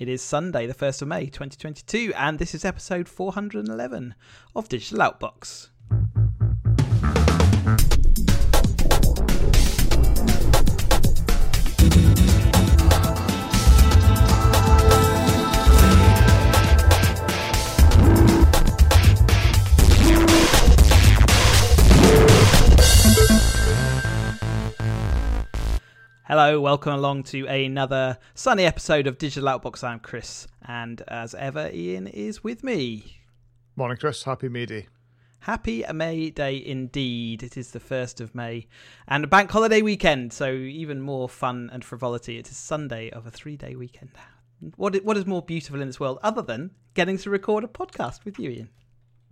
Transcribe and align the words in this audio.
It 0.00 0.08
is 0.08 0.22
Sunday, 0.22 0.66
the 0.66 0.72
1st 0.72 1.02
of 1.02 1.08
May 1.08 1.26
2022, 1.26 2.14
and 2.16 2.38
this 2.38 2.54
is 2.54 2.64
episode 2.64 3.06
411 3.06 4.14
of 4.56 4.66
Digital 4.66 5.00
Outbox. 5.00 5.68
Hello, 26.30 26.60
welcome 26.60 26.92
along 26.92 27.24
to 27.24 27.44
another 27.48 28.16
sunny 28.34 28.64
episode 28.64 29.08
of 29.08 29.18
Digital 29.18 29.48
Outbox. 29.48 29.82
I'm 29.82 29.98
Chris, 29.98 30.46
and 30.64 31.02
as 31.08 31.34
ever, 31.34 31.68
Ian 31.72 32.06
is 32.06 32.44
with 32.44 32.62
me. 32.62 33.18
Morning, 33.74 33.98
Chris. 33.98 34.22
Happy 34.22 34.48
May 34.48 34.64
Day. 34.64 34.86
Happy 35.40 35.84
May 35.92 36.30
Day 36.30 36.64
indeed. 36.64 37.42
It 37.42 37.56
is 37.56 37.72
the 37.72 37.80
1st 37.80 38.20
of 38.20 38.32
May 38.36 38.68
and 39.08 39.24
a 39.24 39.26
bank 39.26 39.50
holiday 39.50 39.82
weekend, 39.82 40.32
so 40.32 40.52
even 40.52 41.00
more 41.00 41.28
fun 41.28 41.68
and 41.72 41.84
frivolity. 41.84 42.38
It 42.38 42.48
is 42.48 42.56
Sunday 42.56 43.10
of 43.10 43.26
a 43.26 43.32
three 43.32 43.56
day 43.56 43.74
weekend. 43.74 44.12
What, 44.76 44.94
what 45.04 45.16
is 45.16 45.26
more 45.26 45.42
beautiful 45.42 45.80
in 45.80 45.88
this 45.88 45.98
world 45.98 46.20
other 46.22 46.42
than 46.42 46.70
getting 46.94 47.18
to 47.18 47.30
record 47.30 47.64
a 47.64 47.66
podcast 47.66 48.24
with 48.24 48.38
you, 48.38 48.50
Ian? 48.50 48.70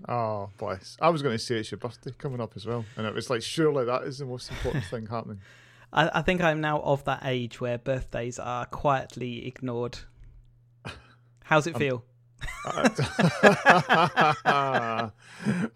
Oh, 0.09 0.51
bless. 0.59 0.97
I 1.01 1.11
was 1.11 1.23
going 1.23 1.37
to 1.37 1.43
say 1.43 1.61
it's 1.61 1.71
your 1.71 1.79
birthday 1.79 2.11
coming 2.19 2.41
up 2.41 2.55
as 2.57 2.67
well. 2.67 2.85
And 2.97 3.07
it 3.07 3.15
was 3.15 3.31
like, 3.31 3.43
surely 3.43 3.85
that 3.85 4.03
is 4.03 4.19
the 4.19 4.27
most 4.27 4.51
important 4.51 4.85
thing 4.87 5.07
happening. 5.07 5.39
I, 5.93 6.19
I 6.19 6.23
think 6.23 6.43
I'm 6.43 6.61
now 6.61 6.81
of 6.81 7.05
that 7.05 7.23
age 7.25 7.61
where 7.61 7.79
birthdays 7.79 8.39
are 8.39 8.67
quietly 8.67 9.47
ignored. 9.47 9.99
How's 11.45 11.67
it 11.67 11.77
feel? 11.77 12.05
I 12.65 15.13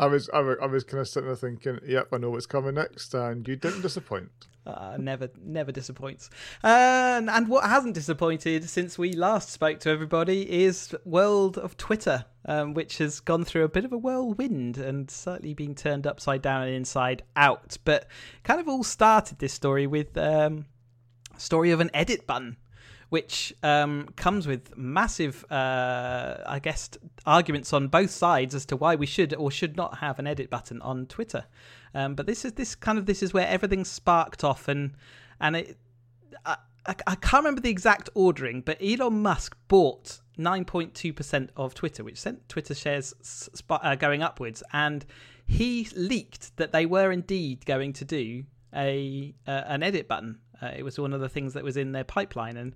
was 0.01 0.29
I 0.33 0.41
was 0.41 0.57
I 0.61 0.67
was 0.67 0.85
kind 0.85 1.01
of 1.01 1.09
sitting 1.09 1.29
there 1.29 1.37
thinking, 1.37 1.79
"Yep, 1.87 2.09
I 2.13 2.19
know 2.19 2.31
what's 2.31 2.47
coming 2.47 2.75
next," 2.75 3.15
and 3.15 3.47
you 3.47 3.57
didn't 3.57 3.83
disappoint. 3.83 4.31
Uh, 4.65 4.97
never, 4.99 5.29
never 5.43 5.73
disappoints. 5.73 6.31
And 6.63 7.49
what 7.49 7.65
hasn't 7.65 7.95
disappointed 7.95 8.69
since 8.69 8.97
we 8.97 9.13
last 9.13 9.51
spoke 9.51 9.81
to 9.81 9.91
everybody 9.91 10.65
is 10.65 10.95
world 11.05 11.59
of 11.59 11.77
Twitter, 11.77 12.27
um, 12.45 12.75
which 12.75 12.99
has 12.99 13.19
gone 13.19 13.45
through 13.45 13.65
a 13.65 13.69
bit 13.69 13.85
of 13.85 13.93
a 13.93 13.99
whirlwind 13.99 14.79
and 14.79 15.11
certainly 15.11 15.55
been 15.55 15.75
turned 15.75 16.07
upside 16.07 16.43
down 16.43 16.63
and 16.63 16.75
inside 16.75 17.25
out. 17.35 17.77
But 17.85 18.07
kind 18.45 18.61
of 18.61 18.69
all 18.69 18.85
started 18.85 19.41
this 19.41 19.53
story 19.53 19.89
with 19.89 20.17
um, 20.17 20.67
story 21.37 21.73
of 21.73 21.81
an 21.81 21.91
edit 21.93 22.27
button 22.27 22.57
which 23.13 23.53
um, 23.63 24.09
comes 24.17 24.47
with 24.47 24.75
massive, 24.75 25.45
uh, 25.53 26.39
I 26.47 26.59
guess, 26.61 26.89
arguments 27.27 27.75
on 27.75 27.89
both 27.89 28.09
sides 28.09 28.55
as 28.55 28.65
to 28.65 28.75
why 28.75 28.95
we 28.95 29.05
should 29.05 29.35
or 29.35 29.51
should 29.51 29.77
not 29.77 29.99
have 29.99 30.19
an 30.19 30.27
edit 30.27 30.49
button 30.49 30.81
on 30.81 31.05
Twitter. 31.05 31.45
Um, 31.95 32.15
but 32.15 32.25
this 32.25 32.47
is 32.47 32.55
this 32.55 32.75
kind 32.75 32.97
of 32.97 33.05
this 33.05 33.23
is 33.23 33.35
where 33.35 33.47
everything 33.47 33.85
sparked 33.85 34.43
off, 34.43 34.67
and 34.67 34.93
and 35.39 35.57
it, 35.57 35.77
I, 36.47 36.57
I 36.87 37.15
can't 37.17 37.45
remember 37.45 37.61
the 37.61 37.69
exact 37.69 38.09
ordering, 38.15 38.63
but 38.63 38.79
Elon 38.83 39.21
Musk 39.21 39.59
bought 39.69 40.23
9.2% 40.39 41.51
of 41.55 41.75
Twitter, 41.75 42.03
which 42.03 42.19
sent 42.19 42.49
Twitter 42.49 42.75
shares 42.75 43.13
sp- 43.21 43.77
uh, 43.83 43.95
going 43.95 44.23
upwards, 44.23 44.63
and 44.73 45.05
he 45.47 45.87
leaked 45.95 46.57
that 46.57 46.73
they 46.73 46.87
were 46.87 47.13
indeed 47.13 47.67
going 47.67 47.93
to 47.93 48.07
do 48.07 48.45
a 48.75 49.35
uh, 49.47 49.65
an 49.67 49.83
edit 49.83 50.09
button. 50.09 50.39
Uh, 50.63 50.71
it 50.77 50.85
was 50.85 50.99
one 50.99 51.13
of 51.13 51.21
the 51.21 51.29
things 51.29 51.55
that 51.55 51.65
was 51.65 51.77
in 51.77 51.93
their 51.93 52.05
pipeline, 52.05 52.57
and 52.57 52.75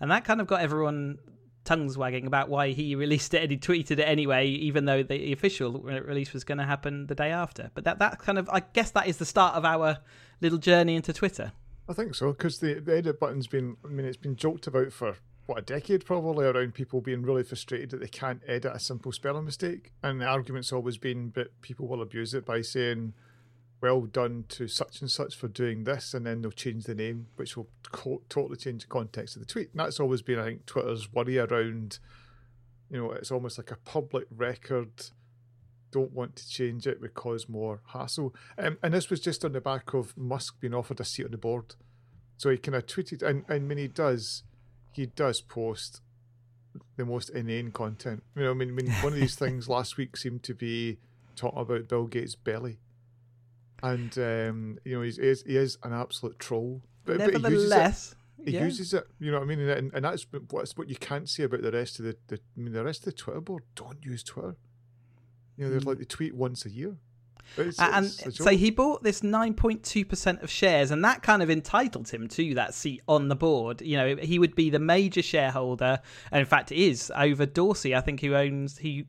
and 0.00 0.10
that 0.10 0.24
kind 0.24 0.40
of 0.40 0.46
got 0.46 0.60
everyone 0.60 1.18
tongues 1.64 1.98
wagging 1.98 2.26
about 2.26 2.48
why 2.48 2.70
he 2.70 2.94
released 2.96 3.34
it 3.34 3.42
and 3.42 3.50
he 3.50 3.58
tweeted 3.58 3.98
it 3.98 4.04
anyway, 4.04 4.46
even 4.48 4.86
though 4.86 5.02
the 5.02 5.32
official 5.32 5.80
release 5.80 6.32
was 6.32 6.44
going 6.44 6.58
to 6.58 6.64
happen 6.64 7.06
the 7.08 7.14
day 7.14 7.30
after. 7.30 7.70
But 7.74 7.84
that 7.84 7.98
that 7.98 8.18
kind 8.18 8.38
of 8.38 8.48
I 8.48 8.60
guess 8.60 8.92
that 8.92 9.06
is 9.06 9.18
the 9.18 9.26
start 9.26 9.54
of 9.54 9.64
our 9.64 9.98
little 10.40 10.58
journey 10.58 10.96
into 10.96 11.12
Twitter. 11.12 11.52
I 11.88 11.92
think 11.92 12.14
so 12.14 12.32
because 12.32 12.58
the, 12.58 12.74
the 12.80 12.96
edit 12.96 13.20
button's 13.20 13.46
been 13.46 13.76
I 13.84 13.88
mean 13.88 14.06
it's 14.06 14.16
been 14.16 14.36
joked 14.36 14.66
about 14.66 14.92
for 14.92 15.16
what 15.46 15.58
a 15.58 15.62
decade 15.62 16.04
probably 16.04 16.44
around 16.44 16.74
people 16.74 17.00
being 17.00 17.22
really 17.22 17.44
frustrated 17.44 17.90
that 17.90 18.00
they 18.00 18.08
can't 18.08 18.42
edit 18.48 18.72
a 18.74 18.80
simple 18.80 19.12
spelling 19.12 19.44
mistake, 19.44 19.92
and 20.02 20.20
the 20.20 20.26
argument's 20.26 20.72
always 20.72 20.98
been 20.98 21.32
that 21.36 21.60
people 21.62 21.86
will 21.86 22.02
abuse 22.02 22.34
it 22.34 22.44
by 22.44 22.62
saying 22.62 23.14
well 23.80 24.02
done 24.02 24.44
to 24.48 24.68
such 24.68 25.00
and 25.00 25.10
such 25.10 25.34
for 25.34 25.48
doing 25.48 25.84
this, 25.84 26.14
and 26.14 26.26
then 26.26 26.42
they'll 26.42 26.50
change 26.50 26.84
the 26.84 26.94
name, 26.94 27.26
which 27.36 27.56
will 27.56 27.68
co- 27.90 28.22
totally 28.28 28.56
change 28.56 28.82
the 28.82 28.88
context 28.88 29.36
of 29.36 29.40
the 29.40 29.46
tweet. 29.46 29.70
And 29.72 29.80
that's 29.80 30.00
always 30.00 30.22
been, 30.22 30.38
I 30.38 30.44
think, 30.44 30.66
Twitter's 30.66 31.12
worry 31.12 31.38
around, 31.38 31.98
you 32.90 32.98
know, 32.98 33.12
it's 33.12 33.30
almost 33.30 33.58
like 33.58 33.70
a 33.70 33.76
public 33.76 34.26
record. 34.34 34.90
Don't 35.90 36.12
want 36.12 36.36
to 36.36 36.48
change 36.48 36.86
it, 36.86 37.00
would 37.00 37.14
cause 37.14 37.48
more 37.48 37.80
hassle. 37.92 38.34
Um, 38.58 38.78
and 38.82 38.94
this 38.94 39.10
was 39.10 39.20
just 39.20 39.44
on 39.44 39.52
the 39.52 39.60
back 39.60 39.94
of 39.94 40.16
Musk 40.16 40.60
being 40.60 40.74
offered 40.74 41.00
a 41.00 41.04
seat 41.04 41.26
on 41.26 41.30
the 41.30 41.38
board. 41.38 41.74
So 42.38 42.50
he 42.50 42.58
kind 42.58 42.74
of 42.74 42.86
tweeted, 42.86 43.22
and, 43.22 43.44
and 43.48 43.68
when 43.68 43.78
he 43.78 43.88
does, 43.88 44.42
he 44.92 45.06
does 45.06 45.40
post 45.40 46.00
the 46.96 47.04
most 47.04 47.30
inane 47.30 47.70
content. 47.70 48.22
You 48.34 48.44
know, 48.44 48.50
I 48.50 48.54
mean, 48.54 48.70
I 48.70 48.72
mean 48.72 48.90
one 49.02 49.12
of 49.12 49.18
these 49.18 49.34
things 49.36 49.68
last 49.68 49.96
week 49.96 50.16
seemed 50.16 50.42
to 50.44 50.54
be 50.54 50.98
talking 51.34 51.60
about 51.60 51.88
Bill 51.88 52.06
Gates' 52.06 52.34
belly 52.34 52.78
and 53.82 54.16
um, 54.18 54.78
you 54.84 54.96
know 54.96 55.02
he's, 55.02 55.16
he 55.16 55.26
is, 55.26 55.42
he 55.46 55.56
is 55.56 55.78
an 55.82 55.92
absolute 55.92 56.38
troll. 56.38 56.82
But, 57.04 57.18
Nevertheless, 57.18 57.40
but 57.44 57.52
he, 57.52 57.54
uses 57.54 58.14
it, 58.38 58.44
he 58.44 58.50
yeah. 58.52 58.64
uses 58.64 58.94
it. 58.94 59.06
You 59.20 59.30
know 59.30 59.38
what 59.38 59.44
I 59.44 59.46
mean? 59.46 59.60
And, 59.60 59.92
and 59.94 60.04
that's 60.04 60.26
what's 60.50 60.76
what 60.76 60.88
you 60.88 60.96
can't 60.96 61.28
say 61.28 61.44
about 61.44 61.62
the 61.62 61.72
rest 61.72 61.98
of 61.98 62.06
the, 62.06 62.16
the. 62.28 62.36
I 62.36 62.60
mean, 62.60 62.72
the 62.72 62.84
rest 62.84 63.00
of 63.00 63.04
the 63.06 63.12
Twitter 63.12 63.40
board 63.40 63.62
don't 63.74 64.04
use 64.04 64.22
Twitter. 64.22 64.56
You 65.56 65.64
know, 65.64 65.70
they're 65.70 65.80
mm. 65.80 65.86
like 65.86 65.98
they 65.98 66.04
tweet 66.04 66.34
once 66.34 66.66
a 66.66 66.70
year. 66.70 66.96
It's, 67.56 67.78
and 67.78 68.06
it's 68.06 68.38
so 68.38 68.50
he 68.50 68.70
bought 68.70 69.02
this 69.02 69.20
9.2% 69.20 70.42
of 70.42 70.50
shares, 70.50 70.90
and 70.90 71.04
that 71.04 71.22
kind 71.22 71.42
of 71.42 71.50
entitled 71.50 72.08
him 72.08 72.28
to 72.28 72.54
that 72.54 72.74
seat 72.74 73.02
on 73.08 73.28
the 73.28 73.36
board. 73.36 73.80
You 73.82 73.96
know, 73.96 74.16
he 74.16 74.38
would 74.38 74.54
be 74.54 74.68
the 74.68 74.78
major 74.78 75.22
shareholder, 75.22 76.00
and 76.30 76.40
in 76.40 76.46
fact, 76.46 76.72
is 76.72 77.12
over 77.14 77.46
Dorsey, 77.46 77.94
I 77.94 78.00
think, 78.00 78.20
who 78.20 78.34
owns 78.34 78.78
he. 78.78 79.06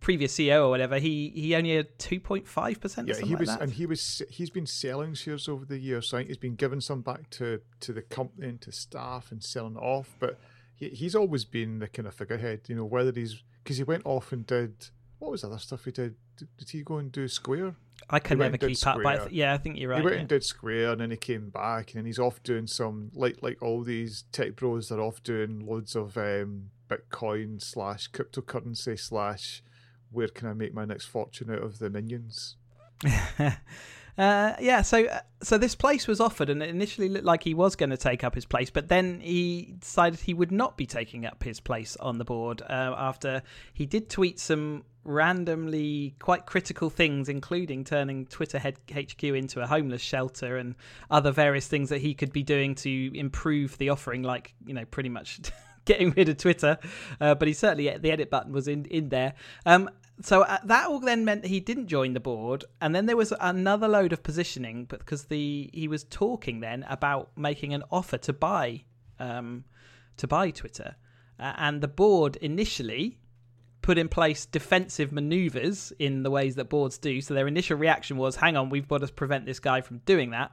Previous 0.00 0.34
CEO 0.34 0.66
or 0.66 0.70
whatever, 0.70 0.98
he 0.98 1.30
he 1.34 1.54
only 1.54 1.76
had 1.76 1.98
two 1.98 2.20
point 2.20 2.48
five 2.48 2.80
percent. 2.80 3.08
Yeah, 3.08 3.20
he 3.20 3.34
was, 3.34 3.48
like 3.48 3.60
and 3.60 3.72
he 3.72 3.86
was 3.86 4.22
he's 4.30 4.50
been 4.50 4.66
selling 4.66 5.14
shares 5.14 5.48
over 5.48 5.64
the 5.64 5.78
years. 5.78 6.08
So 6.08 6.16
I 6.16 6.20
think 6.20 6.28
he's 6.28 6.38
been 6.38 6.54
giving 6.54 6.80
some 6.80 7.02
back 7.02 7.28
to 7.30 7.60
to 7.80 7.92
the 7.92 8.02
company 8.02 8.48
and 8.48 8.60
to 8.62 8.72
staff 8.72 9.30
and 9.30 9.42
selling 9.42 9.76
it 9.76 9.80
off. 9.80 10.16
But 10.18 10.38
he, 10.74 10.88
he's 10.88 11.14
always 11.14 11.44
been 11.44 11.80
the 11.80 11.88
kind 11.88 12.08
of 12.08 12.14
figurehead, 12.14 12.62
you 12.68 12.76
know. 12.76 12.84
Whether 12.84 13.12
he's 13.12 13.42
because 13.62 13.76
he 13.76 13.84
went 13.84 14.02
off 14.06 14.32
and 14.32 14.46
did 14.46 14.88
what 15.20 15.30
was 15.30 15.42
the 15.42 15.48
other 15.48 15.58
stuff 15.58 15.84
he 15.84 15.92
did? 15.92 16.16
Did, 16.36 16.48
did 16.56 16.70
he 16.70 16.82
go 16.82 16.96
and 16.96 17.12
do 17.12 17.28
Square? 17.28 17.76
I 18.08 18.18
can 18.18 18.38
never 18.38 18.56
keep 18.56 18.86
up, 18.86 19.02
but 19.02 19.18
th- 19.18 19.32
yeah, 19.32 19.52
I 19.52 19.58
think 19.58 19.78
you're 19.78 19.90
right. 19.90 19.98
He 19.98 20.04
went 20.04 20.16
yeah. 20.16 20.20
and 20.20 20.28
did 20.28 20.42
Square, 20.42 20.92
and 20.92 21.00
then 21.02 21.10
he 21.10 21.16
came 21.16 21.50
back, 21.50 21.90
and 21.90 21.98
then 21.98 22.06
he's 22.06 22.18
off 22.18 22.42
doing 22.42 22.66
some 22.66 23.10
like 23.14 23.42
like 23.42 23.62
all 23.62 23.82
these 23.82 24.24
tech 24.32 24.56
bros. 24.56 24.88
They're 24.88 25.00
off 25.00 25.22
doing 25.22 25.66
loads 25.66 25.94
of 25.94 26.16
um, 26.16 26.70
Bitcoin 26.90 27.62
slash 27.62 28.10
cryptocurrency 28.10 28.98
slash 28.98 29.62
where 30.10 30.28
can 30.28 30.48
I 30.48 30.54
make 30.54 30.74
my 30.74 30.84
next 30.84 31.06
fortune 31.06 31.50
out 31.50 31.62
of 31.62 31.78
the 31.78 31.88
minions? 31.88 32.56
uh, 33.38 33.52
yeah, 34.18 34.82
so 34.82 35.06
uh, 35.06 35.20
so 35.42 35.56
this 35.56 35.74
place 35.74 36.06
was 36.06 36.20
offered, 36.20 36.50
and 36.50 36.62
it 36.62 36.68
initially 36.68 37.08
looked 37.08 37.24
like 37.24 37.44
he 37.44 37.54
was 37.54 37.76
going 37.76 37.90
to 37.90 37.96
take 37.96 38.24
up 38.24 38.34
his 38.34 38.44
place, 38.44 38.70
but 38.70 38.88
then 38.88 39.20
he 39.20 39.76
decided 39.78 40.20
he 40.20 40.34
would 40.34 40.52
not 40.52 40.76
be 40.76 40.86
taking 40.86 41.24
up 41.24 41.42
his 41.42 41.60
place 41.60 41.96
on 41.96 42.18
the 42.18 42.24
board 42.24 42.62
uh, 42.62 42.94
after 42.96 43.42
he 43.72 43.86
did 43.86 44.10
tweet 44.10 44.38
some 44.38 44.84
randomly 45.04 46.14
quite 46.18 46.44
critical 46.44 46.90
things, 46.90 47.28
including 47.28 47.84
turning 47.84 48.26
Twitter 48.26 48.58
head 48.58 48.78
HQ 48.92 49.22
into 49.22 49.62
a 49.62 49.66
homeless 49.66 50.02
shelter 50.02 50.58
and 50.58 50.74
other 51.10 51.30
various 51.30 51.66
things 51.66 51.88
that 51.88 52.00
he 52.00 52.14
could 52.14 52.32
be 52.32 52.42
doing 52.42 52.74
to 52.74 53.10
improve 53.14 53.78
the 53.78 53.88
offering, 53.88 54.22
like 54.22 54.54
you 54.66 54.74
know, 54.74 54.84
pretty 54.84 55.08
much. 55.08 55.40
getting 55.84 56.10
rid 56.10 56.28
of 56.28 56.36
Twitter, 56.36 56.78
uh, 57.20 57.34
but 57.34 57.48
he 57.48 57.54
certainly 57.54 57.96
the 57.96 58.10
edit 58.10 58.30
button 58.30 58.52
was 58.52 58.68
in 58.68 58.84
in 58.86 59.08
there. 59.08 59.34
Um, 59.66 59.90
so 60.22 60.42
uh, 60.42 60.58
that 60.64 60.88
all 60.88 61.00
then 61.00 61.24
meant 61.24 61.46
he 61.46 61.60
didn't 61.60 61.86
join 61.86 62.12
the 62.12 62.20
board, 62.20 62.64
and 62.80 62.94
then 62.94 63.06
there 63.06 63.16
was 63.16 63.32
another 63.40 63.88
load 63.88 64.12
of 64.12 64.22
positioning, 64.22 64.84
because 64.84 65.24
the 65.24 65.70
he 65.72 65.88
was 65.88 66.04
talking 66.04 66.60
then 66.60 66.84
about 66.88 67.30
making 67.36 67.72
an 67.74 67.82
offer 67.90 68.18
to 68.18 68.32
buy 68.32 68.84
um, 69.18 69.64
to 70.16 70.26
buy 70.26 70.50
Twitter, 70.50 70.96
uh, 71.38 71.54
and 71.56 71.80
the 71.80 71.88
board 71.88 72.36
initially 72.36 73.18
put 73.82 73.96
in 73.96 74.08
place 74.08 74.44
defensive 74.44 75.10
maneuvers 75.10 75.90
in 75.98 76.22
the 76.22 76.30
ways 76.30 76.54
that 76.56 76.68
boards 76.68 76.98
do. 76.98 77.22
So 77.22 77.32
their 77.32 77.48
initial 77.48 77.78
reaction 77.78 78.18
was, 78.18 78.36
"Hang 78.36 78.56
on, 78.56 78.68
we've 78.68 78.88
got 78.88 78.98
to 78.98 79.08
prevent 79.08 79.46
this 79.46 79.58
guy 79.58 79.80
from 79.80 79.98
doing 79.98 80.30
that." 80.30 80.52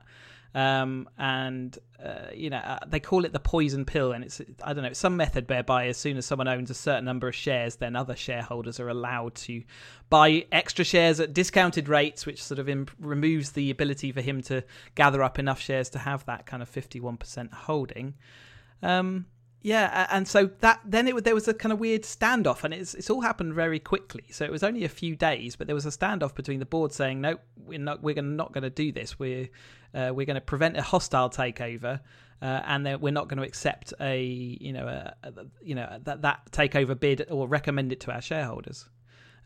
Um, 0.58 1.08
and 1.20 1.78
uh, 2.04 2.32
you 2.34 2.50
know 2.50 2.58
uh, 2.58 2.80
they 2.88 3.00
call 3.00 3.26
it 3.26 3.32
the 3.32 3.40
poison 3.40 3.86
pill, 3.86 4.12
and 4.12 4.24
it's 4.24 4.42
I 4.64 4.74
don't 4.74 4.84
know 4.84 4.94
some 4.94 5.16
method 5.16 5.48
whereby 5.48 5.86
as 5.86 5.98
soon 5.98 6.18
as 6.18 6.26
someone 6.26 6.48
owns 6.48 6.72
a 6.72 6.74
certain 6.74 7.06
number 7.06 7.28
of 7.28 7.36
shares, 7.36 7.76
then 7.76 7.96
other 7.96 8.16
shareholders 8.16 8.80
are 8.80 8.90
allowed 8.90 9.36
to 9.36 9.62
buy 10.10 10.48
extra 10.52 10.84
shares 10.84 11.20
at 11.20 11.32
discounted 11.32 11.88
rates, 11.88 12.26
which 12.26 12.44
sort 12.44 12.58
of 12.58 12.68
removes 13.00 13.52
the 13.52 13.70
ability 13.70 14.12
for 14.12 14.22
him 14.22 14.42
to 14.42 14.64
gather 14.96 15.22
up 15.22 15.38
enough 15.38 15.62
shares 15.62 15.90
to 15.92 16.00
have 16.00 16.26
that 16.26 16.48
kind 16.48 16.64
of 16.64 16.70
fifty 16.70 17.00
one 17.00 17.18
percent 17.18 17.54
holding. 17.54 18.16
Um, 18.82 19.28
Yeah, 19.68 20.08
and 20.12 20.26
so 20.26 20.50
that 20.62 20.80
then 20.86 21.10
it 21.10 21.24
there 21.26 21.36
was 21.36 21.50
a 21.50 21.54
kind 21.54 21.74
of 21.74 21.80
weird 21.80 22.04
standoff, 22.04 22.64
and 22.64 22.74
it's 22.74 22.94
it's 22.94 23.10
all 23.10 23.20
happened 23.20 23.54
very 23.54 23.80
quickly. 23.80 24.24
So 24.32 24.46
it 24.46 24.52
was 24.52 24.64
only 24.64 24.86
a 24.86 24.90
few 24.90 25.18
days, 25.18 25.58
but 25.58 25.68
there 25.68 25.76
was 25.76 25.86
a 25.86 25.90
standoff 25.90 26.34
between 26.36 26.60
the 26.60 26.66
board 26.66 26.94
saying, 26.94 27.20
"No, 27.20 27.38
we're 27.58 27.78
not. 27.78 28.02
We're 28.02 28.22
not 28.22 28.54
going 28.54 28.64
to 28.64 28.70
do 28.70 28.94
this. 28.94 29.20
We're 29.20 29.50
uh, 29.94 30.12
we're 30.14 30.26
going 30.26 30.36
to 30.36 30.42
prevent 30.42 30.78
a 30.78 30.82
hostile 30.82 31.30
takeover, 31.30 32.00
uh, 32.42 32.62
and 32.66 33.02
we're 33.02 33.12
not 33.12 33.28
going 33.28 33.40
to 33.40 33.44
accept 33.44 33.94
a 34.00 34.24
you 34.24 34.72
know 34.72 34.88
a, 34.88 35.14
a, 35.24 35.32
you 35.62 35.76
know 35.76 36.00
that 36.02 36.22
that 36.22 36.50
takeover 36.52 36.98
bid 36.98 37.26
or 37.30 37.46
recommend 37.46 37.92
it 37.92 38.00
to 38.02 38.14
our 38.14 38.22
shareholders." 38.22 38.88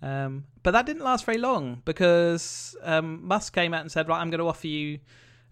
Um, 0.03 0.45
but 0.61 0.69
that 0.71 0.85
didn't 0.85 1.03
last 1.03 1.25
very 1.25 1.39
long 1.39 1.81
because 1.83 2.75
um, 2.83 3.25
Musk 3.25 3.55
came 3.55 3.73
out 3.73 3.81
and 3.81 3.91
said, 3.91 4.07
"Right, 4.07 4.21
I'm 4.21 4.29
going 4.29 4.37
to 4.37 4.47
offer 4.47 4.67
you 4.67 4.99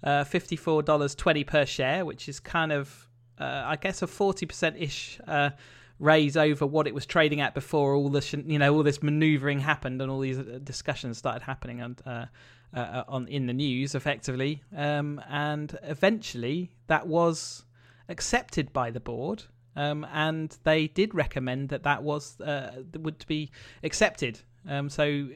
uh, 0.03 0.25
fifty-four 0.25 0.83
dollars 0.83 1.15
twenty 1.15 1.43
per 1.43 1.65
share, 1.65 2.05
which 2.05 2.29
is 2.29 2.39
kind 2.39 2.71
of, 2.71 3.08
uh, 3.39 3.63
I 3.65 3.75
guess, 3.75 4.01
a 4.01 4.07
forty 4.07 4.45
percent 4.45 4.75
ish 4.77 5.19
uh, 5.27 5.51
raise 5.99 6.37
over 6.37 6.65
what 6.65 6.87
it 6.87 6.93
was 6.93 7.05
trading 7.05 7.41
at 7.41 7.53
before 7.53 7.95
all 7.95 8.09
this, 8.09 8.33
you 8.33 8.59
know, 8.59 8.73
all 8.73 8.83
this 8.83 9.01
manoeuvring 9.03 9.59
happened 9.59 10.01
and 10.01 10.11
all 10.11 10.19
these 10.19 10.39
uh, 10.39 10.59
discussions 10.63 11.17
started 11.17 11.43
happening 11.43 11.81
and." 11.81 12.01
Uh, 12.05 12.25
uh, 12.73 13.03
on 13.07 13.27
in 13.27 13.47
the 13.47 13.53
news, 13.53 13.95
effectively, 13.95 14.61
um, 14.75 15.21
and 15.29 15.77
eventually 15.83 16.71
that 16.87 17.07
was 17.07 17.65
accepted 18.09 18.71
by 18.73 18.91
the 18.91 18.99
board, 18.99 19.43
um, 19.75 20.05
and 20.13 20.57
they 20.63 20.87
did 20.87 21.15
recommend 21.15 21.69
that 21.69 21.83
that 21.83 22.03
was 22.03 22.39
uh, 22.41 22.83
would 22.99 23.25
be 23.27 23.49
accepted. 23.83 24.39
Um, 24.67 24.89
so 24.89 25.29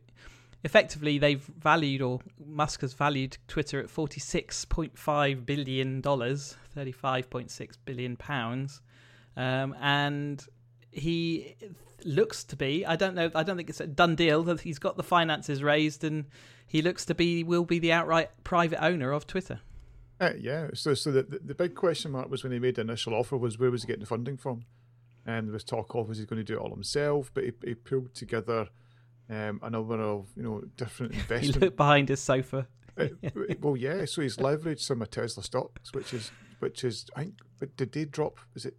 effectively, 0.63 1.17
they've 1.17 1.43
valued 1.43 2.01
or 2.01 2.19
Musk 2.45 2.81
has 2.81 2.93
valued 2.93 3.37
Twitter 3.47 3.79
at 3.79 3.89
forty 3.89 4.19
six 4.19 4.65
point 4.65 4.97
five 4.97 5.45
billion 5.45 6.01
dollars, 6.01 6.55
thirty 6.73 6.91
five 6.91 7.29
point 7.29 7.51
six 7.51 7.77
billion 7.77 8.15
pounds, 8.15 8.81
um, 9.37 9.75
and 9.81 10.45
he 10.91 11.55
looks 12.05 12.43
to 12.45 12.55
be. 12.55 12.85
I 12.85 12.95
don't 12.95 13.15
know. 13.15 13.31
I 13.35 13.43
don't 13.43 13.57
think 13.57 13.69
it's 13.69 13.79
a 13.79 13.87
done 13.87 14.15
deal 14.15 14.43
that 14.43 14.61
he's 14.61 14.79
got 14.79 14.97
the 14.97 15.03
finances 15.03 15.63
raised, 15.63 16.03
and 16.03 16.25
he 16.67 16.81
looks 16.81 17.05
to 17.05 17.15
be 17.15 17.43
will 17.43 17.65
be 17.65 17.79
the 17.79 17.91
outright 17.91 18.29
private 18.43 18.83
owner 18.83 19.11
of 19.11 19.27
Twitter. 19.27 19.59
Uh, 20.19 20.31
yeah. 20.39 20.67
So, 20.73 20.93
so 20.93 21.11
the, 21.11 21.23
the 21.23 21.55
big 21.55 21.75
question 21.75 22.11
mark 22.11 22.29
was 22.29 22.43
when 22.43 22.53
he 22.53 22.59
made 22.59 22.75
the 22.75 22.81
initial 22.81 23.13
offer 23.13 23.35
was 23.35 23.59
where 23.59 23.71
was 23.71 23.83
he 23.83 23.87
getting 23.87 24.01
the 24.01 24.05
funding 24.05 24.37
from? 24.37 24.65
And 25.25 25.47
there 25.47 25.53
was 25.53 25.63
talk 25.63 25.95
of 25.95 26.07
was 26.07 26.17
he 26.17 26.25
going 26.25 26.39
to 26.39 26.43
do 26.43 26.55
it 26.55 26.61
all 26.61 26.69
himself, 26.69 27.31
but 27.33 27.43
he, 27.43 27.51
he 27.63 27.75
pulled 27.75 28.13
together 28.13 28.69
um, 29.29 29.59
a 29.61 29.69
number 29.69 30.01
of 30.01 30.27
you 30.35 30.43
know 30.43 30.61
different 30.77 31.13
investment. 31.13 31.55
he 31.55 31.59
looked 31.59 31.77
behind 31.77 32.09
his 32.09 32.21
sofa. 32.21 32.67
uh, 32.97 33.07
well, 33.59 33.75
yeah. 33.75 34.05
So 34.05 34.21
he's 34.21 34.37
leveraged 34.37 34.81
some 34.81 35.01
of 35.01 35.09
Tesla 35.09 35.43
stocks, 35.43 35.93
which 35.93 36.13
is 36.13 36.31
which 36.59 36.83
is 36.83 37.07
I 37.15 37.23
think. 37.23 37.35
But 37.59 37.75
did 37.77 37.93
they 37.93 38.05
drop? 38.05 38.39
Is 38.55 38.65
it 38.65 38.75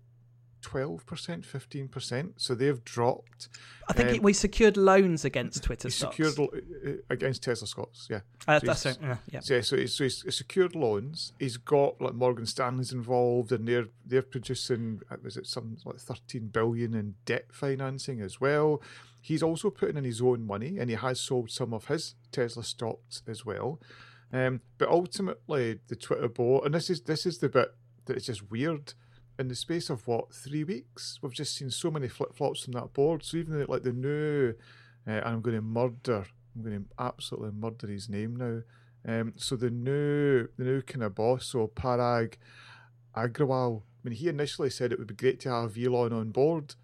twelve 0.64 1.04
percent, 1.04 1.44
fifteen 1.44 1.88
percent. 1.88 2.40
So 2.40 2.54
they've 2.54 2.82
dropped. 2.82 3.48
I 3.86 3.92
think 3.92 4.18
um, 4.18 4.22
we 4.22 4.32
secured 4.32 4.78
loans 4.78 5.24
against 5.24 5.62
Twitter. 5.62 5.90
stocks. 5.90 6.16
Secured 6.16 6.50
uh, 6.86 6.90
against 7.10 7.42
Tesla 7.42 7.66
stocks. 7.66 8.08
Yeah, 8.10 8.20
uh, 8.48 8.58
so 8.60 8.66
that's 8.66 8.86
it. 8.86 8.98
Yeah, 9.00 9.16
yeah. 9.30 9.40
So, 9.40 9.54
yeah, 9.54 9.60
so, 9.60 9.76
he's, 9.76 9.94
so 9.94 10.04
he's 10.04 10.24
secured 10.34 10.74
loans. 10.74 11.34
He's 11.38 11.58
got 11.58 12.00
like 12.00 12.14
Morgan 12.14 12.46
Stanley's 12.46 12.92
involved, 12.92 13.52
and 13.52 13.68
they're 13.68 13.88
they're 14.06 14.22
producing 14.22 15.02
uh, 15.10 15.16
was 15.22 15.36
it 15.36 15.46
something 15.46 15.76
like 15.84 15.98
thirteen 15.98 16.48
billion 16.48 16.94
in 16.94 17.14
debt 17.26 17.46
financing 17.52 18.22
as 18.22 18.40
well. 18.40 18.80
He's 19.24 19.42
also 19.42 19.70
putting 19.70 19.96
in 19.96 20.04
his 20.04 20.20
own 20.20 20.46
money, 20.46 20.76
and 20.78 20.90
he 20.90 20.96
has 20.96 21.18
sold 21.18 21.50
some 21.50 21.72
of 21.72 21.86
his 21.86 22.14
Tesla 22.30 22.62
stocks 22.62 23.22
as 23.26 23.46
well. 23.46 23.80
Um, 24.30 24.60
but 24.76 24.90
ultimately, 24.90 25.80
the 25.88 25.96
Twitter 25.96 26.28
board, 26.28 26.66
and 26.66 26.74
this 26.74 26.90
is 26.90 27.00
this 27.00 27.24
is 27.24 27.38
the 27.38 27.48
bit 27.48 27.74
that 28.04 28.18
is 28.18 28.26
just 28.26 28.50
weird 28.50 28.92
in 29.38 29.48
the 29.48 29.54
space 29.54 29.88
of 29.88 30.06
what 30.06 30.34
three 30.34 30.62
weeks, 30.62 31.18
we've 31.22 31.32
just 31.32 31.56
seen 31.56 31.70
so 31.70 31.90
many 31.90 32.06
flip 32.06 32.36
flops 32.36 32.64
from 32.64 32.74
that 32.74 32.92
board. 32.92 33.22
So 33.22 33.38
even 33.38 33.64
like 33.66 33.82
the 33.82 33.94
new, 33.94 34.54
uh, 35.08 35.22
I'm 35.24 35.40
going 35.40 35.56
to 35.56 35.62
murder, 35.62 36.26
I'm 36.54 36.62
going 36.62 36.84
to 36.84 37.02
absolutely 37.02 37.52
murder 37.52 37.86
his 37.86 38.10
name 38.10 38.36
now. 38.36 38.60
Um, 39.06 39.32
so 39.36 39.56
the 39.56 39.70
new, 39.70 40.48
the 40.58 40.64
new 40.64 40.82
kind 40.82 41.02
of 41.02 41.14
boss, 41.14 41.46
so 41.46 41.66
Parag 41.68 42.34
Agrawal. 43.16 43.80
I 43.80 44.08
mean, 44.08 44.16
he 44.16 44.28
initially 44.28 44.68
said 44.68 44.92
it 44.92 44.98
would 44.98 45.08
be 45.08 45.14
great 45.14 45.40
to 45.40 45.50
have 45.50 45.78
Elon 45.78 46.12
on 46.12 46.30
board, 46.30 46.74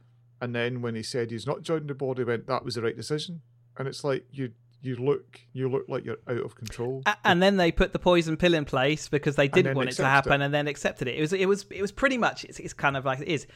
and 0.41 0.55
then 0.55 0.83
when 0.83 0.95
he 0.95 1.03
said 1.03 1.31
he's 1.31 1.47
not 1.47 1.63
joining 1.63 1.87
the 1.87 1.95
board, 1.95 2.19
he 2.19 2.25
went, 2.25 2.47
"That 2.47 2.65
was 2.65 2.75
the 2.75 2.83
right 2.83 2.97
decision." 2.97 3.43
And 3.77 3.87
it's 3.87 4.05
like 4.05 4.27
you 4.31 4.53
you 4.83 4.97
look 4.97 5.41
you 5.53 5.69
look 5.69 5.85
like 5.89 6.05
you're 6.05 6.19
out 6.29 6.45
of 6.45 6.55
control. 6.55 7.03
And 7.25 7.43
then 7.43 7.57
they 7.57 7.71
put 7.73 7.93
the 7.93 7.99
poison 7.99 8.37
pill 8.37 8.55
in 8.55 8.65
place 8.65 9.09
because 9.09 9.37
they 9.37 9.49
didn't 9.49 9.77
want 9.77 9.91
it 9.91 9.97
to 9.97 10.05
happen, 10.05 10.41
it. 10.41 10.47
and 10.47 10.55
then 10.55 10.67
accepted 10.67 11.09
it. 11.09 11.17
It 11.17 11.21
was 11.21 11.33
it 11.33 11.47
was 11.47 11.67
it 11.71 11.83
was 11.83 11.93
pretty 11.93 12.19
much 12.19 12.45
it's, 12.45 12.59
it's 12.59 12.73
kind 12.73 12.97
of 12.97 13.05
like 13.05 13.21
it 13.21 13.29
is. 13.29 13.47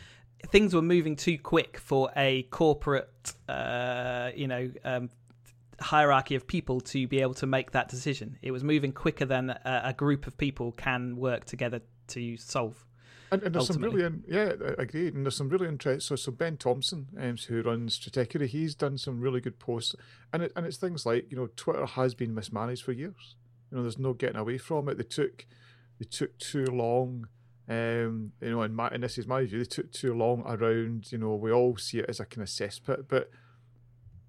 Things 0.49 0.75
were 0.75 0.83
moving 0.83 1.17
too 1.17 1.39
quick 1.39 1.79
for 1.79 2.11
a 2.17 2.43
corporate, 2.45 3.33
uh, 3.49 4.31
you 4.37 4.47
know, 4.47 4.71
um, 4.85 5.09
hierarchy 5.81 6.35
of 6.35 6.47
people 6.47 6.81
to 6.83 7.09
be 7.09 7.21
able 7.21 7.33
to 7.35 7.47
make 7.47 7.71
that 7.71 7.89
decision. 7.89 8.39
It 8.43 8.51
was 8.51 8.63
moving 8.63 8.93
quicker 8.93 9.25
than 9.25 9.51
a, 9.51 9.83
a 9.87 9.93
group 9.95 10.27
of 10.27 10.37
people 10.37 10.73
can 10.73 11.17
work 11.17 11.47
together 11.47 11.81
to 12.09 12.37
solve. 12.37 12.85
And, 13.35 13.43
and 13.43 13.55
there's 13.55 13.71
ultimately. 13.71 14.03
some 14.03 14.23
really, 14.29 14.37
yeah, 14.37 14.75
I 14.79 14.83
agree. 14.83 15.09
And 15.09 15.27
there's 15.27 15.37
some 15.37 15.49
really 15.49 15.67
interesting. 15.67 16.01
So, 16.01 16.15
so 16.17 16.31
Ben 16.31 16.57
Thompson, 16.57 17.09
um, 17.21 17.37
who 17.37 17.63
runs 17.63 17.99
Stratechery, 17.99 18.47
he's 18.47 18.75
done 18.75 18.97
some 18.97 19.21
really 19.21 19.41
good 19.41 19.59
posts, 19.59 19.97
and 20.33 20.45
it, 20.45 20.53
and 20.55 20.65
it's 20.65 20.77
things 20.77 21.05
like 21.05 21.27
you 21.31 21.37
know 21.37 21.49
Twitter 21.57 21.85
has 21.85 22.15
been 22.15 22.35
mismanaged 22.35 22.85
for 22.85 22.93
years. 22.93 23.35
You 23.71 23.77
know, 23.77 23.83
there's 23.83 23.99
no 23.99 24.13
getting 24.13 24.37
away 24.37 24.59
from 24.59 24.89
it. 24.89 24.99
They 24.99 25.05
took, 25.05 25.47
they 25.99 26.07
took 26.07 26.39
too 26.39 26.67
long. 26.67 27.29
Um, 27.67 28.33
you 28.41 28.51
know, 28.51 28.63
and, 28.63 28.77
my, 28.77 28.89
and 28.89 29.03
this 29.03 29.17
is 29.19 29.27
my 29.27 29.45
view. 29.47 29.59
They 29.59 29.65
took 29.65 29.91
too 29.91 30.15
long 30.15 30.45
around. 30.47 31.11
You 31.11 31.19
know, 31.19 31.35
we 31.35 31.51
all 31.51 31.77
see 31.77 31.99
it 31.99 32.07
as 32.09 32.21
a 32.21 32.27
kind 32.27 32.43
of 32.43 32.49
cesspit, 32.49 33.07
but 33.09 33.31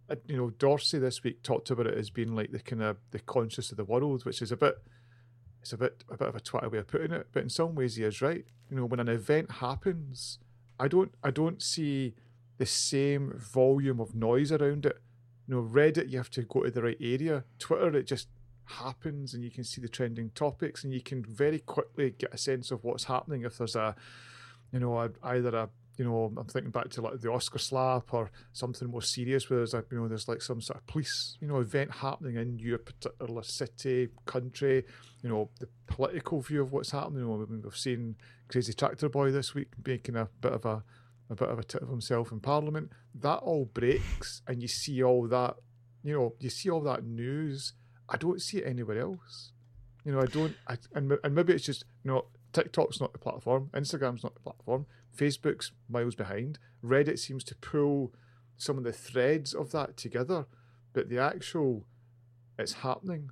uh, 0.09 0.15
you 0.27 0.37
know, 0.37 0.49
Dorsey 0.49 0.99
this 0.99 1.23
week 1.23 1.43
talked 1.43 1.69
about 1.69 1.87
it 1.87 1.97
as 1.97 2.09
being 2.09 2.35
like 2.35 2.51
the 2.51 2.59
kind 2.59 2.81
of 2.81 2.97
the 3.11 3.19
conscious 3.19 3.71
of 3.71 3.77
the 3.77 3.85
world, 3.85 4.25
which 4.25 4.41
is 4.41 4.51
a 4.51 4.57
bit 4.57 4.77
it's 5.65 5.73
a 5.73 5.77
bit 5.77 6.03
a 6.11 6.15
bit 6.15 6.27
of 6.27 6.35
a 6.35 6.39
Twitter 6.39 6.69
way 6.69 6.77
of 6.77 6.85
putting 6.85 7.11
it, 7.11 7.25
but 7.31 7.41
in 7.41 7.49
some 7.49 7.73
ways 7.73 7.95
he 7.95 8.03
is 8.03 8.21
right. 8.21 8.45
You 8.69 8.77
know, 8.77 8.85
when 8.85 8.99
an 8.99 9.07
event 9.07 9.49
happens, 9.49 10.37
I 10.79 10.87
don't 10.87 11.11
I 11.23 11.31
don't 11.31 11.59
see 11.59 12.13
the 12.59 12.67
same 12.67 13.33
volume 13.35 13.99
of 13.99 14.13
noise 14.13 14.51
around 14.51 14.85
it. 14.85 15.01
You 15.47 15.55
know, 15.55 15.63
Reddit 15.63 16.11
you 16.11 16.17
have 16.17 16.29
to 16.31 16.43
go 16.43 16.65
to 16.65 16.69
the 16.69 16.83
right 16.83 16.97
area. 17.01 17.45
Twitter 17.57 17.97
it 17.97 18.05
just 18.05 18.27
happens 18.65 19.33
and 19.33 19.43
you 19.43 19.49
can 19.49 19.63
see 19.63 19.81
the 19.81 19.89
trending 19.89 20.29
topics 20.35 20.83
and 20.83 20.93
you 20.93 21.01
can 21.01 21.23
very 21.23 21.57
quickly 21.57 22.11
get 22.11 22.31
a 22.31 22.37
sense 22.37 22.69
of 22.69 22.83
what's 22.83 23.05
happening 23.05 23.43
if 23.43 23.57
there's 23.57 23.75
a 23.75 23.95
you 24.71 24.79
know 24.79 24.99
a, 24.99 25.09
either 25.23 25.55
a 25.55 25.69
you 25.97 26.05
know, 26.05 26.33
I'm 26.37 26.45
thinking 26.45 26.71
back 26.71 26.89
to 26.91 27.01
like 27.01 27.19
the 27.21 27.31
Oscar 27.31 27.59
slap 27.59 28.13
or 28.13 28.31
something 28.53 28.89
more 28.89 29.01
serious 29.01 29.49
where 29.49 29.59
there's 29.59 29.73
like, 29.73 29.85
you 29.91 29.99
know, 29.99 30.07
there's 30.07 30.27
like 30.27 30.41
some 30.41 30.61
sort 30.61 30.79
of 30.79 30.87
police, 30.87 31.37
you 31.39 31.47
know, 31.47 31.59
event 31.59 31.91
happening 31.91 32.35
in 32.35 32.59
your 32.59 32.79
particular 32.79 33.43
city, 33.43 34.09
country, 34.25 34.83
you 35.23 35.29
know, 35.29 35.49
the 35.59 35.67
political 35.87 36.41
view 36.41 36.61
of 36.61 36.71
what's 36.71 36.91
happening. 36.91 37.19
You 37.21 37.27
know, 37.27 37.59
we've 37.63 37.77
seen 37.77 38.15
Crazy 38.49 38.73
Tractor 38.73 39.09
Boy 39.09 39.31
this 39.31 39.53
week 39.53 39.69
making 39.85 40.15
a 40.15 40.27
bit 40.41 40.53
of 40.53 40.65
a 40.65 40.83
a 41.29 41.35
bit 41.35 41.49
of 41.49 41.57
a 41.57 41.63
tit 41.63 41.81
of 41.81 41.89
himself 41.89 42.31
in 42.31 42.39
Parliament. 42.39 42.91
That 43.15 43.37
all 43.37 43.65
breaks 43.65 44.41
and 44.47 44.61
you 44.61 44.67
see 44.67 45.01
all 45.01 45.27
that, 45.27 45.55
you 46.03 46.13
know, 46.13 46.35
you 46.39 46.49
see 46.49 46.69
all 46.69 46.81
that 46.81 47.03
news. 47.03 47.73
I 48.07 48.17
don't 48.17 48.41
see 48.41 48.59
it 48.59 48.67
anywhere 48.67 48.99
else. 48.99 49.51
You 50.03 50.11
know, 50.11 50.21
I 50.21 50.25
don't, 50.25 50.55
I, 50.67 50.77
and, 50.93 51.17
and 51.23 51.33
maybe 51.33 51.53
it's 51.53 51.65
just, 51.65 51.83
you 52.03 52.11
know, 52.11 52.25
TikTok's 52.53 53.01
not 53.01 53.11
the 53.11 53.19
platform, 53.19 53.69
Instagram's 53.73 54.23
not 54.23 54.35
the 54.35 54.39
platform, 54.39 54.85
Facebook's 55.15 55.71
miles 55.89 56.15
behind. 56.15 56.59
Reddit 56.83 57.19
seems 57.19 57.43
to 57.45 57.55
pull 57.55 58.13
some 58.57 58.77
of 58.77 58.83
the 58.83 58.93
threads 58.93 59.53
of 59.53 59.71
that 59.71 59.97
together, 59.97 60.45
but 60.93 61.09
the 61.09 61.19
actual 61.19 61.85
it's 62.57 62.73
happening 62.73 63.31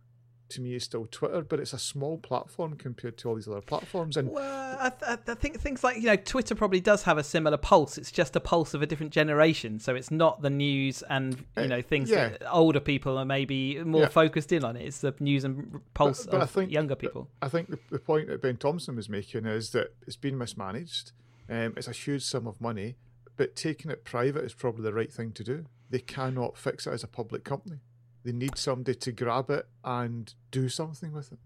to 0.49 0.61
me 0.61 0.75
is 0.75 0.83
still 0.83 1.07
Twitter, 1.09 1.41
but 1.41 1.59
it's 1.59 1.73
a 1.73 1.79
small 1.79 2.17
platform 2.17 2.75
compared 2.75 3.17
to 3.17 3.29
all 3.29 3.35
these 3.35 3.47
other 3.47 3.61
platforms. 3.61 4.17
And 4.17 4.29
well, 4.29 4.77
I, 4.79 4.89
th- 4.89 5.19
I, 5.27 5.33
think 5.33 5.59
things 5.59 5.83
like 5.83 5.97
you 5.97 6.03
know 6.03 6.15
Twitter 6.15 6.55
probably 6.55 6.79
does 6.79 7.03
have 7.03 7.17
a 7.17 7.23
similar 7.23 7.57
pulse. 7.57 7.97
It's 7.97 8.11
just 8.11 8.35
a 8.35 8.39
pulse 8.39 8.73
of 8.73 8.81
a 8.81 8.85
different 8.85 9.11
generation, 9.11 9.79
so 9.79 9.95
it's 9.95 10.11
not 10.11 10.41
the 10.41 10.49
news 10.49 11.03
and 11.09 11.37
you 11.57 11.63
eh, 11.63 11.67
know 11.67 11.81
things 11.81 12.09
yeah. 12.09 12.29
that 12.29 12.51
older 12.51 12.79
people 12.79 13.17
are 13.17 13.25
maybe 13.25 13.83
more 13.83 14.03
yeah. 14.03 14.07
focused 14.09 14.51
in 14.51 14.63
on. 14.63 14.75
It's 14.75 14.99
the 14.99 15.13
news 15.19 15.43
and 15.43 15.81
pulse 15.93 16.25
but, 16.25 16.31
but 16.31 16.41
of 16.41 16.43
I 16.43 16.45
think, 16.45 16.71
younger 16.71 16.95
people. 16.95 17.29
I 17.41 17.49
think 17.49 17.69
the, 17.69 17.79
the 17.89 17.99
point 17.99 18.27
that 18.27 18.41
Ben 18.41 18.57
Thompson 18.57 18.95
was 18.95 19.09
making 19.09 19.45
is 19.45 19.71
that 19.71 19.95
it's 20.05 20.17
been 20.17 20.37
mismanaged. 20.37 21.11
Um, 21.53 21.73
it's 21.77 21.87
a 21.87 21.91
huge 21.91 22.23
sum 22.23 22.47
of 22.47 22.59
money, 22.59 22.95
but 23.37 23.55
taking 23.55 23.91
it 23.91 24.03
private 24.03 24.43
is 24.43 24.55
probably 24.55 24.83
the 24.83 24.93
right 24.93 25.13
thing 25.13 25.31
to 25.33 25.43
do. 25.43 25.65
They 25.91 25.99
cannot 25.99 26.57
fix 26.57 26.87
it 26.87 26.93
as 26.93 27.03
a 27.03 27.07
public 27.07 27.43
company. 27.43 27.77
They 28.23 28.31
need 28.31 28.57
somebody 28.57 28.95
to 28.95 29.11
grab 29.11 29.51
it 29.51 29.67
and 29.83 30.33
do 30.49 30.67
something 30.67 31.11
with 31.11 31.31
it. 31.31 31.37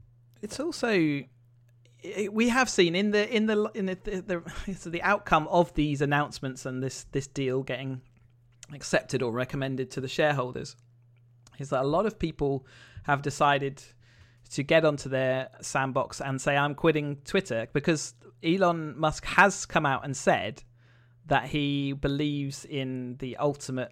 It's 0.41 0.61
also 0.61 1.23
we 2.31 2.49
have 2.49 2.69
seen 2.69 2.95
in 2.95 3.11
the 3.11 3.35
in 3.35 3.47
the 3.47 3.69
in 3.73 3.87
the 3.87 3.97
the, 4.01 4.43
the, 4.65 4.89
the 4.89 5.01
outcome 5.01 5.47
of 5.49 5.73
these 5.73 6.01
announcements 6.01 6.65
and 6.65 6.81
this 6.81 7.05
this 7.11 7.27
deal 7.27 7.63
getting 7.63 8.01
accepted 8.73 9.21
or 9.21 9.33
recommended 9.33 9.91
to 9.91 9.99
the 9.99 10.07
shareholders 10.07 10.77
is 11.59 11.69
that 11.69 11.81
a 11.81 11.87
lot 11.87 12.05
of 12.05 12.17
people 12.17 12.65
have 13.03 13.21
decided 13.21 13.83
to 14.49 14.63
get 14.63 14.85
onto 14.85 15.09
their 15.09 15.49
sandbox 15.61 16.21
and 16.21 16.41
say 16.41 16.55
I'm 16.55 16.75
quitting 16.75 17.17
Twitter 17.25 17.67
because 17.73 18.13
Elon 18.43 18.97
Musk 18.97 19.25
has 19.25 19.65
come 19.65 19.85
out 19.85 20.05
and 20.05 20.15
said 20.15 20.63
that 21.25 21.45
he 21.45 21.93
believes 21.93 22.65
in 22.65 23.17
the 23.17 23.37
ultimate 23.37 23.91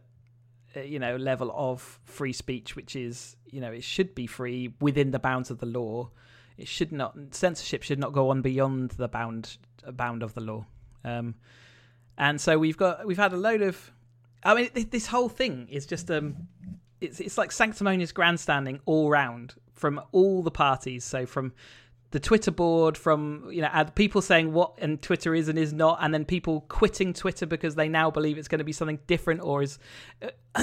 uh, 0.76 0.82
you 0.82 1.00
know 1.00 1.16
level 1.16 1.52
of 1.54 2.00
free 2.04 2.34
speech 2.34 2.76
which 2.76 2.96
is 2.96 3.36
you 3.52 3.60
know 3.60 3.72
it 3.72 3.84
should 3.84 4.16
be 4.16 4.28
free 4.28 4.74
within 4.80 5.12
the 5.12 5.20
bounds 5.20 5.52
of 5.52 5.60
the 5.60 5.66
law. 5.66 6.10
It 6.58 6.68
should 6.68 6.92
not 6.92 7.16
censorship 7.32 7.84
should 7.84 8.00
not 8.00 8.14
go 8.14 8.30
on 8.30 8.42
beyond 8.42 8.92
the 8.92 9.08
bound 9.08 9.58
bound 9.94 10.24
of 10.24 10.34
the 10.34 10.42
law. 10.42 10.66
Um, 11.04 11.36
and 12.18 12.40
so 12.40 12.58
we've 12.58 12.78
got 12.78 13.06
we've 13.06 13.18
had 13.18 13.34
a 13.34 13.38
load 13.38 13.62
of 13.62 13.92
i 14.44 14.54
mean 14.54 14.70
this 14.90 15.08
whole 15.08 15.30
thing 15.30 15.68
is 15.70 15.86
just 15.86 16.10
um 16.10 16.48
it's 17.02 17.20
it's 17.20 17.38
like 17.38 17.52
sanctimonious 17.52 18.12
grandstanding 18.12 18.80
all 18.86 19.10
round 19.10 19.56
from 19.76 20.02
all 20.12 20.42
the 20.42 20.52
parties 20.52 21.04
so 21.04 21.26
from 21.26 21.54
the 22.16 22.20
Twitter 22.22 22.52
board 22.52 22.98
from 22.98 23.50
you 23.52 23.62
know 23.62 23.86
people 23.94 24.22
saying 24.22 24.54
what 24.54 24.76
and 24.78 25.02
Twitter 25.02 25.36
is 25.36 25.50
and 25.50 25.60
is 25.60 25.74
not, 25.74 25.98
and 26.02 26.14
then 26.14 26.24
people 26.24 26.62
quitting 26.70 27.12
Twitter 27.12 27.46
because 27.46 27.76
they 27.76 27.90
now 27.90 28.10
believe 28.10 28.38
it's 28.38 28.48
going 28.48 28.60
to 28.60 28.66
be 28.66 28.72
something 28.72 29.00
different 29.06 29.42
or 29.42 29.62
is. 29.62 29.78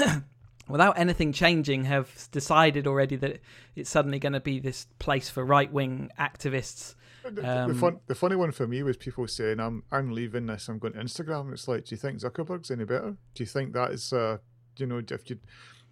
without 0.69 0.97
anything 0.97 1.33
changing, 1.33 1.85
have 1.85 2.31
decided 2.31 2.87
already 2.87 3.17
that 3.17 3.41
it's 3.77 3.91
suddenly 3.91 4.19
going 4.19 4.33
to 4.33 4.41
be 4.41 4.61
this 4.61 4.87
place 4.99 5.29
for 5.29 5.45
right 5.45 5.71
wing 5.71 6.11
activists. 6.19 6.95
The, 7.29 7.63
um, 7.63 7.73
the, 7.73 7.79
fun, 7.79 8.01
the 8.07 8.15
funny 8.15 8.37
one 8.37 8.53
for 8.53 8.67
me 8.67 8.83
was 8.83 8.97
people 8.97 9.29
saying, 9.29 9.61
"I'm 9.61 9.83
I'm 9.93 10.11
leaving 10.13 10.47
this. 10.47 10.69
I'm 10.69 10.79
going 10.79 10.95
to 10.95 11.01
Instagram." 11.01 11.53
It's 11.53 11.69
like, 11.69 11.85
do 11.85 11.95
you 11.95 11.99
think 11.99 12.21
Zuckerberg's 12.21 12.71
any 12.71 12.85
better? 12.85 13.17
Do 13.35 13.43
you 13.43 13.47
think 13.47 13.75
that 13.75 13.91
is, 13.91 14.13
uh, 14.13 14.39
you 14.79 14.87
know, 14.87 15.03
if 15.07 15.29
you, 15.29 15.39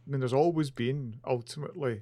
I 0.07 0.11
mean, 0.11 0.21
there's 0.21 0.33
always 0.33 0.71
been 0.71 1.17
ultimately 1.27 2.01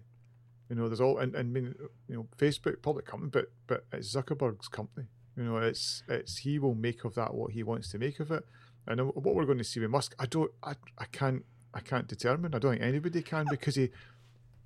you 0.68 0.76
know, 0.76 0.88
there's 0.88 1.00
all 1.00 1.18
and, 1.18 1.34
and 1.34 1.52
mean, 1.52 1.74
you 2.08 2.16
know, 2.16 2.26
Facebook 2.36 2.82
public 2.82 3.06
company, 3.06 3.30
but 3.30 3.52
but 3.66 3.84
it's 3.92 4.14
Zuckerberg's 4.14 4.68
company. 4.68 5.06
You 5.36 5.44
know, 5.44 5.56
it's 5.58 6.02
it's 6.08 6.38
he 6.38 6.58
will 6.58 6.74
make 6.74 7.04
of 7.04 7.14
that 7.14 7.34
what 7.34 7.52
he 7.52 7.62
wants 7.62 7.90
to 7.92 7.98
make 7.98 8.20
of 8.20 8.30
it. 8.30 8.44
And 8.86 9.00
what 9.00 9.34
we're 9.34 9.44
going 9.44 9.58
to 9.58 9.64
see 9.64 9.80
with 9.80 9.90
Musk, 9.90 10.14
I 10.18 10.24
don't, 10.24 10.50
I, 10.62 10.72
I 10.96 11.04
can't, 11.12 11.44
I 11.74 11.80
can't 11.80 12.08
determine. 12.08 12.54
I 12.54 12.58
don't 12.58 12.72
think 12.72 12.82
anybody 12.82 13.20
can 13.20 13.44
because 13.50 13.74
he, 13.74 13.90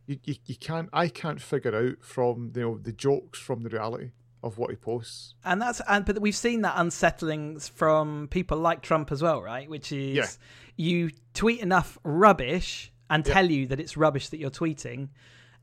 you, 0.06 0.18
you, 0.22 0.36
you 0.46 0.54
can't, 0.54 0.88
I 0.92 1.08
can't 1.08 1.40
figure 1.40 1.74
out 1.74 2.04
from 2.04 2.52
you 2.54 2.62
know 2.62 2.78
the 2.78 2.92
jokes 2.92 3.40
from 3.40 3.62
the 3.62 3.68
reality 3.68 4.10
of 4.42 4.58
what 4.58 4.70
he 4.70 4.76
posts. 4.76 5.34
And 5.44 5.60
that's 5.60 5.80
and 5.88 6.04
but 6.04 6.20
we've 6.20 6.36
seen 6.36 6.62
that 6.62 6.74
unsettling 6.76 7.58
from 7.58 8.28
people 8.28 8.58
like 8.58 8.82
Trump 8.82 9.12
as 9.12 9.22
well, 9.22 9.42
right? 9.42 9.68
Which 9.68 9.92
is 9.92 10.16
yeah. 10.16 10.26
you 10.76 11.10
tweet 11.34 11.60
enough 11.60 11.98
rubbish 12.04 12.92
and 13.10 13.24
tell 13.24 13.44
yeah. 13.50 13.58
you 13.58 13.66
that 13.68 13.80
it's 13.80 13.96
rubbish 13.96 14.28
that 14.30 14.38
you're 14.38 14.50
tweeting, 14.50 15.08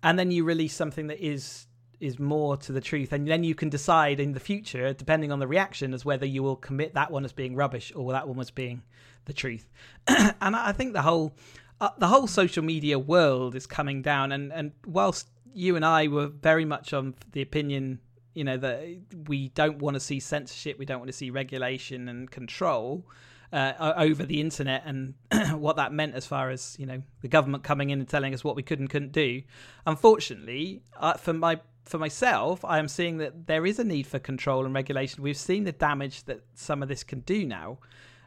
and 0.04 0.18
then 0.18 0.32
you 0.32 0.44
release 0.44 0.74
something 0.74 1.08
that 1.08 1.20
is 1.20 1.68
is 2.00 2.18
more 2.18 2.56
to 2.56 2.72
the 2.72 2.80
truth 2.80 3.12
and 3.12 3.28
then 3.28 3.44
you 3.44 3.54
can 3.54 3.70
decide 3.70 4.22
in 4.22 4.32
the 4.32 4.40
future 4.40 4.94
depending 4.94 5.34
on 5.34 5.40
the 5.40 5.48
reaction 5.48 5.94
as 5.94 6.06
whether 6.06 6.26
you 6.26 6.42
will 6.42 6.56
commit 6.56 6.94
that 6.94 7.12
one 7.12 7.26
as 7.26 7.34
being 7.34 7.56
rubbish 7.56 7.92
or 7.94 8.14
that 8.14 8.26
one 8.26 8.40
as 8.40 8.52
being 8.52 8.82
the 9.26 9.34
truth. 9.34 9.70
And 10.08 10.56
i 10.56 10.72
think 10.72 10.94
the 10.94 11.02
whole 11.02 11.36
uh, 11.82 11.90
the 11.98 12.08
whole 12.08 12.28
social 12.28 12.64
media 12.64 12.98
world 12.98 13.56
is 13.56 13.68
coming 13.68 14.02
down 14.02 14.32
and 14.32 14.52
and 14.54 14.72
whilst 14.86 15.28
you 15.54 15.76
and 15.76 15.86
i 15.86 16.08
were 16.08 16.28
very 16.28 16.66
much 16.66 16.94
on 16.94 17.16
the 17.34 17.42
opinion 17.42 18.00
you 18.34 18.44
know 18.44 18.58
that 18.58 18.86
we 19.28 19.50
don't 19.50 19.80
want 19.80 19.96
to 19.96 20.00
see 20.00 20.20
censorship 20.20 20.80
we 20.80 20.86
don't 20.86 21.00
want 21.00 21.10
to 21.10 21.18
see 21.18 21.30
regulation 21.30 22.08
and 22.08 22.32
control 22.32 23.06
uh, 23.52 23.94
over 23.98 24.24
the 24.24 24.42
internet 24.42 24.84
and 24.86 25.14
what 25.60 25.78
that 25.78 25.92
meant 25.92 26.16
as 26.16 26.26
far 26.26 26.50
as 26.50 26.76
you 26.80 26.86
know 26.86 27.02
the 27.22 27.28
government 27.28 27.64
coming 27.64 27.90
in 27.90 28.00
and 28.00 28.08
telling 28.08 28.34
us 28.34 28.44
what 28.44 28.56
we 28.56 28.64
could 28.64 28.80
and 28.80 28.90
couldn't 28.90 29.12
do. 29.12 29.42
Unfortunately, 29.86 30.84
uh, 30.98 31.14
for 31.14 31.34
my 31.34 31.60
for 31.86 31.98
myself, 31.98 32.64
I 32.64 32.78
am 32.78 32.88
seeing 32.88 33.18
that 33.18 33.48
there 33.48 33.66
is 33.66 33.80
a 33.80 33.84
need 33.84 34.06
for 34.06 34.20
control 34.20 34.66
and 34.66 34.74
regulation. 34.74 35.24
We've 35.24 35.38
seen 35.38 35.64
the 35.64 35.72
damage 35.72 36.26
that 36.26 36.42
some 36.54 36.84
of 36.84 36.90
this 36.90 37.04
can 37.04 37.22
do 37.22 37.46
now. 37.46 37.80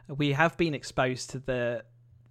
We 0.09 0.33
have 0.33 0.57
been 0.57 0.73
exposed 0.73 1.29
to 1.31 1.39
the 1.39 1.85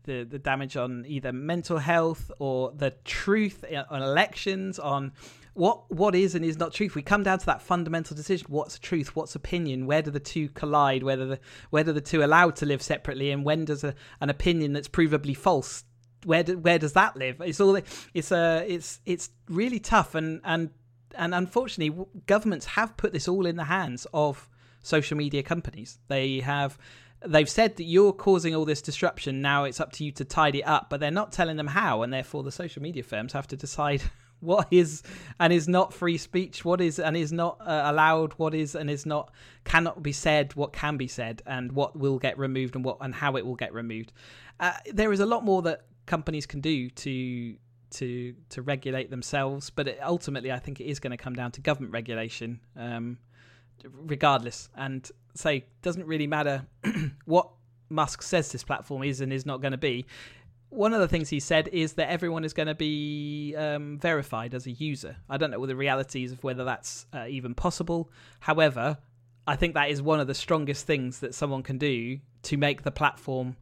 the, 0.05 0.25
the 0.25 0.39
damage 0.39 0.77
on 0.77 1.05
either 1.07 1.33
mental 1.33 1.79
health 1.79 2.31
or 2.39 2.73
the 2.73 2.91
truth 3.05 3.65
on 3.89 4.03
elections, 4.03 4.79
on 4.79 5.13
what 5.55 5.91
what 5.91 6.15
is 6.15 6.35
and 6.35 6.45
is 6.45 6.59
not 6.59 6.73
truth. 6.73 6.95
We 6.95 7.03
come 7.03 7.23
down 7.23 7.39
to 7.39 7.47
that 7.47 7.63
fundamental 7.63 8.17
decision: 8.17 8.47
what's 8.51 8.79
truth, 8.79 9.15
what's 9.15 9.35
opinion, 9.35 9.87
where 9.87 10.03
do 10.03 10.11
the 10.11 10.21
two 10.21 10.49
collide, 10.51 11.03
whether 11.03 11.27
the 11.27 11.41
where 11.71 11.85
do 11.85 11.93
the 11.93 12.01
two 12.01 12.23
allowed 12.23 12.57
to 12.57 12.67
live 12.67 12.83
separately, 12.83 13.31
and 13.31 13.45
when 13.45 13.65
does 13.65 13.85
a, 13.85 13.95
an 14.21 14.31
opinion 14.31 14.73
that's 14.73 14.89
provably 14.89 15.37
false 15.37 15.85
where 16.25 16.43
do, 16.43 16.59
where 16.59 16.79
does 16.79 16.93
that 16.93 17.17
live? 17.17 17.41
It's 17.41 17.61
all 17.61 17.79
it's 18.15 18.33
a 18.33 18.65
it's 18.69 19.01
it's 19.07 19.31
really 19.49 19.81
tough, 19.81 20.15
and 20.15 20.41
and 20.45 20.71
and 21.17 21.35
unfortunately, 21.35 22.05
governments 22.27 22.67
have 22.67 22.97
put 22.97 23.13
this 23.13 23.29
all 23.29 23.47
in 23.47 23.57
the 23.57 23.65
hands 23.65 24.07
of 24.15 24.49
social 24.83 25.17
media 25.17 25.43
companies. 25.43 25.99
They 26.09 26.41
have 26.41 26.79
they've 27.25 27.49
said 27.49 27.77
that 27.77 27.85
you're 27.85 28.13
causing 28.13 28.55
all 28.55 28.65
this 28.65 28.83
disruption. 28.83 29.41
Now 29.41 29.65
it's 29.65 29.81
up 29.81 29.93
to 29.93 30.05
you 30.05 30.13
to 30.13 30.25
tidy 30.25 30.63
up, 30.65 30.91
but 30.91 31.01
they're 31.01 31.11
not 31.11 31.33
telling 31.33 31.57
them 31.57 31.69
how, 31.69 32.03
and 32.03 32.13
therefore 32.13 32.43
the 32.43 32.53
social 32.53 32.83
media 32.83 33.03
firms 33.03 33.33
have 33.33 33.47
to 33.49 33.57
decide 33.57 34.03
what 34.53 34.67
is 34.73 35.03
and 35.39 35.53
is 35.53 35.69
not 35.69 35.95
free 35.95 36.19
speech, 36.19 36.65
what 36.65 36.81
is 36.81 36.99
and 36.99 37.17
is 37.17 37.33
not 37.33 37.59
uh, 37.61 37.83
allowed, 37.85 38.33
what 38.35 38.55
is 38.55 38.75
and 38.75 38.91
is 38.91 39.07
not 39.07 39.33
cannot 39.65 40.03
be 40.03 40.13
said, 40.13 40.55
what 40.57 40.73
can 40.73 40.97
be 40.97 41.07
said, 41.07 41.43
and 41.47 41.73
what 41.73 41.97
will 41.97 42.19
get 42.19 42.37
removed 42.37 42.75
and 42.75 42.85
what 42.85 42.99
and 43.01 43.15
how 43.15 43.37
it 43.37 43.47
will 43.47 43.55
get 43.55 43.73
removed. 43.73 44.13
Uh, 44.59 44.73
there 44.93 45.13
is 45.13 45.21
a 45.21 45.27
lot 45.27 45.45
more 45.45 45.63
that 45.63 45.87
companies 46.07 46.45
can 46.45 46.61
do 46.61 46.91
to 46.91 47.55
to 47.91 48.35
to 48.49 48.63
regulate 48.63 49.11
themselves, 49.11 49.71
but 49.71 49.87
it, 49.87 50.01
ultimately, 50.03 50.51
I 50.51 50.59
think 50.59 50.81
it 50.81 50.87
is 50.87 50.99
going 50.99 51.13
to 51.13 51.17
come 51.17 51.35
down 51.35 51.53
to 51.53 51.61
government 51.61 51.93
regulation, 51.93 52.59
um, 52.77 53.19
regardless. 53.85 54.69
And 54.77 55.09
say 55.35 55.67
doesn't 55.83 56.07
really 56.07 56.27
matter 56.27 56.67
what 57.27 57.49
Musk 57.89 58.23
says 58.23 58.51
this 58.51 58.65
platform 58.65 59.05
is 59.05 59.21
and 59.21 59.33
is 59.33 59.47
not 59.47 59.61
going 59.61 59.73
to 59.73 59.79
be 59.79 60.07
one 60.73 60.95
of 60.95 61.01
the 61.01 61.09
things 61.09 61.29
he 61.29 61.39
said 61.39 61.69
is 61.69 61.95
that 61.95 62.09
everyone 62.09 62.45
is 62.45 62.55
going 62.55 62.67
to 62.67 62.75
be 62.75 63.55
um, 63.57 63.99
verified 63.99 64.55
as 64.55 64.67
a 64.67 64.71
user. 64.71 65.17
I 65.29 65.37
don't 65.37 65.51
know 65.51 65.61
what 65.61 65.69
the 65.69 65.77
realities 65.77 66.33
of 66.33 66.43
whether 66.43 66.65
that's 66.65 67.07
uh, 67.13 67.27
even 67.29 67.55
possible. 67.55 68.11
However, 68.41 68.97
I 69.47 69.57
think 69.57 69.75
that 69.75 69.91
is 69.91 70.01
one 70.01 70.19
of 70.19 70.27
the 70.27 70.35
strongest 70.35 70.87
things 70.87 71.21
that 71.21 71.35
someone 71.35 71.63
can 71.63 71.77
do 71.77 72.21
to 72.45 72.57
make 72.57 72.83
the 72.83 72.91
platform 72.91 73.57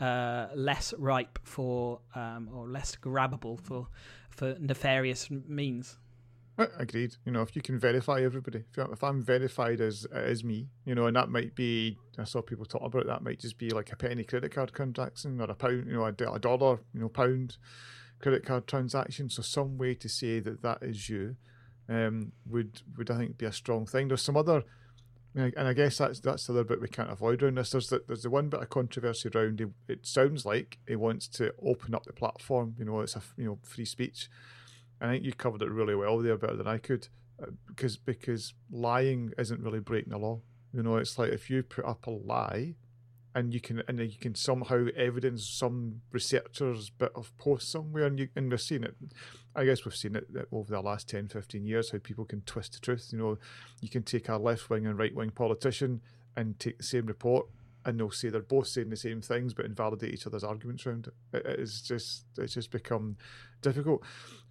uh, 0.00 0.48
less 0.54 0.92
ripe 0.98 1.38
for 1.44 2.00
um, 2.14 2.48
or 2.52 2.68
less 2.68 2.96
grabbable 2.96 3.60
for 3.60 3.86
for 4.30 4.56
nefarious 4.58 5.30
means. 5.30 5.98
Agreed. 6.58 7.14
You 7.24 7.30
know, 7.30 7.42
if 7.42 7.54
you 7.54 7.62
can 7.62 7.78
verify 7.78 8.20
everybody, 8.20 8.64
if 8.76 8.90
if 8.90 9.04
I'm 9.04 9.22
verified 9.22 9.80
as 9.80 10.04
as 10.06 10.42
me, 10.42 10.66
you 10.84 10.94
know, 10.94 11.06
and 11.06 11.14
that 11.16 11.28
might 11.28 11.54
be, 11.54 11.96
I 12.18 12.24
saw 12.24 12.42
people 12.42 12.64
talk 12.64 12.82
about 12.82 13.06
that 13.06 13.22
might 13.22 13.38
just 13.38 13.58
be 13.58 13.70
like 13.70 13.92
a 13.92 13.96
penny 13.96 14.24
credit 14.24 14.52
card 14.52 14.72
transaction 14.74 15.40
or 15.40 15.44
a 15.44 15.54
pound, 15.54 15.86
you 15.86 15.92
know, 15.92 16.04
a, 16.04 16.08
a 16.08 16.38
dollar, 16.38 16.80
you 16.92 17.00
know, 17.00 17.08
pound 17.08 17.58
credit 18.20 18.44
card 18.44 18.66
transaction. 18.66 19.30
So 19.30 19.42
some 19.42 19.78
way 19.78 19.94
to 19.94 20.08
say 20.08 20.40
that 20.40 20.62
that 20.62 20.82
is 20.82 21.08
you 21.08 21.36
um, 21.88 22.32
would 22.44 22.82
would 22.96 23.10
I 23.10 23.18
think 23.18 23.38
be 23.38 23.46
a 23.46 23.52
strong 23.52 23.86
thing. 23.86 24.08
There's 24.08 24.22
some 24.22 24.36
other, 24.36 24.64
and 25.36 25.54
I 25.56 25.72
guess 25.74 25.98
that's 25.98 26.18
that's 26.18 26.48
the 26.48 26.54
other 26.54 26.64
bit 26.64 26.80
we 26.80 26.88
can't 26.88 27.12
avoid 27.12 27.40
around 27.40 27.58
this. 27.58 27.70
There's 27.70 27.88
the, 27.88 28.02
there's 28.08 28.24
the 28.24 28.30
one 28.30 28.48
bit 28.48 28.62
of 28.62 28.68
controversy 28.68 29.30
around. 29.32 29.60
It, 29.60 29.68
it 29.86 30.06
sounds 30.08 30.44
like 30.44 30.78
he 30.88 30.96
wants 30.96 31.28
to 31.28 31.54
open 31.64 31.94
up 31.94 32.04
the 32.04 32.12
platform. 32.12 32.74
You 32.80 32.84
know, 32.86 32.98
it's 33.00 33.14
a 33.14 33.22
you 33.36 33.44
know 33.44 33.58
free 33.62 33.84
speech 33.84 34.28
I 35.00 35.08
think 35.08 35.24
you 35.24 35.32
covered 35.32 35.62
it 35.62 35.70
really 35.70 35.94
well 35.94 36.18
there, 36.18 36.36
better 36.36 36.56
than 36.56 36.66
I 36.66 36.78
could, 36.78 37.08
uh, 37.42 37.46
because 37.66 37.96
because 37.96 38.54
lying 38.70 39.32
isn't 39.38 39.60
really 39.60 39.80
breaking 39.80 40.10
the 40.10 40.18
law. 40.18 40.40
You 40.72 40.82
know, 40.82 40.96
it's 40.96 41.18
like 41.18 41.32
if 41.32 41.48
you 41.48 41.62
put 41.62 41.84
up 41.84 42.06
a 42.06 42.10
lie, 42.10 42.74
and 43.34 43.54
you 43.54 43.60
can 43.60 43.82
and 43.86 44.00
you 44.00 44.18
can 44.18 44.34
somehow 44.34 44.86
evidence 44.96 45.48
some 45.48 46.00
researcher's 46.10 46.90
bit 46.90 47.12
of 47.14 47.36
post 47.38 47.70
somewhere, 47.70 48.04
and 48.04 48.18
you 48.18 48.28
and 48.34 48.50
we've 48.50 48.60
seen 48.60 48.84
it. 48.84 48.96
I 49.54 49.64
guess 49.64 49.84
we've 49.84 49.94
seen 49.94 50.14
it 50.14 50.28
over 50.52 50.70
the 50.70 50.80
last 50.80 51.08
10, 51.08 51.28
15 51.28 51.66
years 51.66 51.90
how 51.90 51.98
people 51.98 52.24
can 52.24 52.42
twist 52.42 52.74
the 52.74 52.80
truth. 52.80 53.08
You 53.10 53.18
know, 53.18 53.38
you 53.80 53.88
can 53.88 54.04
take 54.04 54.28
a 54.28 54.36
left 54.36 54.70
wing 54.70 54.86
and 54.86 54.96
right 54.96 55.14
wing 55.14 55.30
politician 55.30 56.00
and 56.36 56.58
take 56.60 56.78
the 56.78 56.84
same 56.84 57.06
report 57.06 57.46
and 57.88 57.98
they'll 57.98 58.10
say 58.10 58.28
they're 58.28 58.42
both 58.42 58.68
saying 58.68 58.90
the 58.90 58.96
same 58.96 59.22
things 59.22 59.54
but 59.54 59.64
invalidate 59.64 60.12
each 60.12 60.26
other's 60.26 60.44
arguments 60.44 60.86
around 60.86 61.06
it. 61.06 61.38
it 61.38 61.60
it's 61.60 61.80
just 61.80 62.26
it's 62.36 62.52
just 62.52 62.70
become 62.70 63.16
difficult. 63.62 64.02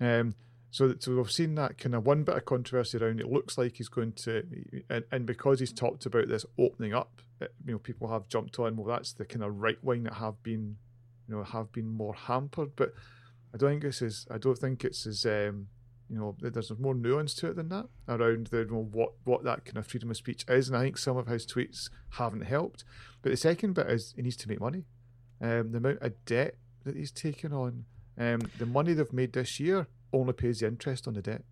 Um, 0.02 0.34
so, 0.72 0.96
so 1.00 1.16
we've 1.16 1.32
seen 1.32 1.56
that 1.56 1.78
kind 1.78 1.94
of 1.94 2.06
one 2.06 2.24
bit 2.24 2.36
of 2.36 2.46
controversy 2.46 2.98
around. 2.98 3.22
It 3.22 3.32
looks 3.32 3.58
like 3.58 3.78
he's 3.78 3.90
going 3.90 4.14
to, 4.24 4.44
and, 4.90 5.06
and 5.12 5.26
because 5.26 5.60
he's 5.60 5.72
talked 5.72 6.06
about 6.06 6.28
this 6.28 6.46
opening 6.58 6.94
up, 6.94 7.22
it, 7.40 7.54
you 7.66 7.74
know, 7.74 7.80
people 7.80 8.10
have 8.10 8.28
jumped 8.28 8.60
on. 8.60 8.76
Well, 8.76 8.88
that's 8.88 9.14
the 9.14 9.26
kind 9.26 9.44
of 9.44 9.62
right 9.62 9.82
wing 9.84 10.04
that 10.04 10.16
have 10.16 10.42
been, 10.44 10.78
you 11.28 11.36
know, 11.36 11.44
have 11.44 11.72
been 11.72 11.88
more 11.88 12.16
hampered. 12.16 12.76
But 12.76 12.94
I 13.54 13.58
don't 13.58 13.70
think 13.70 13.84
this 13.84 14.02
is. 14.02 14.28
I 14.30 14.40
don't 14.40 14.58
think 14.58 14.84
it's 14.84 15.06
as, 15.06 15.26
um, 15.26 15.68
you 16.10 16.18
know, 16.18 16.36
there's 16.40 16.72
more 16.80 16.96
nuance 16.96 17.34
to 17.36 17.48
it 17.48 17.56
than 17.56 17.70
that 17.70 17.86
around 18.08 18.48
the 18.48 18.60
you 18.60 18.72
know, 18.72 18.88
what 18.92 19.14
what 19.26 19.44
that 19.44 19.66
kind 19.66 19.78
of 19.78 19.88
freedom 19.88 20.10
of 20.10 20.18
speech 20.18 20.46
is. 20.48 20.70
And 20.70 20.78
I 20.78 20.82
think 20.82 20.98
some 20.98 21.18
of 21.18 21.28
his 21.28 21.46
tweets 21.46 21.90
haven't 22.12 22.42
helped. 22.42 22.84
But 23.22 23.32
the 23.32 23.38
second 23.38 23.74
bit 23.74 23.88
is 23.88 24.14
he 24.16 24.22
needs 24.22 24.38
to 24.38 24.50
make 24.50 24.62
money. 24.62 24.86
Um, 25.42 25.72
the 25.72 25.78
amount 25.78 26.02
of 26.02 26.14
debt 26.26 26.56
that 26.86 26.96
he's 26.96 27.12
taken 27.12 27.52
on, 27.54 27.86
um, 28.18 28.42
the 28.58 28.66
money 28.66 28.94
they've 28.94 29.12
made 29.14 29.34
this 29.34 29.60
year 29.60 29.88
only 30.14 30.34
pays 30.34 30.62
the 30.62 30.68
interest 30.68 31.08
on 31.08 31.14
the 31.14 31.22
debt. 31.22 31.44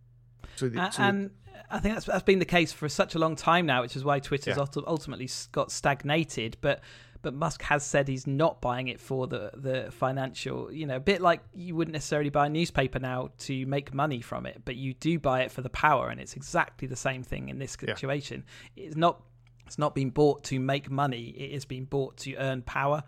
So, 0.55 0.69
the, 0.69 0.89
so 0.91 1.03
and 1.03 1.31
I 1.69 1.79
think 1.79 1.95
that's 1.95 2.05
that's 2.05 2.23
been 2.23 2.39
the 2.39 2.45
case 2.45 2.71
for 2.71 2.87
such 2.87 3.15
a 3.15 3.19
long 3.19 3.35
time 3.35 3.65
now, 3.65 3.81
which 3.81 3.95
is 3.95 4.03
why 4.03 4.19
Twitter's 4.19 4.57
yeah. 4.57 4.83
ultimately 4.87 5.29
got 5.51 5.71
stagnated. 5.71 6.57
But 6.61 6.81
but 7.25 7.33
Musk 7.33 7.63
has 7.63 7.83
said 7.83 8.07
he's 8.07 8.27
not 8.27 8.61
buying 8.61 8.87
it 8.87 8.99
for 8.99 9.25
the 9.25 9.49
the 9.55 9.91
financial. 9.91 10.71
You 10.71 10.85
know, 10.85 10.97
a 10.97 10.99
bit 10.99 11.21
like 11.21 11.41
you 11.55 11.75
wouldn't 11.75 11.93
necessarily 11.93 12.29
buy 12.29 12.45
a 12.45 12.49
newspaper 12.49 12.99
now 12.99 13.31
to 13.39 13.65
make 13.65 13.95
money 13.95 14.21
from 14.21 14.45
it, 14.45 14.61
but 14.63 14.75
you 14.75 14.93
do 14.93 15.17
buy 15.17 15.41
it 15.41 15.51
for 15.51 15.63
the 15.63 15.71
power, 15.71 16.09
and 16.09 16.21
it's 16.21 16.35
exactly 16.35 16.87
the 16.87 16.95
same 16.95 17.23
thing 17.23 17.49
in 17.49 17.57
this 17.57 17.71
situation. 17.71 18.43
Yeah. 18.75 18.83
It's 18.85 18.95
not 18.95 19.23
it's 19.65 19.79
not 19.79 19.95
being 19.95 20.11
bought 20.11 20.43
to 20.45 20.59
make 20.59 20.91
money; 20.91 21.29
it 21.29 21.49
is 21.55 21.65
being 21.65 21.85
bought 21.85 22.17
to 22.17 22.35
earn 22.35 22.61
power 22.61 23.01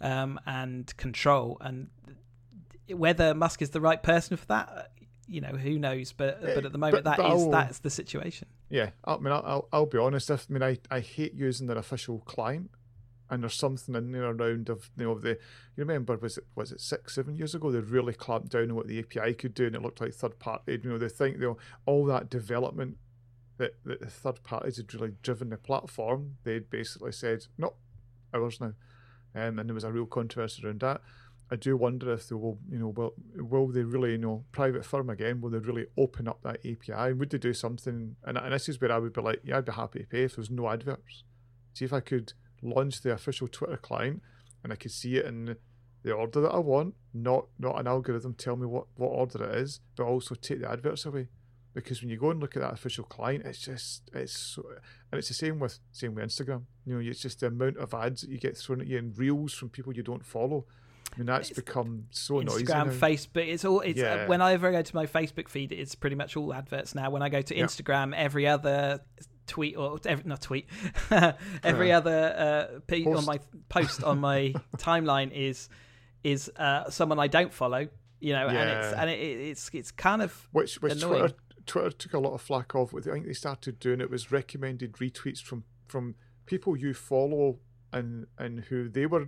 um, 0.00 0.38
and 0.46 0.96
control. 0.96 1.58
And 1.60 1.88
whether 2.88 3.34
Musk 3.34 3.60
is 3.60 3.70
the 3.70 3.80
right 3.80 4.00
person 4.00 4.36
for 4.36 4.46
that, 4.46 4.92
you 5.26 5.40
know, 5.40 5.48
who 5.48 5.80
knows? 5.80 6.12
But 6.12 6.42
but 6.42 6.64
at 6.64 6.70
the 6.70 6.78
moment, 6.78 7.02
that 7.02 7.18
is 7.18 7.48
that's 7.50 7.80
the 7.80 7.90
situation. 7.90 8.46
Yeah, 8.70 8.90
I 9.04 9.16
mean, 9.16 9.32
I'll, 9.32 9.68
I'll 9.72 9.86
be 9.86 9.98
honest. 9.98 10.30
I 10.30 10.38
mean, 10.48 10.62
I, 10.62 10.78
I 10.92 11.00
hate 11.00 11.34
using 11.34 11.66
their 11.66 11.78
official 11.78 12.20
client, 12.20 12.70
and 13.30 13.42
there's 13.42 13.54
something 13.54 13.94
in 13.94 14.12
there 14.12 14.30
around 14.30 14.68
of 14.68 14.90
you 14.96 15.04
know 15.04 15.18
the 15.18 15.30
you 15.30 15.38
remember 15.78 16.16
was 16.16 16.38
it 16.38 16.44
was 16.54 16.72
it 16.72 16.80
six 16.80 17.14
seven 17.14 17.36
years 17.36 17.54
ago 17.54 17.70
they 17.70 17.78
really 17.78 18.12
clamped 18.12 18.50
down 18.50 18.70
on 18.70 18.74
what 18.74 18.86
the 18.86 18.98
API 18.98 19.34
could 19.34 19.54
do, 19.54 19.66
and 19.66 19.74
it 19.74 19.82
looked 19.82 20.00
like 20.00 20.14
third 20.14 20.38
party. 20.38 20.78
You 20.82 20.90
know, 20.90 20.98
they 20.98 21.08
think 21.08 21.36
you 21.36 21.42
know 21.42 21.56
all 21.86 22.04
that 22.06 22.30
development 22.30 22.96
that, 23.56 23.74
that 23.84 24.00
the 24.00 24.06
third 24.06 24.42
parties 24.42 24.76
had 24.76 24.92
really 24.92 25.12
driven 25.22 25.50
the 25.50 25.56
platform. 25.56 26.36
They'd 26.44 26.70
basically 26.70 27.12
said 27.12 27.46
no, 27.56 27.74
ours 28.32 28.60
now, 28.60 28.74
um, 29.34 29.58
and 29.58 29.68
there 29.68 29.74
was 29.74 29.84
a 29.84 29.92
real 29.92 30.06
controversy 30.06 30.64
around 30.64 30.80
that. 30.80 31.00
I 31.50 31.56
do 31.56 31.76
wonder 31.76 32.12
if 32.12 32.28
they 32.28 32.34
will, 32.34 32.58
you 32.70 32.78
know, 32.78 32.88
will 32.88 33.14
will 33.36 33.68
they 33.68 33.82
really, 33.82 34.12
you 34.12 34.18
know, 34.18 34.44
private 34.50 34.84
firm 34.84 35.10
again? 35.10 35.40
Will 35.40 35.50
they 35.50 35.58
really 35.58 35.86
open 35.96 36.26
up 36.26 36.42
that 36.42 36.60
API? 36.60 37.10
And 37.10 37.20
would 37.20 37.30
they 37.30 37.38
do 37.38 37.52
something? 37.52 38.16
And, 38.24 38.38
and 38.38 38.52
this 38.52 38.68
is 38.68 38.80
where 38.80 38.90
I 38.90 38.98
would 38.98 39.12
be 39.12 39.20
like, 39.20 39.40
yeah, 39.44 39.58
I'd 39.58 39.66
be 39.66 39.72
happy 39.72 40.00
to 40.00 40.06
pay 40.06 40.22
if 40.24 40.36
there's 40.36 40.50
no 40.50 40.68
adverts. 40.68 41.24
See 41.74 41.84
if 41.84 41.92
I 41.92 42.00
could 42.00 42.32
launch 42.64 43.02
the 43.02 43.12
official 43.12 43.48
Twitter 43.48 43.76
client 43.76 44.22
and 44.62 44.72
I 44.72 44.76
could 44.76 44.90
see 44.90 45.16
it 45.16 45.26
in 45.26 45.56
the 46.02 46.12
order 46.12 46.40
that 46.40 46.50
I 46.50 46.58
want, 46.58 46.94
not 47.12 47.46
not 47.58 47.78
an 47.78 47.86
algorithm 47.86 48.34
tell 48.34 48.56
me 48.56 48.66
what 48.66 48.86
what 48.96 49.08
order 49.08 49.44
it 49.44 49.56
is, 49.58 49.80
but 49.96 50.04
also 50.04 50.34
take 50.34 50.60
the 50.60 50.70
adverts 50.70 51.06
away. 51.06 51.28
Because 51.74 52.00
when 52.00 52.10
you 52.10 52.16
go 52.16 52.30
and 52.30 52.40
look 52.40 52.56
at 52.56 52.62
that 52.62 52.72
official 52.72 53.04
client, 53.04 53.44
it's 53.44 53.58
just 53.58 54.10
it's 54.12 54.36
so, 54.36 54.64
and 55.10 55.18
it's 55.18 55.28
the 55.28 55.34
same 55.34 55.58
with 55.58 55.78
same 55.92 56.14
with 56.14 56.24
Instagram. 56.24 56.62
You 56.84 56.94
know, 56.94 57.00
it's 57.00 57.20
just 57.20 57.40
the 57.40 57.46
amount 57.46 57.78
of 57.78 57.94
ads 57.94 58.22
that 58.22 58.30
you 58.30 58.38
get 58.38 58.56
thrown 58.56 58.80
at 58.80 58.86
you 58.86 58.98
in 58.98 59.12
reels 59.14 59.54
from 59.54 59.70
people 59.70 59.94
you 59.94 60.02
don't 60.02 60.24
follow 60.24 60.66
I 61.14 61.18
mean, 61.18 61.26
that's 61.26 61.50
it's 61.50 61.58
become 61.58 62.06
so 62.10 62.34
Instagram, 62.34 62.44
noisy. 62.46 62.64
Instagram, 62.64 62.98
Facebook. 62.98 63.48
It's 63.48 63.64
all. 63.64 63.80
It's 63.80 64.00
uh, 64.00 64.04
yeah. 64.04 64.14
uh, 64.24 64.26
whenever 64.26 64.68
I 64.68 64.72
go 64.72 64.82
to 64.82 64.96
my 64.96 65.06
Facebook 65.06 65.48
feed, 65.48 65.70
it's 65.70 65.94
pretty 65.94 66.16
much 66.16 66.36
all 66.36 66.52
adverts 66.52 66.94
now. 66.94 67.10
When 67.10 67.22
I 67.22 67.28
go 67.28 67.40
to 67.40 67.54
Instagram, 67.54 68.14
every 68.16 68.48
other 68.48 69.00
tweet 69.46 69.76
or 69.76 69.98
every, 70.04 70.24
not 70.24 70.40
tweet, 70.40 70.66
every 71.62 71.92
uh, 71.92 71.98
other 71.98 72.80
uh, 72.90 73.10
on 73.10 73.24
my 73.24 73.38
post 73.68 74.02
on 74.02 74.18
my 74.18 74.54
timeline 74.76 75.30
is 75.32 75.68
is 76.22 76.50
uh, 76.56 76.90
someone 76.90 77.18
I 77.18 77.26
don't 77.26 77.52
follow. 77.52 77.88
You 78.20 78.32
know, 78.32 78.46
yeah. 78.46 78.52
and 78.52 78.70
it's 78.70 78.92
and 78.94 79.10
it, 79.10 79.18
it's 79.20 79.70
it's 79.72 79.90
kind 79.90 80.22
of 80.22 80.48
which 80.52 80.80
which 80.80 80.94
annoying. 80.94 81.20
Twitter, 81.20 81.34
Twitter 81.66 81.90
took 81.90 82.14
a 82.14 82.18
lot 82.18 82.32
of 82.32 82.40
flack 82.40 82.74
off 82.74 82.92
with. 82.92 83.06
I 83.08 83.12
think 83.12 83.26
they 83.26 83.32
started 83.32 83.78
doing 83.78 84.00
it 84.00 84.10
was 84.10 84.32
recommended 84.32 84.94
retweets 84.94 85.42
from 85.42 85.64
from 85.86 86.14
people 86.46 86.76
you 86.76 86.94
follow 86.94 87.58
and 87.92 88.26
and 88.38 88.60
who 88.64 88.88
they 88.88 89.06
were 89.06 89.26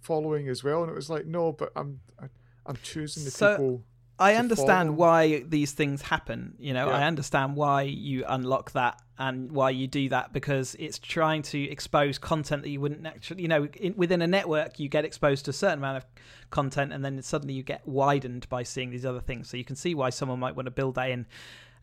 following 0.00 0.48
as 0.48 0.64
well, 0.64 0.82
and 0.82 0.90
it 0.90 0.94
was 0.94 1.10
like, 1.10 1.26
no, 1.26 1.52
but 1.52 1.72
I'm 1.76 2.00
I, 2.18 2.24
am 2.24 2.30
i 2.66 2.70
am 2.70 2.78
choosing 2.82 3.24
the 3.24 3.30
so, 3.30 3.52
people. 3.52 3.84
I 4.18 4.34
understand 4.34 4.96
why 4.96 5.44
these 5.46 5.72
things 5.72 6.02
happen. 6.02 6.54
You 6.58 6.74
know, 6.74 6.88
yeah. 6.88 6.96
I 6.96 7.04
understand 7.04 7.54
why 7.54 7.82
you 7.82 8.24
unlock 8.26 8.72
that 8.72 9.00
and 9.18 9.52
why 9.52 9.70
you 9.70 9.86
do 9.86 10.08
that 10.08 10.32
because 10.32 10.76
it's 10.78 10.98
trying 10.98 11.42
to 11.42 11.62
expose 11.70 12.18
content 12.18 12.62
that 12.62 12.70
you 12.70 12.80
wouldn't 12.80 13.06
actually, 13.06 13.42
you 13.42 13.48
know, 13.48 13.66
in, 13.66 13.94
within 13.96 14.22
a 14.22 14.26
network, 14.26 14.80
you 14.80 14.88
get 14.88 15.04
exposed 15.04 15.44
to 15.44 15.50
a 15.50 15.54
certain 15.54 15.78
amount 15.78 15.98
of 15.98 16.06
content 16.50 16.92
and 16.92 17.04
then 17.04 17.20
suddenly 17.22 17.54
you 17.54 17.62
get 17.62 17.86
widened 17.86 18.48
by 18.48 18.62
seeing 18.62 18.90
these 18.90 19.04
other 19.04 19.20
things. 19.20 19.48
So 19.48 19.56
you 19.56 19.64
can 19.64 19.76
see 19.76 19.94
why 19.94 20.10
someone 20.10 20.40
might 20.40 20.56
want 20.56 20.66
to 20.66 20.72
build 20.72 20.96
that 20.96 21.10
in. 21.10 21.26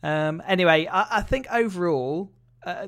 Um, 0.04 0.42
anyway, 0.46 0.88
I, 0.92 1.18
I, 1.18 1.22
think 1.22 1.48
overall, 1.52 2.32
uh, 2.66 2.88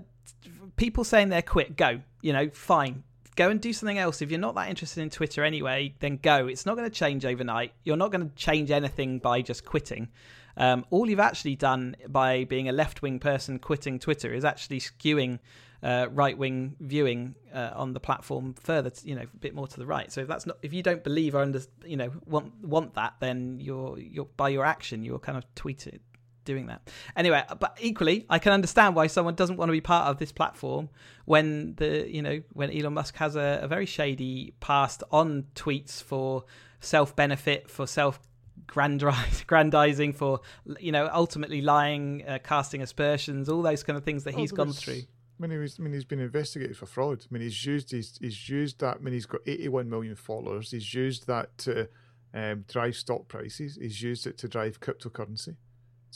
people 0.75 1.03
saying 1.03 1.29
they're 1.29 1.41
quit, 1.41 1.75
go, 1.75 2.01
you 2.21 2.33
know, 2.33 2.49
fine 2.49 3.03
go 3.38 3.50
and 3.50 3.62
do 3.62 3.71
something 3.71 3.97
else. 3.97 4.21
If 4.21 4.32
you're 4.32 4.39
not 4.39 4.56
that 4.56 4.69
interested 4.69 5.02
in 5.02 5.10
Twitter 5.10 5.45
anyway, 5.45 5.93
then 6.00 6.17
go. 6.17 6.47
It's 6.47 6.65
not 6.65 6.76
going 6.76 6.89
to 6.89 6.93
change 6.93 7.23
overnight. 7.23 7.71
You're 7.86 7.95
not 7.95 8.12
going 8.12 8.28
to 8.28 8.36
change 8.36 8.69
anything 8.71 9.19
by 9.19 9.41
just 9.41 9.63
quitting. 9.63 10.10
Um, 10.58 10.86
all 10.89 11.08
you've 11.10 11.19
actually 11.19 11.56
done 11.56 11.95
by 12.10 12.43
being 12.43 12.67
a 12.67 12.71
left 12.71 13.02
wing 13.02 13.19
person 13.19 13.60
quitting 13.60 14.00
Twitter 14.00 14.34
is 14.34 14.43
actually 14.43 14.80
skewing 14.80 15.39
uh, 15.84 16.08
right 16.12 16.36
wing 16.36 16.76
viewing 16.80 17.36
uh, 17.54 17.69
on 17.76 17.93
the 17.93 18.00
platform 18.00 18.56
further, 18.56 18.89
to, 18.89 19.08
you 19.08 19.13
know, 19.13 19.21
a 19.21 19.38
bit 19.38 19.54
more 19.54 19.67
to 19.67 19.78
the 19.78 19.86
right. 19.86 20.12
So 20.12 20.21
if 20.21 20.28
that's 20.28 20.47
not, 20.47 20.58
if 20.63 20.73
you 20.73 20.82
don't 20.82 21.04
believe 21.04 21.36
or 21.36 21.41
under, 21.41 21.62
you 21.86 21.95
know, 21.95 22.12
want 22.26 22.52
want 22.65 22.95
that, 22.95 23.13
then 23.19 23.60
you're 23.62 24.00
you're 24.00 24.26
by 24.26 24.50
your 24.50 24.65
action, 24.65 25.04
you're 25.04 25.19
kind 25.19 25.38
of 25.38 25.45
tweeted 25.54 26.00
doing 26.47 26.65
that. 26.67 26.89
Anyway, 27.15 27.43
but 27.60 27.77
equally, 27.79 28.25
I 28.29 28.39
can 28.39 28.53
understand 28.53 28.95
why 28.95 29.05
someone 29.05 29.36
doesn't 29.36 29.57
want 29.57 29.69
to 29.69 29.73
be 29.73 29.81
part 29.81 30.07
of 30.07 30.17
this 30.17 30.31
platform 30.31 30.89
when 31.25 31.75
the 31.75 32.10
you 32.10 32.23
know 32.23 32.41
when 32.53 32.75
Elon 32.75 32.93
Musk 32.93 33.15
has 33.17 33.36
a, 33.36 33.60
a 33.62 33.67
very 33.67 33.86
shady 33.86 34.55
past 34.60 35.03
on 35.12 35.45
tweets 35.53 36.01
for 36.01 36.45
self 36.79 37.15
benefit, 37.15 37.69
for 37.69 37.86
self 37.86 38.19
grandizing, 38.67 40.13
for 40.13 40.39
you 40.79 40.91
know 40.91 41.10
ultimately 41.13 41.62
lying, 41.62 42.23
uh, 42.27 42.39
casting 42.43 42.81
aspersions, 42.81 43.49
all 43.49 43.62
those 43.62 43.83
kind 43.83 43.97
of 43.97 44.03
things 44.03 44.23
that 44.23 44.33
oh, 44.33 44.38
he's 44.38 44.51
gone 44.51 44.71
through. 44.71 45.03
I 45.39 45.45
mean, 45.45 45.60
was, 45.60 45.77
I 45.79 45.83
mean, 45.83 45.93
he's 45.93 46.05
been 46.05 46.19
investigated 46.19 46.75
for 46.75 46.88
fraud. 46.88 47.23
I 47.23 47.27
mean, 47.31 47.43
he's 47.43 47.63
used 47.63 47.91
he's, 47.91 48.17
he's 48.19 48.49
used 48.49 48.79
that. 48.79 48.97
I 48.97 48.99
mean, 48.99 49.13
he's 49.13 49.27
got 49.27 49.41
81 49.45 49.88
million 49.88 50.15
followers. 50.15 50.71
He's 50.71 50.93
used 50.95 51.27
that 51.27 51.55
to 51.60 51.88
um, 52.33 52.65
drive 52.67 52.95
stock 52.95 53.27
prices. 53.27 53.77
He's 53.79 54.01
used 54.01 54.25
it 54.25 54.38
to 54.39 54.47
drive 54.47 54.79
cryptocurrency. 54.79 55.55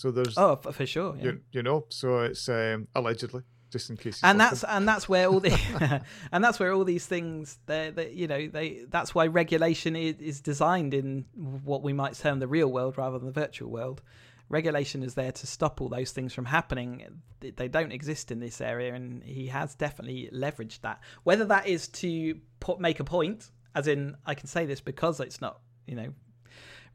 So 0.01 0.09
there's 0.09 0.35
oh 0.35 0.55
for 0.55 0.85
sure, 0.87 1.15
yeah. 1.15 1.23
you, 1.23 1.41
you 1.51 1.61
know. 1.61 1.85
So 1.89 2.21
it's 2.21 2.49
um, 2.49 2.87
allegedly 2.95 3.43
just 3.69 3.91
in 3.91 3.97
case. 3.97 4.19
And 4.23 4.39
that's 4.39 4.63
and 4.63 4.87
that's 4.87 5.07
where 5.07 5.27
all 5.27 5.39
the 5.39 5.51
and 6.31 6.43
that's 6.43 6.59
where 6.59 6.73
all 6.73 6.83
these 6.83 7.05
things 7.05 7.59
they 7.67 8.11
you 8.11 8.27
know 8.27 8.47
they 8.47 8.85
that's 8.89 9.13
why 9.13 9.27
regulation 9.27 9.95
is, 9.95 10.15
is 10.19 10.41
designed 10.41 10.95
in 10.95 11.25
what 11.35 11.83
we 11.83 11.93
might 11.93 12.15
term 12.15 12.39
the 12.39 12.47
real 12.47 12.71
world 12.71 12.97
rather 12.97 13.19
than 13.19 13.27
the 13.27 13.39
virtual 13.39 13.69
world. 13.69 14.01
Regulation 14.49 15.03
is 15.03 15.13
there 15.13 15.31
to 15.31 15.45
stop 15.45 15.81
all 15.81 15.87
those 15.87 16.11
things 16.11 16.33
from 16.33 16.45
happening. 16.45 17.21
They 17.39 17.67
don't 17.67 17.91
exist 17.91 18.31
in 18.31 18.39
this 18.39 18.59
area, 18.59 18.95
and 18.95 19.23
he 19.23 19.47
has 19.47 19.75
definitely 19.75 20.31
leveraged 20.33 20.81
that. 20.81 20.99
Whether 21.23 21.45
that 21.45 21.67
is 21.67 21.87
to 21.89 22.39
put, 22.59 22.79
make 22.79 22.99
a 22.99 23.03
point, 23.03 23.51
as 23.75 23.87
in 23.87 24.17
I 24.25 24.33
can 24.33 24.47
say 24.47 24.65
this 24.65 24.81
because 24.81 25.19
it's 25.19 25.41
not 25.41 25.59
you 25.85 25.95
know 25.95 26.13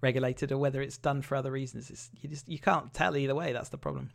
regulated 0.01 0.53
or 0.53 0.59
whether 0.59 0.83
it's 0.83 0.99
done 0.99 1.23
for 1.23 1.37
other 1.37 1.51
reasons. 1.51 1.91
It's, 1.91 2.11
you 2.21 2.29
just 2.29 2.49
you 2.49 2.59
can't 2.59 2.93
tell 2.93 3.17
either 3.17 3.35
way. 3.35 3.53
That's 3.53 3.71
the 3.71 3.79
problem. 3.79 4.11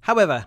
However, 0.00 0.46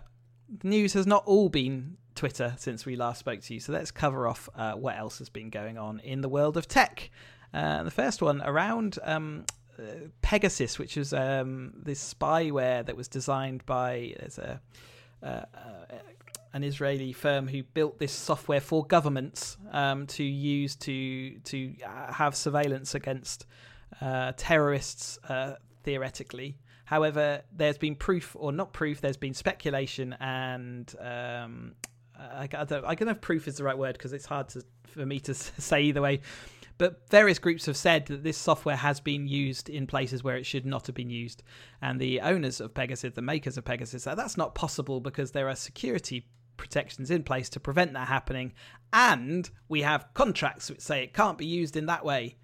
the 0.62 0.68
news 0.68 0.94
has 0.94 1.06
not 1.06 1.24
all 1.26 1.50
been 1.50 1.98
Twitter 2.16 2.56
since 2.58 2.86
we 2.86 2.96
last 2.96 3.20
spoke 3.20 3.42
to 3.42 3.54
you. 3.54 3.60
So 3.60 3.74
let's 3.74 3.92
cover 3.92 4.28
off 4.28 4.50
uh, 4.56 4.74
what 4.74 4.98
else 4.98 5.20
has 5.20 5.30
been 5.30 5.50
going 5.50 5.78
on 5.78 6.00
in 6.00 6.22
the 6.22 6.30
world 6.30 6.58
of 6.58 6.68
tech. 6.68 7.10
Uh, 7.54 7.84
the 7.84 7.92
first 7.92 8.22
one 8.22 8.42
around 8.42 9.00
um, 9.04 9.46
uh, 9.78 9.84
Pegasus, 10.22 10.78
which 10.78 10.98
is 10.98 11.14
um, 11.14 11.74
this 11.76 12.14
spyware 12.14 12.86
that 12.86 12.96
was 12.96 13.08
designed 13.08 13.66
by 13.66 14.16
there's 14.20 14.38
a 14.38 14.62
uh, 15.22 15.26
uh, 15.26 15.46
an 16.54 16.64
Israeli 16.64 17.14
firm 17.14 17.48
who 17.48 17.64
built 17.64 18.00
this 18.00 18.12
software 18.12 18.62
for 18.62 18.86
governments 18.86 19.58
um, 19.72 20.08
to 20.08 20.24
use 20.24 20.76
to 20.78 21.38
to 21.40 21.74
uh, 21.86 22.14
have 22.14 22.36
surveillance 22.36 22.96
against 22.96 23.46
uh, 24.02 24.34
terrorists, 24.38 25.18
uh, 25.30 25.56
theoretically. 25.84 26.58
However, 26.86 27.44
there's 27.56 27.78
been 27.78 27.96
proof, 27.96 28.36
or 28.38 28.52
not 28.52 28.74
proof, 28.74 29.02
there's 29.02 29.18
been 29.18 29.34
speculation, 29.34 30.14
and 30.20 30.94
um, 31.00 31.76
I, 32.18 32.50
I, 32.52 32.64
don't, 32.64 32.86
I 32.86 32.96
don't 32.96 33.06
know 33.06 33.12
if 33.12 33.22
proof 33.22 33.48
is 33.48 33.58
the 33.58 33.64
right 33.64 33.78
word 33.78 33.94
because 33.94 34.14
it's 34.14 34.26
hard 34.26 34.50
to, 34.50 34.64
for 34.88 35.06
me 35.06 35.20
to 35.22 35.34
say 35.36 35.84
either 35.84 36.02
way. 36.02 36.22
But 36.80 37.10
various 37.10 37.40
groups 37.40 37.66
have 37.66 37.76
said 37.76 38.06
that 38.06 38.24
this 38.24 38.38
software 38.38 38.78
has 38.78 39.02
been 39.02 39.28
used 39.28 39.70
in 39.70 39.86
places 39.86 40.24
where 40.24 40.38
it 40.38 40.46
should 40.46 40.66
not 40.66 40.88
have 40.88 40.96
been 40.96 41.10
used. 41.10 41.44
And 41.82 42.00
the 42.00 42.22
owners 42.22 42.62
of 42.62 42.74
Pegasus, 42.74 43.14
the 43.14 43.22
makers 43.22 43.58
of 43.58 43.66
Pegasus, 43.66 44.04
say 44.04 44.16
that's 44.16 44.38
not 44.38 44.56
possible 44.56 45.02
because 45.02 45.32
there 45.32 45.50
are 45.50 45.56
security 45.56 46.26
protections 46.56 47.12
in 47.12 47.24
place 47.24 47.50
to 47.50 47.60
prevent 47.60 47.94
that 47.94 48.08
happening. 48.08 48.54
And 48.94 49.50
we 49.68 49.82
have 49.82 50.08
contracts 50.14 50.70
which 50.70 50.80
say 50.80 51.04
it 51.04 51.14
can't 51.14 51.38
be 51.38 51.46
used 51.46 51.76
in 51.76 51.86
that 51.88 52.06
way. 52.06 52.38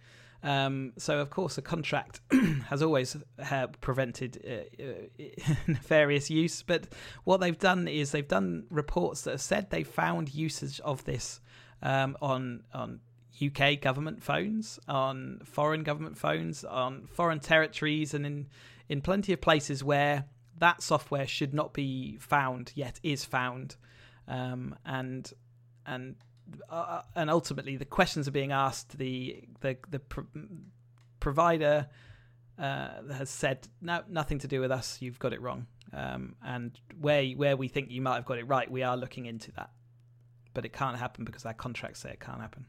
Um, 0.45 0.93
so, 0.97 1.19
of 1.19 1.31
course, 1.31 1.57
a 1.57 1.63
contract 1.63 2.21
has 2.69 2.83
always 2.83 3.17
uh, 3.51 3.67
prevented 3.81 4.39
uh, 4.47 4.83
uh, 4.83 5.55
nefarious 5.67 6.29
use. 6.29 6.61
But 6.61 6.87
what 7.23 7.39
they've 7.39 7.57
done 7.57 7.87
is 7.87 8.11
they've 8.11 8.27
done 8.27 8.67
reports 8.69 9.23
that 9.23 9.31
have 9.31 9.41
said 9.41 9.71
they 9.71 9.83
found 9.83 10.35
usage 10.35 10.79
of 10.81 11.03
this 11.03 11.41
um, 11.81 12.15
on 12.21 12.63
on 12.75 12.99
UK 13.43 13.81
government 13.81 14.21
phones, 14.21 14.79
on 14.87 15.41
foreign 15.43 15.81
government 15.81 16.15
phones, 16.15 16.63
on 16.63 17.07
foreign 17.07 17.39
territories, 17.39 18.13
and 18.13 18.23
in 18.23 18.45
in 18.87 19.01
plenty 19.01 19.33
of 19.33 19.41
places 19.41 19.83
where 19.83 20.25
that 20.59 20.83
software 20.83 21.25
should 21.25 21.55
not 21.55 21.73
be 21.73 22.17
found 22.19 22.71
yet 22.75 22.99
is 23.01 23.25
found, 23.25 23.77
um, 24.27 24.75
and 24.85 25.33
and 25.87 26.15
uh, 26.69 27.01
and 27.15 27.29
ultimately 27.29 27.77
the 27.77 27.85
questions 27.85 28.27
are 28.27 28.31
being 28.31 28.51
asked. 28.51 28.97
The 28.97 29.43
the 29.61 29.77
the 29.89 29.99
pro- 29.99 30.25
provider 31.19 31.87
uh, 32.59 32.89
has 33.13 33.29
said 33.29 33.67
no, 33.81 34.03
nothing 34.09 34.39
to 34.39 34.47
do 34.47 34.61
with 34.61 34.71
us. 34.71 34.97
You've 35.01 35.19
got 35.19 35.33
it 35.33 35.41
wrong. 35.41 35.67
Um, 35.93 36.35
and 36.43 36.79
where 36.99 37.25
where 37.31 37.55
we 37.55 37.67
think 37.67 37.91
you 37.91 38.01
might 38.01 38.15
have 38.15 38.25
got 38.25 38.37
it 38.37 38.47
right, 38.47 38.69
we 38.69 38.83
are 38.83 38.97
looking 38.97 39.25
into 39.25 39.51
that. 39.53 39.71
But 40.53 40.65
it 40.65 40.73
can't 40.73 40.97
happen 40.97 41.25
because 41.25 41.45
our 41.45 41.53
contracts 41.53 42.01
say 42.01 42.11
it 42.11 42.19
can't 42.19 42.41
happen. 42.41 42.65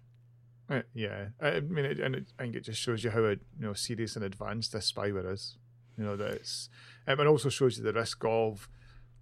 Uh, 0.69 0.83
yeah, 0.95 1.27
I 1.41 1.61
mean, 1.61 1.85
it, 1.85 2.01
and 2.01 2.17
it, 2.17 2.33
I 2.39 2.43
think 2.43 2.57
it 2.57 2.62
just 2.62 2.81
shows 2.81 3.05
you 3.05 3.11
how 3.11 3.21
you 3.21 3.39
know 3.59 3.73
serious 3.73 4.17
and 4.17 4.25
advanced 4.25 4.73
this 4.73 4.91
spyware 4.91 5.33
is. 5.33 5.57
You 5.97 6.05
know 6.05 6.17
that 6.17 6.33
it's, 6.33 6.69
um, 7.07 7.21
it 7.21 7.27
also 7.27 7.49
shows 7.49 7.79
you 7.79 7.85
the 7.85 7.93
risk 7.93 8.23
of, 8.25 8.69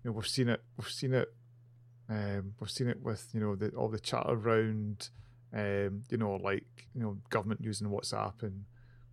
you 0.03 0.11
know, 0.11 0.17
we've 0.17 0.27
seen 0.27 0.49
it, 0.49 0.63
we've 0.77 0.89
seen 0.89 1.13
it, 1.13 1.33
um, 2.09 2.55
we've 2.61 2.71
seen 2.71 2.89
it 2.89 3.03
with 3.03 3.29
you 3.33 3.41
know 3.41 3.57
the, 3.57 3.71
all 3.71 3.89
the 3.89 4.01
chat 4.01 4.25
around, 4.29 5.09
um, 5.53 6.03
you 6.11 6.19
know, 6.19 6.37
like 6.37 6.89
you 6.95 7.03
know 7.03 7.19
government 7.31 7.61
using 7.63 7.89
WhatsApp 7.89 8.43
and 8.43 8.65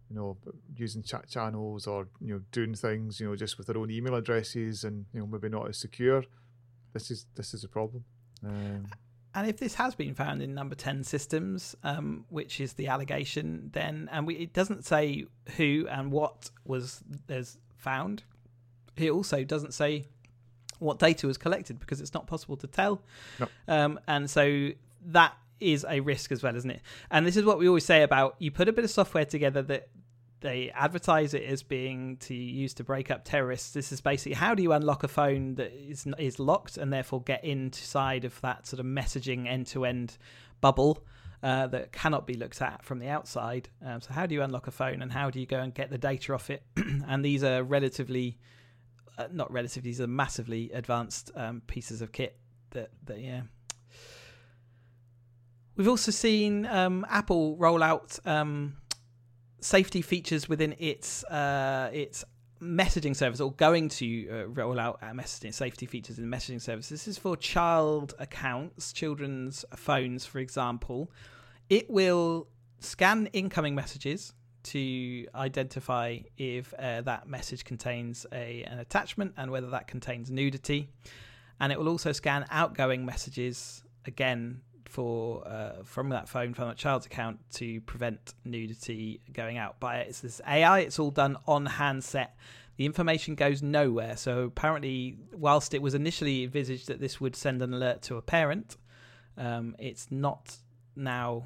you 0.10 0.15
know 0.15 0.38
using 0.75 1.01
chat 1.01 1.30
channels 1.30 1.88
or 1.88 2.08
you 2.19 2.34
know 2.34 2.41
doing 2.51 2.75
things 2.75 3.19
you 3.19 3.27
know 3.27 3.36
just 3.36 3.58
with 3.58 3.67
their 3.67 3.77
own 3.77 3.89
email 3.89 4.15
addresses 4.15 4.84
and 4.84 5.06
you 5.13 5.21
know 5.21 5.27
maybe 5.27 5.49
not 5.49 5.69
as 5.69 5.77
secure. 5.77 6.23
This 6.93 7.12
is 7.12 7.25
this 7.36 7.54
is 7.54 7.63
a 7.63 7.69
problem. 7.69 8.04
Um, 8.45 8.88
and 9.34 9.47
if 9.47 9.58
this 9.58 9.75
has 9.75 9.95
been 9.95 10.13
found 10.13 10.41
in 10.41 10.54
number 10.54 10.75
10 10.75 11.06
systems, 11.06 11.75
um, 11.84 12.25
which 12.27 12.60
is 12.60 12.73
the 12.73 12.88
allegation, 12.88 13.69
then, 13.71 14.10
and 14.12 14.27
we, 14.27 14.36
it 14.36 14.51
doesn't 14.51 14.84
say 14.84 15.25
who 15.56 15.88
and 15.89 16.12
what 16.12 16.49
was 16.65 17.01
there's 17.27 17.58
found, 17.77 18.23
it 18.97 19.10
also 19.10 19.45
doesn't 19.45 19.73
say 19.73 20.06
what 20.81 20.99
data 20.99 21.27
was 21.27 21.37
collected 21.37 21.79
because 21.79 22.01
it's 22.01 22.13
not 22.13 22.27
possible 22.27 22.57
to 22.57 22.67
tell. 22.67 23.01
No. 23.39 23.47
Um, 23.67 23.99
and 24.07 24.29
so 24.29 24.69
that 25.07 25.33
is 25.59 25.85
a 25.87 25.99
risk 25.99 26.31
as 26.31 26.41
well, 26.41 26.55
isn't 26.55 26.71
it? 26.71 26.81
And 27.09 27.25
this 27.25 27.37
is 27.37 27.45
what 27.45 27.59
we 27.59 27.67
always 27.67 27.85
say 27.85 28.03
about 28.03 28.35
you 28.39 28.51
put 28.51 28.67
a 28.67 28.73
bit 28.73 28.83
of 28.83 28.89
software 28.89 29.25
together 29.25 29.61
that 29.63 29.89
they 30.41 30.71
advertise 30.71 31.35
it 31.35 31.43
as 31.43 31.61
being 31.61 32.17
to 32.17 32.33
use 32.33 32.73
to 32.73 32.83
break 32.83 33.11
up 33.11 33.23
terrorists. 33.23 33.71
This 33.71 33.91
is 33.91 34.01
basically 34.01 34.33
how 34.33 34.55
do 34.55 34.63
you 34.63 34.73
unlock 34.73 35.03
a 35.03 35.07
phone 35.07 35.55
that 35.55 35.71
is 35.71 36.07
is 36.17 36.39
locked 36.39 36.77
and 36.77 36.91
therefore 36.91 37.21
get 37.21 37.43
inside 37.43 38.25
of 38.25 38.41
that 38.41 38.65
sort 38.65 38.79
of 38.79 38.85
messaging 38.85 39.47
end 39.47 39.67
to 39.67 39.85
end 39.85 40.17
bubble 40.59 41.03
uh, 41.43 41.67
that 41.67 41.91
cannot 41.91 42.27
be 42.27 42.33
looked 42.33 42.61
at 42.61 42.83
from 42.83 42.99
the 42.99 43.07
outside. 43.07 43.69
Um, 43.85 44.01
so 44.01 44.13
how 44.13 44.25
do 44.25 44.35
you 44.35 44.41
unlock 44.41 44.67
a 44.67 44.71
phone 44.71 45.01
and 45.01 45.11
how 45.11 45.29
do 45.29 45.39
you 45.39 45.45
go 45.45 45.59
and 45.59 45.73
get 45.73 45.89
the 45.89 45.97
data 45.97 46.33
off 46.33 46.49
it? 46.49 46.63
and 47.07 47.23
these 47.23 47.43
are 47.43 47.63
relatively, 47.63 48.37
uh, 49.17 49.28
not 49.32 49.52
relatively, 49.52 49.89
these 49.89 50.02
are 50.02 50.08
massively 50.08 50.71
advanced 50.71 51.32
um, 51.36 51.62
pieces 51.67 52.02
of 52.02 52.12
kit 52.12 52.38
that 52.71 52.89
that 53.06 53.19
yeah. 53.19 53.41
We've 55.76 55.88
also 55.88 56.12
seen 56.12 56.65
um, 56.65 57.06
Apple 57.10 57.56
roll 57.58 57.82
out 57.82 58.19
um, 58.26 58.78
safety 59.62 60.02
features 60.02 60.50
within 60.50 60.76
its 60.80 61.24
uh, 61.26 61.89
its 61.93 62.24
messaging 62.62 63.15
service 63.15 63.41
or 63.41 63.52
going 63.54 63.89
to 63.89 64.30
uh, 64.30 64.47
roll 64.50 64.80
out 64.80 65.02
messaging 65.02 65.54
safety 65.54 65.86
features 65.86 66.19
in 66.19 66.26
messaging 66.26 66.62
service. 66.62 66.89
This 66.89 67.08
is 67.08 67.17
for 67.17 67.36
child 67.36 68.13
accounts, 68.19 68.93
children's 68.93 69.65
phones, 69.76 70.26
for 70.26 70.39
example. 70.39 71.12
It 71.69 71.89
will 71.89 72.47
scan 72.80 73.28
incoming 73.28 73.74
messages 73.74 74.34
to 74.63 75.28
identify 75.36 76.19
if 76.38 76.74
uh, 76.78 77.02
that 77.02 77.28
message 77.28 77.63
contains 77.63 78.26
a 78.32 78.63
an 78.63 78.80
attachment 78.80 79.34
and 79.38 79.52
whether 79.52 79.69
that 79.69 79.88
contains 79.88 80.30
nudity, 80.32 80.89
and 81.60 81.71
it 81.71 81.80
will 81.80 81.89
also 81.89 82.12
scan 82.12 82.45
outgoing 82.50 83.06
messages 83.06 83.84
again 84.06 84.62
for 84.91 85.47
uh, 85.47 85.84
from 85.84 86.10
that 86.10 86.28
phone 86.28 86.54
from 86.54 86.67
that 86.67 86.78
child's 86.78 87.06
account 87.06 87.39
to 87.54 87.82
prevent 87.82 88.34
nudity 88.45 89.21
going 89.34 89.58
out. 89.58 89.78
But 89.80 90.08
it's 90.08 90.19
this 90.19 90.41
AI. 90.47 90.80
It's 90.80 91.00
all 91.00 91.12
done 91.12 91.38
on 91.47 91.65
handset. 91.65 92.36
The 92.78 92.86
information 92.86 93.36
goes 93.36 93.62
nowhere. 93.62 94.17
So 94.17 94.43
apparently, 94.43 95.17
whilst 95.34 95.74
it 95.74 95.82
was 95.82 95.93
initially 95.93 96.43
envisaged 96.43 96.88
that 96.88 97.00
this 97.00 97.21
would 97.21 97.36
send 97.36 97.62
an 97.62 97.74
alert 97.74 98.02
to 98.04 98.17
a 98.17 98.21
parent, 98.21 98.78
um, 99.38 99.76
it's 99.80 100.08
not 100.12 100.58
now 100.95 101.45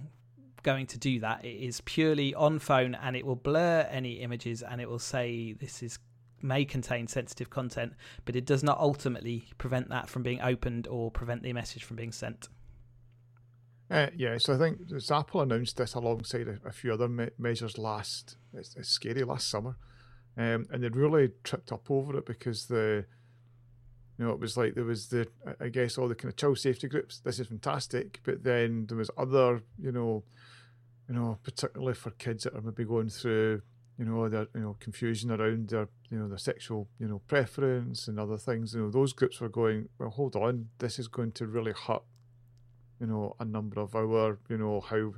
going 0.65 0.87
to 0.87 0.97
do 0.97 1.19
that. 1.21 1.45
It 1.45 1.65
is 1.65 1.79
purely 1.81 2.33
on 2.33 2.59
phone, 2.59 2.95
and 2.95 3.15
it 3.15 3.25
will 3.25 3.37
blur 3.37 3.87
any 3.89 4.15
images, 4.15 4.61
and 4.61 4.81
it 4.81 4.89
will 4.89 4.99
say 4.99 5.53
this 5.53 5.81
is 5.81 5.99
may 6.41 6.65
contain 6.65 7.07
sensitive 7.07 7.49
content, 7.49 7.93
but 8.25 8.35
it 8.35 8.45
does 8.45 8.63
not 8.63 8.77
ultimately 8.79 9.47
prevent 9.57 9.89
that 9.89 10.09
from 10.09 10.23
being 10.23 10.41
opened 10.41 10.87
or 10.87 11.09
prevent 11.09 11.43
the 11.43 11.53
message 11.53 11.83
from 11.83 11.95
being 11.95 12.11
sent. 12.11 12.49
Uh, 13.89 14.07
yeah, 14.15 14.37
so 14.37 14.53
I 14.53 14.57
think 14.57 14.79
Apple 15.11 15.41
announced 15.41 15.77
this 15.77 15.93
alongside 15.93 16.47
a, 16.47 16.59
a 16.67 16.71
few 16.71 16.93
other 16.93 17.07
me- 17.07 17.29
measures 17.37 17.77
last. 17.77 18.37
It's, 18.53 18.75
it's, 18.75 18.89
scary 18.89 19.23
last 19.23 19.47
summer, 19.49 19.77
um, 20.37 20.65
and 20.71 20.83
they 20.83 20.89
really 20.89 21.29
tripped 21.43 21.71
up 21.71 21.89
over 21.91 22.17
it 22.17 22.25
because 22.25 22.65
the, 22.65 23.05
you 24.17 24.25
know, 24.25 24.31
it 24.31 24.39
was 24.39 24.57
like 24.57 24.73
there 24.73 24.85
was 24.85 25.07
the 25.07 25.27
I 25.59 25.69
guess 25.69 25.97
all 25.97 26.07
the 26.07 26.15
kind 26.15 26.31
of 26.31 26.37
child 26.37 26.57
safety 26.57 26.87
groups. 26.87 27.19
This 27.19 27.39
is 27.39 27.47
fantastic, 27.47 28.21
but 28.23 28.43
then 28.43 28.87
there 28.87 28.97
was 28.97 29.11
other, 29.17 29.61
you 29.79 29.91
know, 29.91 30.23
you 31.07 31.15
know, 31.15 31.37
particularly 31.43 31.93
for 31.93 32.11
kids 32.11 32.43
that 32.43 32.55
are 32.55 32.61
maybe 32.61 32.83
going 32.83 33.09
through, 33.09 33.61
you 33.97 34.05
know, 34.05 34.27
their 34.27 34.47
you 34.53 34.61
know 34.61 34.77
confusion 34.79 35.31
around 35.31 35.69
their 35.69 35.87
you 36.09 36.17
know 36.19 36.27
their 36.27 36.37
sexual 36.37 36.87
you 36.99 37.07
know 37.07 37.21
preference 37.27 38.07
and 38.07 38.19
other 38.19 38.37
things. 38.37 38.73
You 38.73 38.81
know, 38.81 38.91
those 38.91 39.13
groups 39.13 39.39
were 39.39 39.49
going. 39.49 39.89
Well, 39.99 40.09
hold 40.09 40.35
on, 40.35 40.69
this 40.79 40.99
is 40.99 41.07
going 41.07 41.31
to 41.33 41.47
really 41.47 41.73
hurt 41.73 42.03
you 42.99 43.07
know 43.07 43.35
a 43.39 43.45
number 43.45 43.81
of 43.81 43.95
our 43.95 44.39
you 44.49 44.57
know 44.57 44.81
how 44.81 44.95
you 44.95 45.13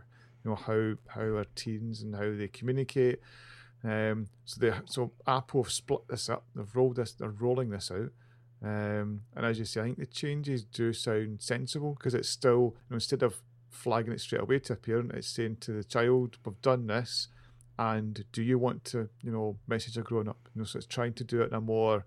know 0.45 0.55
how 0.55 0.93
how 1.07 1.35
our 1.35 1.45
teens 1.55 2.01
and 2.01 2.15
how 2.15 2.31
they 2.35 2.47
communicate. 2.47 3.19
Um, 3.83 4.27
so 4.45 4.59
they 4.59 4.73
so 4.85 5.11
Apple 5.27 5.63
have 5.63 5.71
split 5.71 6.07
this 6.09 6.29
up. 6.29 6.45
They've 6.55 6.75
rolled 6.75 6.97
this. 6.97 7.13
They're 7.13 7.29
rolling 7.29 7.69
this 7.69 7.91
out. 7.91 8.11
Um, 8.63 9.21
and 9.35 9.45
as 9.45 9.59
you 9.59 9.65
say, 9.65 9.81
I 9.81 9.83
think 9.83 9.99
the 9.99 10.07
changes 10.07 10.63
do 10.63 10.91
sound 10.91 11.41
sensible 11.41 11.93
because 11.93 12.15
it's 12.15 12.29
still 12.29 12.75
you 12.75 12.91
know, 12.91 12.95
instead 12.95 13.21
of 13.21 13.41
flagging 13.69 14.13
it 14.13 14.21
straight 14.21 14.41
away 14.41 14.59
to 14.59 14.73
a 14.73 14.75
parent, 14.75 15.11
it's 15.13 15.27
saying 15.27 15.57
to 15.61 15.71
the 15.71 15.83
child, 15.83 16.37
"We've 16.45 16.61
done 16.61 16.87
this, 16.87 17.27
and 17.77 18.25
do 18.31 18.41
you 18.41 18.57
want 18.57 18.83
to 18.85 19.09
you 19.21 19.31
know 19.31 19.57
message 19.67 19.97
a 19.97 20.01
grown 20.01 20.27
up?" 20.27 20.49
You 20.53 20.61
know, 20.61 20.65
so 20.65 20.77
it's 20.77 20.87
trying 20.87 21.13
to 21.13 21.23
do 21.23 21.41
it 21.41 21.49
in 21.49 21.53
a 21.53 21.61
more, 21.61 22.05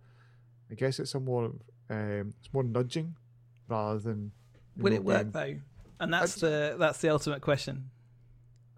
I 0.71 0.75
guess 0.75 0.99
it's 0.99 1.15
a 1.15 1.21
more 1.21 1.53
um, 1.89 2.35
it's 2.39 2.53
more 2.53 2.63
nudging 2.63 3.17
rather 3.69 3.99
than 3.99 4.33
Will 4.77 4.93
it 4.93 5.05
work 5.05 5.33
though? 5.33 5.57
And 5.99 6.13
that's 6.13 6.37
the 6.37 6.77
that's 6.79 6.99
the 6.99 7.11
ultimate 7.11 7.41
question. 7.41 7.91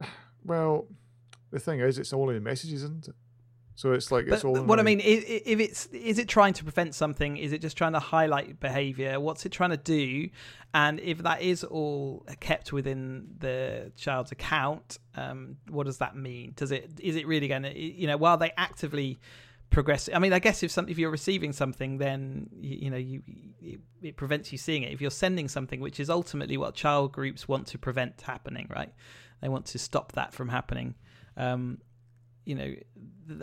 Well, 0.44 0.88
the 1.52 1.60
thing 1.60 1.78
is, 1.78 1.98
it's 2.00 2.12
all 2.12 2.28
in 2.30 2.42
messages, 2.42 2.82
isn't 2.82 3.06
it? 3.06 3.14
So 3.74 3.92
it's 3.92 4.12
like 4.12 4.26
it's 4.26 4.42
but, 4.42 4.48
all. 4.48 4.62
What 4.62 4.78
I 4.78 4.82
mean, 4.82 5.00
if 5.02 5.60
it's 5.60 5.86
is 5.86 6.18
it 6.18 6.28
trying 6.28 6.52
to 6.54 6.62
prevent 6.62 6.94
something? 6.94 7.36
Is 7.36 7.52
it 7.52 7.60
just 7.60 7.76
trying 7.76 7.94
to 7.94 7.98
highlight 7.98 8.60
behaviour? 8.60 9.18
What's 9.18 9.46
it 9.46 9.50
trying 9.50 9.70
to 9.70 9.76
do? 9.76 10.28
And 10.74 11.00
if 11.00 11.18
that 11.18 11.42
is 11.42 11.64
all 11.64 12.26
kept 12.40 12.72
within 12.72 13.28
the 13.38 13.92
child's 13.96 14.32
account, 14.32 14.98
um, 15.14 15.56
what 15.68 15.86
does 15.86 15.98
that 15.98 16.16
mean? 16.16 16.52
Does 16.54 16.70
it 16.70 16.90
is 17.00 17.16
it 17.16 17.26
really 17.26 17.48
going 17.48 17.62
to 17.62 17.78
you 17.78 18.06
know 18.06 18.16
while 18.16 18.36
they 18.36 18.52
actively 18.56 19.20
progress. 19.72 20.08
I 20.14 20.18
mean, 20.20 20.32
I 20.32 20.38
guess 20.38 20.62
if 20.62 20.70
some 20.70 20.88
if 20.88 20.98
you're 20.98 21.10
receiving 21.10 21.52
something, 21.52 21.98
then 21.98 22.48
you, 22.60 22.78
you 22.82 22.90
know 22.90 22.96
you 22.96 23.22
it, 23.60 23.80
it, 24.02 24.16
prevents 24.16 24.52
you 24.52 24.58
seeing 24.58 24.84
it. 24.84 24.92
If 24.92 25.00
you're 25.00 25.10
sending 25.10 25.48
something, 25.48 25.80
which 25.80 25.98
is 25.98 26.08
ultimately 26.08 26.56
what 26.56 26.74
child 26.74 27.10
groups 27.12 27.48
want 27.48 27.66
to 27.68 27.78
prevent 27.78 28.20
happening, 28.20 28.68
right? 28.74 28.92
They 29.40 29.48
want 29.48 29.66
to 29.66 29.78
stop 29.78 30.12
that 30.12 30.32
from 30.32 30.48
happening. 30.48 30.94
Um, 31.36 31.78
you 32.44 32.54
know, 32.54 32.74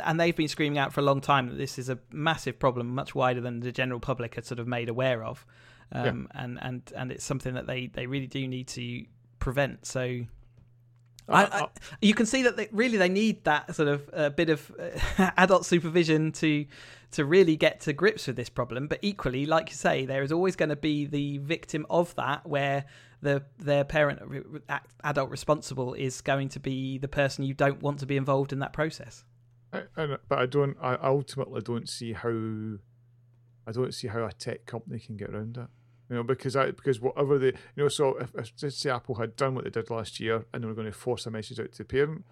and 0.04 0.20
they've 0.20 0.36
been 0.36 0.48
screaming 0.48 0.78
out 0.78 0.94
for 0.94 1.00
a 1.00 1.04
long 1.04 1.22
time 1.22 1.48
that 1.50 1.58
this 1.58 1.80
is 1.80 1.90
a 1.90 2.00
massive 2.12 2.60
problem, 2.60 2.94
much 2.94 3.16
wider 3.16 3.42
than 3.42 3.62
the 3.62 3.72
general 3.72 4.00
public 4.00 4.38
are 4.38 4.42
sort 4.42 4.60
of 4.60 4.68
made 4.68 4.90
aware 4.90 5.24
of. 5.24 5.46
Um, 5.92 6.28
yeah. 6.34 6.44
and, 6.44 6.60
and 6.62 6.94
and 6.96 7.12
it's 7.12 7.24
something 7.24 7.56
that 7.56 7.66
they, 7.66 7.88
they 7.88 8.06
really 8.06 8.28
do 8.28 8.48
need 8.48 8.68
to 8.70 9.06
prevent. 9.40 9.86
So 9.86 10.22
I, 11.30 11.44
I, 11.44 11.68
you 12.02 12.14
can 12.14 12.26
see 12.26 12.44
that 12.44 12.58
they, 12.58 12.68
really 12.72 12.98
they 12.98 13.10
need 13.10 13.44
that 13.44 13.76
sort 13.76 13.88
of 13.88 14.10
uh, 14.14 14.30
bit 14.30 14.50
of 14.50 14.72
uh, 15.18 15.32
adult 15.38 15.66
supervision 15.66 16.32
to 16.34 16.66
to 17.12 17.26
really 17.26 17.56
get 17.56 17.82
to 17.82 17.94
grips 17.94 18.28
with 18.28 18.36
this 18.36 18.50
problem. 18.50 18.88
But 18.88 19.00
equally, 19.02 19.46
like 19.46 19.70
you 19.70 19.76
say, 19.76 20.06
there 20.06 20.22
is 20.22 20.32
always 20.32 20.56
going 20.56 20.70
to 20.70 20.76
be 20.76 21.06
the 21.06 21.40
victim 21.40 21.86
of 21.90 22.14
that, 22.16 22.48
where 22.48 22.86
the 23.22 23.44
their 23.58 23.84
parent 23.84 24.22
adult 25.04 25.30
responsible 25.30 25.94
is 25.94 26.22
going 26.22 26.50
to 26.50 26.60
be 26.60 26.98
the 26.98 27.08
person 27.08 27.44
you 27.44 27.54
don't 27.54 27.82
want 27.82 28.00
to 28.00 28.06
be 28.06 28.18
involved 28.18 28.54
in 28.54 28.60
that 28.60 28.74
process. 28.74 29.24
I, 29.72 29.84
I, 29.98 30.18
but 30.28 30.40
I 30.40 30.46
don't. 30.46 30.78
I 30.82 30.96
ultimately 30.96 31.62
don't 31.62 31.90
see 31.90 32.14
how. 32.14 32.78
I 33.68 33.72
don't 33.72 33.94
see 33.94 34.08
how 34.08 34.26
a 34.26 34.32
tech 34.32 34.66
company 34.66 35.00
can 35.00 35.16
get 35.16 35.30
around 35.30 35.58
it 35.58 35.68
you 36.10 36.16
know, 36.16 36.24
because 36.24 36.56
I 36.56 36.72
because 36.72 37.00
whatever 37.00 37.38
they, 37.38 37.48
you 37.48 37.84
know, 37.84 37.88
so 37.88 38.18
if, 38.18 38.34
if 38.36 38.52
let's 38.62 38.78
say 38.78 38.90
Apple 38.90 39.16
had 39.16 39.36
done 39.36 39.56
what 39.56 39.64
they 39.64 39.70
did 39.70 39.90
last 39.90 40.20
year 40.20 40.46
and 40.54 40.64
they 40.64 40.68
were 40.68 40.74
going 40.74 40.92
to 40.92 40.98
force 40.98 41.26
a 41.26 41.32
message 41.32 41.60
out 41.60 41.72
to 41.72 41.78
the 41.80 41.86
parent, 41.86 42.26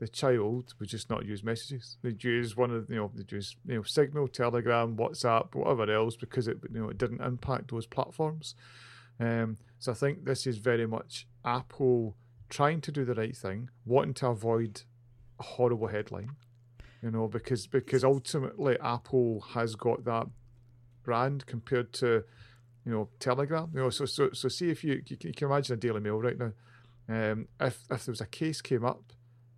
the 0.00 0.08
child 0.08 0.74
would 0.80 0.88
just 0.88 1.08
not 1.08 1.24
use 1.24 1.44
messages. 1.44 1.96
They'd 2.02 2.24
use 2.24 2.56
one 2.56 2.72
of 2.72 2.90
you 2.90 2.96
know 2.96 3.12
they'd 3.14 3.30
use 3.30 3.54
you 3.64 3.76
know 3.76 3.82
Signal, 3.84 4.26
Telegram, 4.26 4.96
WhatsApp, 4.96 5.54
whatever 5.54 5.90
else 5.92 6.16
because 6.16 6.48
it 6.48 6.58
you 6.72 6.80
know 6.80 6.88
it 6.88 6.98
didn't 6.98 7.20
impact 7.20 7.70
those 7.70 7.86
platforms. 7.86 8.56
Um, 9.20 9.58
so 9.78 9.92
I 9.92 9.94
think 9.94 10.24
this 10.24 10.46
is 10.46 10.58
very 10.58 10.86
much 10.86 11.28
Apple 11.44 12.16
trying 12.48 12.80
to 12.80 12.90
do 12.90 13.04
the 13.04 13.14
right 13.14 13.36
thing, 13.36 13.70
wanting 13.86 14.14
to 14.14 14.26
avoid 14.26 14.82
a 15.38 15.44
horrible 15.44 15.86
headline, 15.86 16.30
you 17.00 17.12
know, 17.12 17.28
because 17.28 17.68
because 17.68 18.02
ultimately 18.02 18.76
Apple 18.80 19.44
has 19.54 19.76
got 19.76 20.04
that 20.04 20.26
brand 21.04 21.46
compared 21.46 21.92
to 21.94 22.24
you 22.84 22.92
know 22.92 23.08
Telegram. 23.18 23.70
You 23.74 23.80
know, 23.80 23.90
so 23.90 24.04
so 24.04 24.30
so 24.32 24.48
see 24.48 24.70
if 24.70 24.84
you 24.84 25.02
you 25.06 25.16
can, 25.16 25.48
imagine 25.48 25.74
a 25.74 25.76
Daily 25.76 26.00
Mail 26.00 26.20
right 26.20 26.38
now. 26.38 26.52
Um, 27.08 27.48
if 27.60 27.84
if 27.90 28.04
there 28.04 28.12
was 28.12 28.20
a 28.20 28.26
case 28.26 28.60
came 28.60 28.84
up 28.84 29.12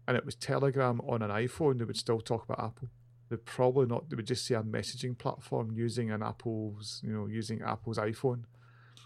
and 0.07 0.17
it 0.17 0.25
was 0.25 0.35
Telegram 0.35 1.01
on 1.01 1.23
an 1.23 1.31
iPhone, 1.31 1.79
they 1.79 1.85
would 1.85 1.97
still 1.97 2.21
talk 2.21 2.45
about 2.45 2.63
Apple. 2.63 2.89
They'd 3.31 3.45
probably 3.45 3.87
not. 3.87 4.11
They 4.11 4.17
would 4.17 4.27
just 4.27 4.47
see 4.47 4.55
a 4.55 4.63
messaging 4.63 5.17
platform 5.17 5.73
using 5.73 6.11
an 6.11 6.23
Apple's, 6.23 7.01
you 7.03 7.13
know, 7.13 7.27
using 7.27 7.63
Apple's 7.63 7.99
iPhone. 7.99 8.45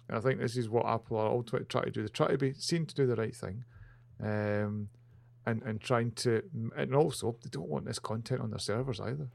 And 0.08 0.18
I 0.18 0.20
think 0.20 0.40
this 0.40 0.56
is 0.56 0.68
what 0.68 0.86
Apple 0.86 1.18
are 1.18 1.28
ultimately 1.28 1.66
trying 1.66 1.84
to 1.84 1.90
do. 1.90 2.02
They 2.02 2.08
try 2.08 2.28
to 2.28 2.38
be 2.38 2.54
seen 2.54 2.86
to 2.86 2.94
do 2.94 3.06
the 3.06 3.14
right 3.14 3.34
thing, 3.34 3.64
um, 4.20 4.88
and 5.46 5.62
and 5.62 5.80
trying 5.80 6.12
to, 6.12 6.42
and 6.76 6.94
also 6.94 7.36
they 7.42 7.50
don't 7.50 7.68
want 7.68 7.84
this 7.84 7.98
content 7.98 8.40
on 8.40 8.50
their 8.50 8.58
servers 8.58 9.00
either. 9.00 9.28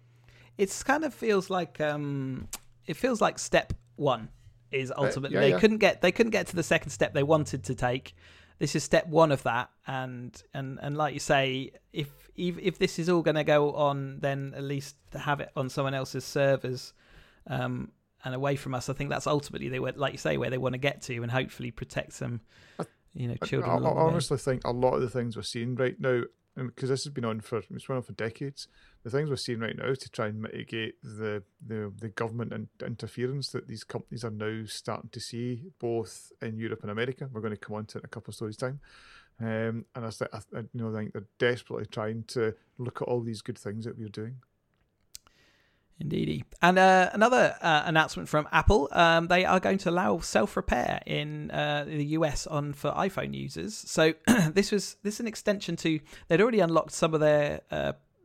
It's 0.57 0.83
kind 0.83 1.03
of 1.05 1.13
feels 1.13 1.49
like 1.49 1.79
um, 1.79 2.47
it 2.85 2.97
feels 2.97 3.21
like 3.21 3.39
step 3.39 3.73
one 3.95 4.29
is 4.73 4.91
ultimately 4.95 5.37
uh, 5.37 5.41
yeah, 5.41 5.47
they 5.47 5.51
yeah. 5.51 5.59
couldn't 5.59 5.77
get 5.77 6.01
they 6.01 6.11
couldn't 6.11 6.31
get 6.31 6.47
to 6.47 6.55
the 6.55 6.63
second 6.63 6.89
step 6.89 7.13
they 7.13 7.23
wanted 7.23 7.63
to 7.65 7.75
take. 7.75 8.15
This 8.59 8.75
is 8.75 8.83
step 8.83 9.07
one 9.07 9.31
of 9.31 9.43
that, 9.43 9.69
and 9.87 10.41
and 10.53 10.79
and 10.81 10.97
like 10.97 11.13
you 11.13 11.19
say, 11.19 11.71
if 11.91 12.09
if, 12.35 12.57
if 12.59 12.79
this 12.79 12.99
is 12.99 13.09
all 13.09 13.21
going 13.21 13.35
to 13.35 13.43
go 13.43 13.73
on, 13.73 14.19
then 14.19 14.53
at 14.55 14.63
least 14.63 14.95
to 15.11 15.19
have 15.19 15.39
it 15.39 15.49
on 15.55 15.69
someone 15.69 15.93
else's 15.93 16.25
servers. 16.25 16.93
Um, 17.47 17.91
and 18.23 18.33
away 18.33 18.55
from 18.55 18.73
us. 18.73 18.89
I 18.89 18.93
think 18.93 19.09
that's 19.09 19.27
ultimately 19.27 19.69
they 19.69 19.79
were, 19.79 19.93
like 19.95 20.13
you 20.13 20.17
say, 20.17 20.37
where 20.37 20.49
they 20.49 20.57
want 20.57 20.73
to 20.73 20.79
get 20.79 21.01
to, 21.03 21.21
and 21.21 21.31
hopefully 21.31 21.71
protect 21.71 22.13
some, 22.13 22.41
you 23.13 23.27
know, 23.27 23.35
children. 23.43 23.85
I, 23.85 23.89
I 23.89 24.01
honestly 24.03 24.37
think 24.37 24.65
a 24.65 24.71
lot 24.71 24.93
of 24.93 25.01
the 25.01 25.09
things 25.09 25.35
we're 25.35 25.43
seeing 25.43 25.75
right 25.75 25.99
now, 25.99 26.23
because 26.55 26.89
this 26.89 27.03
has 27.03 27.13
been 27.13 27.25
on 27.25 27.41
for 27.41 27.57
it's 27.57 27.87
been 27.87 27.97
on 27.97 28.03
for 28.03 28.13
decades, 28.13 28.67
the 29.03 29.09
things 29.09 29.29
we're 29.29 29.35
seeing 29.35 29.59
right 29.59 29.75
now 29.75 29.93
to 29.93 30.09
try 30.09 30.27
and 30.27 30.41
mitigate 30.41 30.95
the 31.01 31.43
the, 31.65 31.91
the 31.99 32.09
government 32.09 32.53
in, 32.53 32.67
interference 32.85 33.49
that 33.49 33.67
these 33.67 33.83
companies 33.83 34.23
are 34.23 34.31
now 34.31 34.63
starting 34.65 35.09
to 35.09 35.19
see, 35.19 35.63
both 35.79 36.31
in 36.41 36.57
Europe 36.57 36.81
and 36.83 36.91
America. 36.91 37.29
We're 37.31 37.41
going 37.41 37.53
to 37.53 37.59
come 37.59 37.75
on 37.75 37.85
to 37.87 37.97
it 37.97 38.01
in 38.01 38.05
a 38.05 38.09
couple 38.09 38.31
of 38.31 38.35
stories 38.35 38.57
time. 38.57 38.79
Um, 39.39 39.85
and 39.95 40.05
I, 40.05 40.11
I 40.31 40.39
you 40.53 40.67
know, 40.73 40.93
I 40.95 40.99
think 40.99 41.13
they're 41.13 41.27
desperately 41.39 41.87
trying 41.87 42.23
to 42.29 42.53
look 42.77 43.01
at 43.01 43.07
all 43.07 43.21
these 43.21 43.41
good 43.41 43.57
things 43.57 43.85
that 43.85 43.97
we're 43.97 44.09
doing. 44.09 44.37
Indeedy. 45.99 46.43
And 46.61 46.77
uh, 46.79 47.09
another 47.13 47.55
uh, 47.61 47.83
announcement 47.85 48.27
from 48.27 48.47
Apple: 48.51 48.89
um, 48.91 49.27
they 49.27 49.45
are 49.45 49.59
going 49.59 49.77
to 49.79 49.89
allow 49.89 50.19
self-repair 50.19 51.01
in 51.05 51.51
uh, 51.51 51.85
the 51.87 52.05
US 52.17 52.47
on 52.47 52.73
for 52.73 52.91
iPhone 52.91 53.33
users. 53.33 53.75
So 53.75 54.13
this 54.53 54.71
was 54.71 54.97
this 55.03 55.15
is 55.15 55.19
an 55.19 55.27
extension 55.27 55.75
to 55.77 55.99
they'd 56.27 56.41
already 56.41 56.59
unlocked 56.59 56.91
some 56.91 57.13
of 57.13 57.19
their 57.19 57.61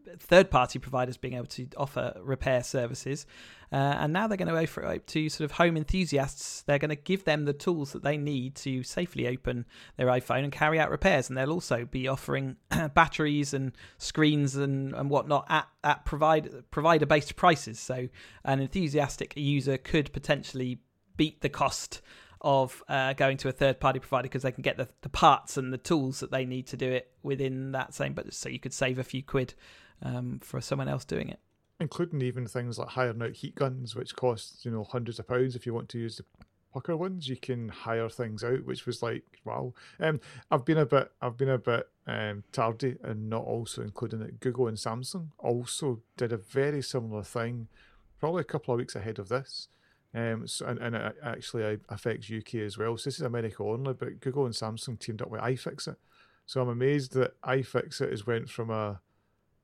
uh, 0.09 0.17
third-party 0.19 0.79
providers 0.79 1.17
being 1.17 1.35
able 1.35 1.47
to 1.47 1.69
offer 1.77 2.15
repair 2.21 2.63
services, 2.63 3.27
uh, 3.71 3.77
and 3.77 4.13
now 4.13 4.27
they're 4.27 4.39
going 4.39 4.49
to 4.49 4.59
offer 4.59 4.83
it 4.93 5.07
to 5.09 5.29
sort 5.29 5.45
of 5.45 5.57
home 5.57 5.77
enthusiasts. 5.77 6.63
They're 6.63 6.79
going 6.79 6.89
to 6.89 6.97
give 6.97 7.25
them 7.25 7.45
the 7.45 7.53
tools 7.53 7.93
that 7.93 8.03
they 8.03 8.17
need 8.17 8.55
to 8.57 8.83
safely 8.83 9.29
open 9.29 9.67
their 9.97 10.07
iPhone 10.07 10.45
and 10.45 10.53
carry 10.53 10.81
out 10.81 10.91
repairs. 10.91 11.29
And 11.29 11.37
they'll 11.37 11.53
also 11.53 11.85
be 11.85 12.09
offering 12.09 12.57
batteries 12.95 13.53
and 13.53 13.73
screens 13.99 14.57
and, 14.57 14.95
and 14.95 15.11
whatnot 15.11 15.47
at, 15.51 15.69
at 15.85 16.05
provide, 16.07 16.71
provider 16.71 17.05
based 17.05 17.37
prices. 17.37 17.79
So 17.79 18.09
an 18.45 18.61
enthusiastic 18.61 19.37
user 19.37 19.77
could 19.77 20.13
potentially 20.15 20.81
beat 21.17 21.43
the 21.43 21.51
cost 21.51 22.01
of 22.41 22.83
uh, 22.89 23.13
going 23.15 23.37
to 23.37 23.49
a 23.49 23.53
third 23.53 23.81
party 23.81 23.99
provider 23.99 24.23
because 24.23 24.43
they 24.43 24.53
can 24.53 24.63
get 24.63 24.77
the, 24.77 24.89
the 25.03 25.09
parts 25.09 25.57
and 25.57 25.73
the 25.73 25.79
tools 25.79 26.21
that 26.21 26.31
they 26.31 26.45
need 26.45 26.67
to 26.69 26.77
do 26.77 26.89
it 26.89 27.11
within 27.23 27.73
that 27.73 27.93
same 27.93 28.13
but 28.13 28.33
so 28.33 28.49
you 28.49 28.61
could 28.61 28.73
save 28.73 28.99
a 28.99 29.03
few 29.03 29.23
quid 29.23 29.55
um, 30.03 30.41
for 30.43 30.61
someone 30.61 30.89
else 30.89 31.05
doing 31.05 31.29
it 31.29 31.41
including 31.81 32.23
even 32.23 32.47
things 32.47 32.79
like 32.79 32.89
hiring 32.89 33.23
out 33.23 33.33
heat 33.33 33.55
guns, 33.55 33.95
which 33.95 34.17
cost 34.17 34.65
you 34.65 34.71
know 34.71 34.85
hundreds 34.85 35.19
of 35.19 35.29
pounds 35.29 35.55
if 35.55 35.67
you 35.67 35.75
want 35.75 35.89
to 35.91 35.99
use 35.99 36.17
the 36.17 36.25
pucker 36.73 36.97
ones. 36.97 37.29
You 37.29 37.37
can 37.37 37.69
hire 37.69 38.09
things 38.09 38.43
out, 38.43 38.65
which 38.65 38.87
was 38.87 39.03
like 39.03 39.25
wow. 39.45 39.73
Um, 40.01 40.21
I've 40.51 40.65
been 40.65 40.79
a 40.79 40.87
bit, 40.87 41.11
I've 41.21 41.37
been 41.37 41.51
a 41.51 41.59
bit 41.59 41.89
um, 42.07 42.45
tardy 42.53 42.97
and 43.03 43.29
not 43.29 43.45
also 43.45 43.83
including 43.83 44.23
it. 44.23 44.41
Google 44.41 44.69
and 44.69 44.77
Samsung 44.77 45.29
also 45.39 46.01
did 46.17 46.33
a 46.33 46.37
very 46.37 46.83
similar 46.83 47.23
thing, 47.23 47.69
probably 48.19 48.43
a 48.43 48.45
couple 48.45 48.75
of 48.75 48.79
weeks 48.79 48.97
ahead 48.97 49.19
of 49.19 49.29
this. 49.29 49.69
Um, 50.15 50.49
so, 50.49 50.67
and, 50.67 50.79
and 50.79 50.97
it 50.97 51.17
actually 51.23 51.79
affects 51.91 52.31
UK 52.35 52.57
as 52.57 52.79
well. 52.79 52.97
So 52.97 53.05
this 53.05 53.17
is 53.17 53.21
America 53.21 53.63
only, 53.63 53.93
but 53.93 54.21
Google 54.21 54.47
and 54.47 54.55
Samsung 54.55 54.99
teamed 54.99 55.21
up 55.21 55.29
with 55.29 55.43
iFixit. 55.43 55.97
So 56.47 56.63
I'm 56.63 56.71
amazed 56.71 57.13
that 57.13 57.39
iFixit 57.43 58.11
has 58.11 58.27
went 58.27 58.49
from 58.49 58.71
a 58.71 59.01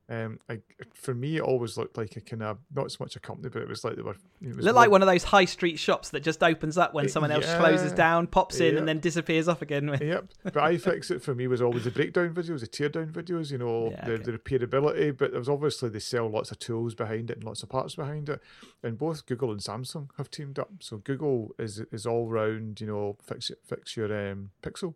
um, 0.07 0.39
I, 0.47 0.59
for 0.93 1.15
me, 1.15 1.37
it 1.37 1.41
always 1.41 1.77
looked 1.77 1.97
like 1.97 2.15
a 2.15 2.21
kind 2.21 2.43
of 2.43 2.59
not 2.73 2.91
so 2.91 2.97
much 2.99 3.15
a 3.15 3.19
company, 3.19 3.49
but 3.49 3.63
it 3.63 3.67
was 3.67 3.83
like 3.83 3.95
they 3.95 4.03
were. 4.03 4.15
It 4.39 4.55
was 4.55 4.63
Looked 4.63 4.75
like 4.75 4.91
one 4.91 5.01
of 5.01 5.07
those 5.07 5.23
high 5.23 5.45
street 5.45 5.79
shops 5.79 6.09
that 6.09 6.19
just 6.19 6.43
opens 6.43 6.77
up 6.77 6.93
when 6.93 7.09
someone 7.09 7.31
else 7.31 7.45
yeah, 7.45 7.57
closes 7.57 7.91
down, 7.91 8.27
pops 8.27 8.59
in, 8.59 8.73
yep. 8.73 8.77
and 8.77 8.87
then 8.87 8.99
disappears 8.99 9.47
off 9.47 9.63
again. 9.63 9.97
yep. 10.01 10.27
But 10.43 10.53
iFixit 10.53 11.23
for 11.23 11.33
me 11.33 11.47
was 11.47 11.59
always 11.59 11.85
the 11.85 11.91
breakdown 11.91 12.35
videos, 12.35 12.59
the 12.59 12.67
teardown 12.67 13.11
videos, 13.11 13.51
you 13.51 13.57
know, 13.57 13.89
Yeah, 13.91 14.05
the, 14.05 14.13
okay. 14.13 14.23
the 14.23 14.31
repairability. 14.33 15.17
But 15.17 15.31
there 15.31 15.39
was 15.39 15.49
obviously 15.49 15.89
they 15.89 15.99
sell 15.99 16.29
lots 16.29 16.51
of 16.51 16.59
tools 16.59 16.93
behind 16.93 17.31
it 17.31 17.37
and 17.37 17.43
lots 17.43 17.63
of 17.63 17.69
parts 17.69 17.95
behind 17.95 18.29
it. 18.29 18.41
And 18.83 18.99
both 18.99 19.25
Google 19.25 19.51
and 19.51 19.59
Samsung 19.59 20.09
have 20.17 20.29
teamed 20.29 20.59
up. 20.59 20.69
So 20.81 20.97
Google 20.97 21.55
is 21.57 21.81
is 21.91 22.05
all 22.05 22.27
round, 22.27 22.79
you 22.79 22.87
know, 22.87 23.17
fix 23.23 23.49
it, 23.49 23.57
fix 23.67 23.97
your 23.97 24.31
um, 24.31 24.51
Pixel 24.61 24.93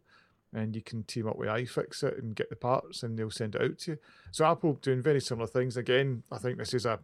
and 0.53 0.75
you 0.75 0.81
can 0.81 1.03
team 1.03 1.27
up 1.27 1.37
with 1.37 1.47
iFixit 1.49 2.17
and 2.17 2.35
get 2.35 2.49
the 2.49 2.55
parts 2.55 3.03
and 3.03 3.17
they'll 3.17 3.29
send 3.31 3.55
it 3.55 3.61
out 3.61 3.77
to 3.79 3.91
you. 3.91 3.97
So 4.31 4.45
Apple 4.45 4.73
doing 4.81 5.01
very 5.01 5.21
similar 5.21 5.47
things. 5.47 5.77
Again, 5.77 6.23
I 6.31 6.37
think 6.39 6.57
this 6.57 6.73
is 6.73 6.85
a 6.85 6.99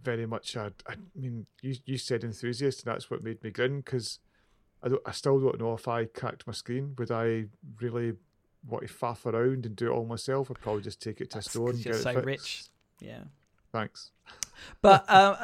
very 0.00 0.26
much 0.26 0.54
a, 0.56 0.72
I 0.88 0.94
mean, 1.16 1.46
you, 1.60 1.74
you 1.84 1.98
said 1.98 2.22
enthusiast 2.24 2.84
and 2.84 2.94
that's 2.94 3.10
what 3.10 3.22
made 3.24 3.42
me 3.42 3.50
grin 3.50 3.78
because 3.80 4.20
I, 4.82 4.88
don't, 4.88 5.02
I 5.06 5.10
still 5.12 5.40
don't 5.40 5.58
know 5.60 5.74
if 5.74 5.88
I 5.88 6.04
cracked 6.06 6.46
my 6.46 6.52
screen, 6.52 6.94
would 6.98 7.10
I 7.10 7.46
really 7.80 8.14
want 8.68 8.86
to 8.86 8.92
faff 8.92 9.26
around 9.26 9.66
and 9.66 9.74
do 9.74 9.86
it 9.86 9.94
all 9.94 10.06
myself? 10.06 10.50
I'd 10.50 10.60
probably 10.60 10.82
just 10.82 11.02
take 11.02 11.20
it 11.20 11.30
to 11.30 11.38
a 11.38 11.40
That's 11.40 11.50
store 11.50 11.68
'cause 11.68 11.76
and 11.76 11.84
you're 11.84 11.94
get 11.94 12.00
it 12.00 12.02
so 12.04 12.14
fixed. 12.14 12.26
rich. 12.26 12.64
Yeah. 13.00 13.24
Thanks. 13.72 14.10
But 14.82 15.04
um, 15.10 15.36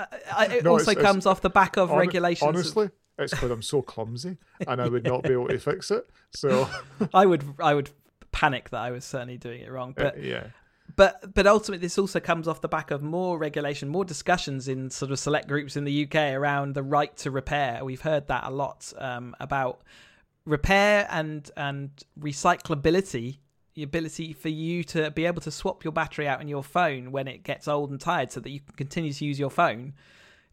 it 0.51 0.63
No, 0.65 0.73
also 0.73 0.83
it's- 0.93 0.99
it's- 0.99 1.05
comes 1.05 1.27
off 1.27 1.41
the 1.41 1.51
back 1.51 1.77
of 1.77 1.89
Hon- 1.89 1.99
regulations. 1.99 2.49
of- 2.49 2.55
Honestly, 2.55 2.91
it's 3.19 3.33
because 3.33 3.51
I'm 3.51 3.63
so 3.63 3.83
clumsy 3.83 4.39
and 4.67 4.81
I 4.81 4.89
would 4.89 5.05
not 5.05 5.23
be 5.23 5.33
able 5.33 5.49
to 5.49 5.59
fix 5.59 5.91
it. 5.91 6.09
So, 6.33 6.69
I 7.15 7.27
would 7.27 7.45
I 7.61 7.75
would 7.75 7.91
panic 8.33 8.71
that 8.71 8.81
I 8.81 8.91
was 8.91 9.05
certainly 9.05 9.37
doing 9.37 9.61
it 9.63 9.71
wrong. 9.71 9.95
But 9.97 10.23
yeah. 10.23 10.49
but 10.97 11.35
but 11.35 11.47
ultimately 11.47 11.85
this 11.85 11.99
also 11.99 12.21
comes 12.21 12.47
off 12.47 12.61
the 12.61 12.69
back 12.69 12.91
of 12.91 13.03
more 13.03 13.39
regulation 13.39 13.89
more 13.89 14.05
discussions 14.05 14.69
in 14.69 14.91
sort 14.91 15.11
of 15.11 15.19
select 15.19 15.49
groups 15.49 15.77
in 15.77 15.85
the 15.85 16.05
uk 16.05 16.15
around 16.15 16.75
the 16.75 16.83
right 16.83 17.17
to 17.19 17.31
repair 17.31 17.85
we've 17.85 18.01
heard 18.01 18.27
that 18.29 18.45
a 18.45 18.51
lot 18.51 18.93
um, 18.99 19.35
about 19.39 19.83
repair 20.47 21.07
and 21.11 21.51
and 21.57 21.91
recyclability 22.19 23.39
the 23.75 23.83
ability 23.83 24.33
for 24.33 24.49
you 24.49 24.83
to 24.83 25.11
be 25.13 25.25
able 25.25 25.41
to 25.41 25.51
swap 25.51 25.85
your 25.85 25.93
battery 25.93 26.27
out 26.27 26.41
in 26.41 26.49
your 26.49 26.65
phone 26.65 27.13
when 27.13 27.29
it 27.29 27.45
gets 27.45 27.69
old 27.69 27.91
and 27.91 28.01
tired 28.01 28.33
so 28.33 28.41
that 28.41 28.51
you 28.51 28.61
can 28.61 28.75
continue 28.75 29.13
to 29.13 29.25
use 29.25 29.39
your 29.39 29.51
phone 29.51 29.93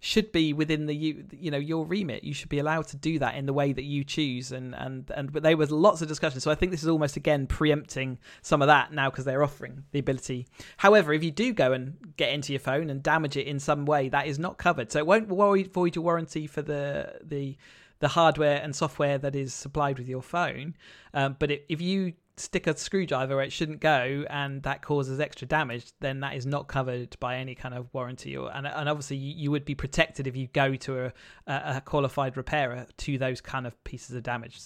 should 0.06 0.32
be 0.32 0.54
within 0.54 0.86
the 0.86 0.96
you 0.96 1.26
you 1.32 1.50
know 1.50 1.58
your 1.58 1.84
remit. 1.84 2.24
You 2.24 2.36
should 2.36 2.50
be 2.50 2.60
allowed 2.60 2.88
to 2.90 2.96
do 2.96 3.18
that 3.18 3.34
in 3.34 3.48
the 3.48 3.54
way 3.54 3.74
that 3.74 3.86
you 3.86 4.04
choose. 4.04 4.52
And 4.52 4.76
and 4.76 5.10
and 5.10 5.34
but 5.34 5.42
there 5.42 5.58
was 5.58 5.72
lots 5.72 6.04
of 6.04 6.08
discussion. 6.08 6.40
So 6.40 6.52
i 6.52 6.56
think 6.56 6.72
this 6.72 6.84
is 6.84 6.90
almost 6.90 7.18
again 7.18 7.48
preempting 7.48 8.20
some 8.44 8.62
of 8.62 8.68
that 8.68 8.94
now 8.94 9.10
because 9.10 9.26
they're 9.26 9.42
offering 9.42 9.84
the 9.94 10.00
ability. 10.00 10.46
However 10.78 11.12
if 11.12 11.24
you 11.24 11.32
do 11.32 11.54
go 11.54 11.74
and 11.74 11.98
get 12.18 12.32
into 12.32 12.54
your 12.54 12.60
phone 12.60 12.92
and 12.92 13.02
damage 13.02 13.36
it 13.36 13.48
in 13.48 13.60
some 13.60 13.86
way 13.86 14.08
that 14.10 14.28
is 14.28 14.38
not 14.38 14.60
covered. 14.60 14.92
So 14.92 15.00
it 15.00 15.08
won't 15.08 15.28
void, 15.28 15.96
your 15.96 16.04
warranty 16.04 16.46
for 16.46 16.62
the 16.62 17.16
the 17.24 17.58
the 17.98 18.10
hardware 18.10 18.62
and 18.62 18.76
software 18.76 19.18
that 19.18 19.36
is 19.36 19.56
supplied 19.56 19.98
with 19.98 20.08
your 20.08 20.22
phone. 20.22 20.76
Um, 21.16 21.36
but 21.40 21.50
it, 21.50 21.66
if 21.68 21.82
you 21.82 22.14
stick 22.38 22.68
a 22.68 22.76
screwdriver 22.78 23.36
where 23.36 23.46
it 23.46 23.52
shouldn't 23.52 23.80
go 23.80 24.26
and 24.30 24.64
that 24.64 24.82
causes 24.82 25.20
extra 25.20 25.48
damage 25.48 25.86
then 26.02 26.20
that 26.20 26.36
is 26.36 26.46
not 26.46 26.68
covered 26.68 27.16
by 27.20 27.38
any 27.38 27.56
kind 27.56 27.74
of 27.74 27.88
warranty 27.94 28.36
or 28.36 28.52
and, 28.54 28.68
and 28.68 28.90
obviously 28.90 29.16
you, 29.16 29.34
you 29.36 29.52
would 29.52 29.66
be 29.66 29.76
protected 29.76 30.28
if 30.28 30.36
you 30.36 30.48
go 30.48 30.76
to 30.76 31.06
a, 31.06 31.14
a, 31.48 31.82
qualified 31.86 32.36
repairer 32.36 32.86
to 32.98 33.18
those 33.18 33.42
kind 33.42 33.66
of 33.66 33.82
pieces 33.84 34.16
of 34.16 34.24
damage 34.24 34.60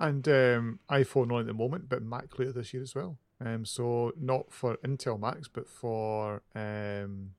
And 0.00 0.26
um, 0.28 0.80
iPhone 0.90 1.30
only 1.30 1.40
at 1.40 1.46
the 1.46 1.54
moment, 1.54 1.88
but 1.88 2.02
Mac 2.02 2.38
later 2.38 2.52
this 2.52 2.74
year 2.74 2.82
as 2.82 2.94
well. 2.94 3.18
Um, 3.44 3.64
so 3.64 4.12
not 4.20 4.52
for 4.52 4.76
Intel 4.78 5.18
Macs, 5.18 5.48
but 5.48 5.68
for 5.68 6.42
um, 6.54 7.30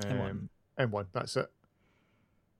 M1. 0.00 0.30
um, 0.30 0.50
M1. 0.78 1.06
That's 1.12 1.36
it. 1.36 1.50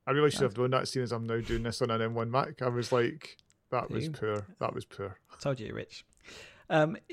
I 0.06 0.10
really 0.10 0.30
should 0.30 0.42
have 0.42 0.54
done 0.54 0.70
that, 0.70 0.88
seeing 0.88 1.04
as 1.04 1.12
I'm 1.12 1.26
now 1.26 1.38
doing 1.38 1.62
this 1.62 1.80
on 1.80 1.90
an 1.90 2.00
M1 2.00 2.28
Mac. 2.28 2.60
I 2.60 2.68
was 2.68 2.90
like, 2.90 3.38
that 3.72 3.90
was 3.90 4.08
poor. 4.08 4.46
That 4.60 4.74
was 4.74 4.84
poor. 4.84 5.18
told 5.40 5.58
you 5.58 5.74
rich 5.74 6.04
um 6.70 6.96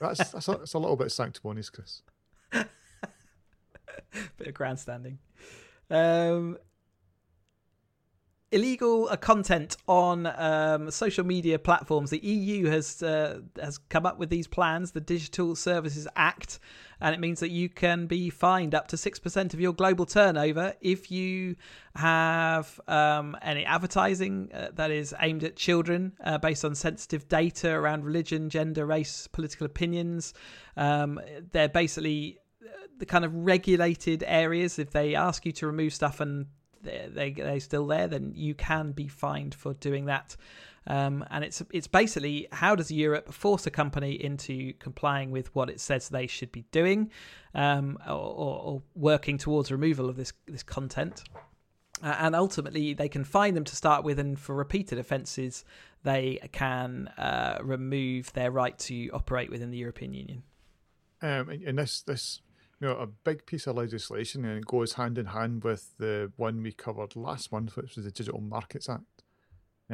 That's 0.00 0.30
that's 0.30 0.48
a, 0.48 0.52
that's 0.52 0.74
a 0.74 0.78
little 0.78 0.96
bit 0.96 1.10
sanctimonious, 1.12 1.70
Chris. 1.70 2.02
bit 2.52 2.66
of 4.46 4.54
grandstanding. 4.54 5.18
Um, 5.90 6.58
illegal 8.52 9.08
uh, 9.10 9.16
content 9.16 9.76
on 9.88 10.26
um, 10.26 10.90
social 10.90 11.24
media 11.24 11.58
platforms. 11.58 12.10
The 12.10 12.18
EU 12.18 12.66
has 12.66 13.02
uh, 13.02 13.40
has 13.60 13.78
come 13.78 14.04
up 14.04 14.18
with 14.18 14.30
these 14.30 14.46
plans, 14.46 14.92
the 14.92 15.00
Digital 15.00 15.56
Services 15.56 16.06
Act, 16.16 16.58
and 17.04 17.14
it 17.14 17.20
means 17.20 17.40
that 17.40 17.50
you 17.50 17.68
can 17.68 18.06
be 18.06 18.30
fined 18.30 18.74
up 18.74 18.88
to 18.88 18.96
six 18.96 19.18
percent 19.18 19.52
of 19.52 19.60
your 19.60 19.74
global 19.74 20.06
turnover 20.06 20.72
if 20.80 21.10
you 21.10 21.54
have 21.94 22.80
um, 22.88 23.36
any 23.42 23.62
advertising 23.66 24.50
uh, 24.54 24.68
that 24.74 24.90
is 24.90 25.14
aimed 25.20 25.44
at 25.44 25.54
children 25.54 26.14
uh, 26.24 26.38
based 26.38 26.64
on 26.64 26.74
sensitive 26.74 27.28
data 27.28 27.70
around 27.70 28.06
religion, 28.06 28.48
gender, 28.48 28.86
race, 28.86 29.26
political 29.26 29.66
opinions. 29.66 30.32
Um, 30.78 31.20
they're 31.52 31.68
basically 31.68 32.38
uh, 32.64 32.68
the 32.96 33.04
kind 33.04 33.26
of 33.26 33.34
regulated 33.34 34.24
areas. 34.26 34.78
If 34.78 34.90
they 34.90 35.14
ask 35.14 35.44
you 35.44 35.52
to 35.52 35.66
remove 35.66 35.92
stuff 35.92 36.20
and 36.20 36.46
they, 36.80 37.10
they 37.12 37.30
they're 37.32 37.60
still 37.60 37.86
there, 37.86 38.08
then 38.08 38.32
you 38.34 38.54
can 38.54 38.92
be 38.92 39.08
fined 39.08 39.54
for 39.54 39.74
doing 39.74 40.06
that. 40.06 40.36
Um, 40.86 41.24
and 41.30 41.44
it's 41.44 41.62
it's 41.72 41.86
basically 41.86 42.46
how 42.52 42.74
does 42.74 42.90
Europe 42.90 43.32
force 43.32 43.66
a 43.66 43.70
company 43.70 44.12
into 44.12 44.74
complying 44.74 45.30
with 45.30 45.54
what 45.54 45.70
it 45.70 45.80
says 45.80 46.08
they 46.08 46.26
should 46.26 46.52
be 46.52 46.64
doing, 46.72 47.10
um, 47.54 47.98
or, 48.06 48.12
or, 48.12 48.60
or, 48.60 48.82
working 48.94 49.38
towards 49.38 49.72
removal 49.72 50.08
of 50.08 50.16
this 50.16 50.32
this 50.46 50.62
content. 50.62 51.24
Uh, 52.02 52.16
and 52.18 52.34
ultimately, 52.34 52.92
they 52.92 53.08
can 53.08 53.24
fine 53.24 53.54
them 53.54 53.64
to 53.64 53.76
start 53.76 54.04
with, 54.04 54.18
and 54.18 54.38
for 54.38 54.54
repeated 54.54 54.98
offences, 54.98 55.64
they 56.02 56.38
can 56.52 57.08
uh, 57.16 57.58
remove 57.62 58.32
their 58.34 58.50
right 58.50 58.78
to 58.78 59.08
operate 59.10 59.50
within 59.50 59.70
the 59.70 59.78
European 59.78 60.12
Union. 60.12 60.42
Um, 61.22 61.48
and 61.48 61.78
this 61.78 62.02
this 62.02 62.42
you 62.80 62.88
know, 62.88 62.96
a 62.96 63.06
big 63.06 63.46
piece 63.46 63.66
of 63.66 63.76
legislation 63.76 64.44
and 64.44 64.58
it 64.58 64.66
goes 64.66 64.94
hand 64.94 65.16
in 65.16 65.26
hand 65.26 65.64
with 65.64 65.96
the 65.98 66.30
one 66.36 66.62
we 66.62 66.72
covered 66.72 67.16
last 67.16 67.52
month, 67.52 67.76
which 67.76 67.96
was 67.96 68.04
the 68.04 68.10
Digital 68.10 68.40
Markets 68.40 68.88
Act, 68.88 69.13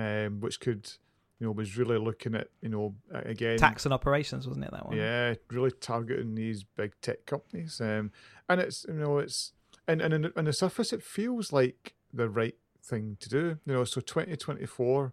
um, 0.00 0.40
which 0.40 0.60
could, 0.60 0.90
you 1.38 1.46
know, 1.46 1.52
was 1.52 1.76
really 1.76 1.98
looking 1.98 2.34
at, 2.34 2.48
you 2.60 2.68
know, 2.68 2.94
again 3.12 3.58
tax 3.58 3.84
and 3.84 3.94
operations, 3.94 4.46
wasn't 4.46 4.66
it 4.66 4.72
that 4.72 4.86
one? 4.86 4.96
Yeah, 4.96 5.34
really 5.50 5.70
targeting 5.70 6.34
these 6.34 6.64
big 6.64 6.92
tech 7.02 7.26
companies, 7.26 7.80
um, 7.80 8.12
and 8.48 8.60
it's 8.60 8.86
you 8.88 8.94
know 8.94 9.18
it's 9.18 9.52
and 9.86 10.00
and 10.00 10.32
on 10.36 10.44
the 10.44 10.52
surface 10.52 10.92
it 10.92 11.02
feels 11.02 11.52
like 11.52 11.94
the 12.12 12.28
right 12.28 12.56
thing 12.82 13.16
to 13.20 13.28
do, 13.28 13.58
you 13.66 13.72
know. 13.72 13.84
So 13.84 14.00
twenty 14.00 14.36
twenty 14.36 14.66
four. 14.66 15.12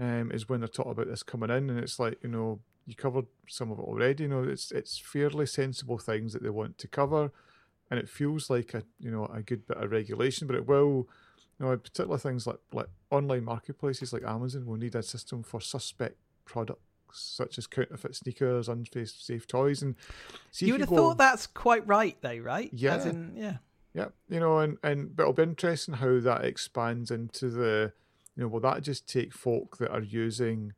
Um, 0.00 0.30
is 0.30 0.48
when 0.48 0.60
they're 0.60 0.68
talking 0.68 0.92
about 0.92 1.08
this 1.08 1.24
coming 1.24 1.50
in, 1.50 1.68
and 1.70 1.80
it's 1.80 1.98
like 1.98 2.18
you 2.22 2.28
know 2.28 2.60
you 2.88 2.94
covered 2.94 3.26
some 3.46 3.70
of 3.70 3.78
it 3.78 3.82
already. 3.82 4.24
You 4.24 4.30
know, 4.30 4.42
it's 4.42 4.72
it's 4.72 4.98
fairly 4.98 5.44
sensible 5.44 5.98
things 5.98 6.32
that 6.32 6.42
they 6.42 6.50
want 6.50 6.78
to 6.78 6.88
cover, 6.88 7.30
and 7.90 8.00
it 8.00 8.08
feels 8.08 8.48
like 8.48 8.74
a 8.74 8.82
you 8.98 9.10
know 9.10 9.26
a 9.26 9.42
good 9.42 9.66
bit 9.66 9.76
of 9.76 9.90
regulation. 9.90 10.46
But 10.46 10.56
it 10.56 10.66
will, 10.66 11.08
you 11.58 11.66
know, 11.66 11.76
particular 11.76 12.18
things 12.18 12.46
like 12.46 12.58
like 12.72 12.88
online 13.10 13.44
marketplaces 13.44 14.12
like 14.12 14.24
Amazon 14.24 14.66
will 14.66 14.76
need 14.76 14.94
a 14.94 15.02
system 15.02 15.42
for 15.42 15.60
suspect 15.60 16.16
products 16.44 16.82
such 17.12 17.58
as 17.58 17.66
counterfeit 17.66 18.14
sneakers, 18.14 18.68
unsafe 18.68 19.46
toys, 19.46 19.82
and 19.82 19.94
you 20.58 20.72
would 20.72 20.80
you 20.80 20.86
have 20.86 20.88
thought 20.88 21.18
that's 21.18 21.46
quite 21.46 21.86
right, 21.86 22.16
though, 22.20 22.38
right? 22.38 22.70
Yeah, 22.72 23.02
in, 23.08 23.32
yeah, 23.34 23.56
yeah. 23.94 24.08
You 24.28 24.40
know, 24.40 24.58
and 24.58 24.78
and 24.82 25.14
but 25.16 25.24
it'll 25.24 25.32
be 25.32 25.42
interesting 25.42 25.94
how 25.94 26.20
that 26.20 26.44
expands 26.44 27.10
into 27.10 27.48
the, 27.48 27.92
you 28.36 28.42
know, 28.42 28.48
will 28.48 28.60
that 28.60 28.82
just 28.82 29.08
take 29.08 29.32
folk 29.32 29.78
that 29.78 29.90
are 29.90 30.02
using 30.02 30.74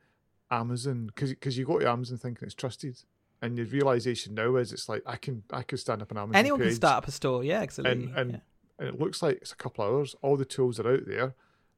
Amazon 0.50 1.06
because 1.06 1.30
because 1.30 1.58
you 1.58 1.66
go 1.66 1.78
to 1.78 1.88
Amazon 1.90 2.18
thinking 2.18 2.46
it's 2.46 2.54
trusted, 2.54 3.02
and 3.42 3.56
the 3.56 3.64
realization 3.64 4.34
now 4.34 4.56
is 4.56 4.72
it's 4.72 4.88
like 4.88 5.02
I 5.06 5.16
can 5.16 5.42
I 5.52 5.62
could 5.62 5.80
stand 5.80 6.02
up 6.02 6.10
an 6.10 6.18
Amazon. 6.18 6.36
Anyone 6.36 6.60
page, 6.60 6.68
can 6.68 6.76
start 6.76 6.98
up 6.98 7.08
a 7.08 7.10
store, 7.10 7.44
yeah, 7.44 7.60
absolutely. 7.60 8.04
And 8.04 8.18
and, 8.18 8.30
yeah. 8.32 8.38
And 8.80 8.88
it 8.88 8.98
looks 8.98 9.22
like 9.22 9.36
it's 9.36 9.52
a 9.52 9.56
couple 9.56 9.84
hours. 9.84 10.16
All 10.22 10.36
the 10.36 10.44
tools 10.44 10.80
are 10.80 10.90
out 10.90 11.06
there 11.06 11.34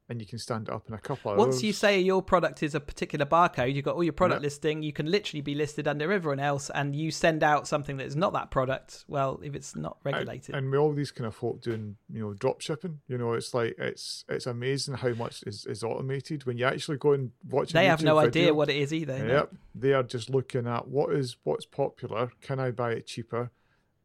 and 0.09 0.19
you 0.19 0.27
can 0.27 0.37
stand 0.37 0.67
it 0.67 0.73
up 0.73 0.87
in 0.87 0.93
a 0.93 0.97
couple 0.97 1.31
of 1.31 1.37
Once 1.37 1.63
you 1.63 1.71
say 1.71 1.99
your 1.99 2.21
product 2.21 2.61
is 2.61 2.75
a 2.75 2.79
particular 2.79 3.25
barcode, 3.25 3.73
you've 3.73 3.85
got 3.85 3.95
all 3.95 4.03
your 4.03 4.13
product 4.13 4.41
listing, 4.41 4.83
you 4.83 4.91
can 4.91 5.09
literally 5.09 5.41
be 5.41 5.55
listed 5.55 5.87
under 5.87 6.11
everyone 6.11 6.39
else 6.39 6.69
and 6.69 6.95
you 6.95 7.09
send 7.09 7.41
out 7.41 7.67
something 7.67 7.97
that 7.97 8.05
is 8.05 8.15
not 8.15 8.33
that 8.33 8.51
product, 8.51 9.05
well, 9.07 9.39
if 9.43 9.55
it's 9.55 9.75
not 9.75 9.97
regulated. 10.03 10.55
And, 10.55 10.65
and 10.65 10.71
with 10.71 10.79
all 10.79 10.93
these 10.93 11.11
kind 11.11 11.27
of 11.27 11.35
folk 11.35 11.61
doing, 11.61 11.95
you 12.11 12.19
know, 12.19 12.33
drop 12.33 12.61
shipping, 12.61 12.99
you 13.07 13.17
know, 13.17 13.33
it's 13.33 13.53
like 13.53 13.75
it's 13.77 14.25
it's 14.27 14.45
amazing 14.45 14.95
how 14.95 15.13
much 15.13 15.43
is, 15.47 15.65
is 15.65 15.83
automated 15.83 16.45
when 16.45 16.57
you 16.57 16.65
actually 16.65 16.97
go 16.97 17.13
and 17.13 17.31
watch 17.49 17.71
They 17.71 17.85
have 17.85 18.03
no 18.03 18.15
video, 18.15 18.27
idea 18.27 18.53
what 18.53 18.69
it 18.69 18.77
is 18.77 18.93
either. 18.93 19.17
Yep. 19.17 19.27
No? 19.27 19.57
They 19.75 19.93
are 19.93 20.03
just 20.03 20.29
looking 20.29 20.67
at 20.67 20.87
what 20.87 21.13
is 21.13 21.37
what's 21.43 21.65
popular, 21.65 22.31
can 22.41 22.59
I 22.59 22.71
buy 22.71 22.91
it 22.91 23.07
cheaper? 23.07 23.51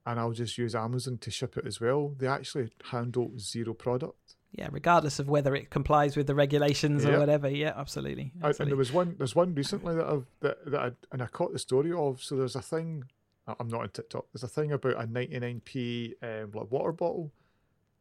And 0.06 0.18
I'll 0.18 0.32
just 0.32 0.56
use 0.56 0.74
Amazon 0.74 1.18
to 1.18 1.30
ship 1.30 1.58
it 1.58 1.66
as 1.66 1.80
well. 1.80 2.14
They 2.16 2.26
actually 2.26 2.70
handle 2.90 3.32
zero 3.38 3.74
product 3.74 4.37
yeah, 4.52 4.68
regardless 4.70 5.18
of 5.18 5.28
whether 5.28 5.54
it 5.54 5.70
complies 5.70 6.16
with 6.16 6.26
the 6.26 6.34
regulations 6.34 7.04
or 7.04 7.18
whatever. 7.18 7.48
Yeah, 7.50 7.74
absolutely. 7.76 8.32
absolutely. 8.42 8.62
and 8.62 8.70
there 8.70 8.76
was 8.76 8.92
one, 8.92 9.14
there's 9.18 9.37
one 9.37 9.54
recently 9.54 9.94
that 9.94 10.06
I've 10.06 10.26
that, 10.40 10.70
that 10.70 10.80
I, 10.80 10.90
and 11.12 11.22
I 11.22 11.26
caught 11.26 11.52
the 11.52 11.58
story 11.58 11.92
of. 11.92 12.22
So 12.22 12.37
there's 12.37 12.56
a 12.56 12.62
thing. 12.62 13.04
I'm 13.46 13.68
not 13.68 13.82
on 13.82 13.90
TikTok. 13.90 14.26
There's 14.32 14.42
a 14.42 14.48
thing 14.48 14.72
about 14.72 15.02
a 15.02 15.06
99p 15.06 16.12
um, 16.22 16.50
like 16.52 16.70
water 16.70 16.92
bottle, 16.92 17.30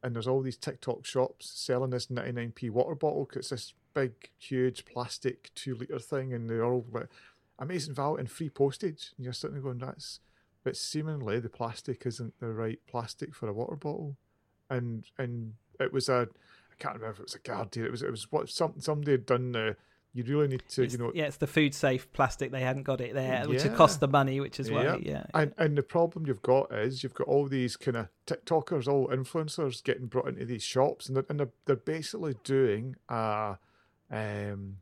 and 0.03 0.15
there's 0.15 0.27
all 0.27 0.41
these 0.41 0.57
TikTok 0.57 1.05
shops 1.05 1.51
selling 1.53 1.89
this 1.89 2.07
99p 2.07 2.69
water 2.69 2.95
bottle 2.95 3.25
because 3.25 3.51
it's 3.51 3.67
this 3.67 3.73
big, 3.93 4.29
huge 4.37 4.85
plastic 4.85 5.51
two 5.53 5.75
liter 5.75 5.99
thing, 5.99 6.33
and 6.33 6.49
they're 6.49 6.65
all 6.65 6.85
like 6.91 7.07
amazing 7.59 7.93
value 7.93 8.17
and 8.17 8.31
free 8.31 8.49
postage. 8.49 9.11
And 9.17 9.25
you're 9.25 9.33
sitting 9.33 9.55
there 9.55 9.63
going, 9.63 9.79
that's. 9.79 10.21
But 10.67 10.75
seemingly 10.75 11.39
the 11.39 11.47
plastic 11.47 12.05
isn't 12.05 12.41
the 12.41 12.51
right 12.51 12.77
plastic 12.87 13.33
for 13.33 13.47
a 13.47 13.53
water 13.53 13.77
bottle, 13.77 14.17
and 14.69 15.05
and 15.17 15.53
it 15.79 15.93
was 15.93 16.09
a 16.09 16.27
I 16.69 16.75
can't 16.77 16.95
remember 16.95 17.13
if 17.13 17.19
it 17.19 17.23
was 17.23 17.35
a 17.35 17.39
Guardian. 17.39 17.85
It 17.85 17.91
was 17.91 18.01
it 18.01 18.11
was 18.11 18.29
what 18.33 18.49
some 18.49 18.73
somebody 18.79 19.11
had 19.11 19.25
done. 19.25 19.55
Uh, 19.55 19.73
you 20.13 20.25
really 20.25 20.49
need 20.49 20.63
to, 20.67 20.83
it's, 20.83 20.91
you 20.91 20.99
know. 20.99 21.13
Yeah, 21.15 21.27
it's 21.27 21.37
the 21.37 21.47
food 21.47 21.73
safe 21.73 22.11
plastic. 22.11 22.51
They 22.51 22.59
hadn't 22.59 22.83
got 22.83 22.99
it 22.99 23.13
there, 23.13 23.47
which 23.47 23.63
yeah. 23.63 23.73
cost 23.75 24.01
the 24.01 24.09
money, 24.09 24.41
which 24.41 24.59
is 24.59 24.69
why. 24.69 24.83
Yeah. 24.83 24.97
yeah. 25.01 25.25
And 25.33 25.53
and 25.57 25.77
the 25.77 25.83
problem 25.83 26.27
you've 26.27 26.41
got 26.41 26.69
is 26.73 27.01
you've 27.01 27.13
got 27.13 27.29
all 27.29 27.47
these 27.47 27.77
kind 27.77 27.95
of 27.95 28.09
TikTokers, 28.25 28.89
all 28.89 29.07
influencers 29.07 29.81
getting 29.81 30.07
brought 30.07 30.27
into 30.27 30.43
these 30.43 30.63
shops, 30.63 31.07
and 31.07 31.15
they're 31.15 31.25
and 31.29 31.39
they're, 31.39 31.53
they're 31.65 31.77
basically 31.77 32.35
doing 32.43 32.97
a, 33.07 33.57
um, 34.11 34.79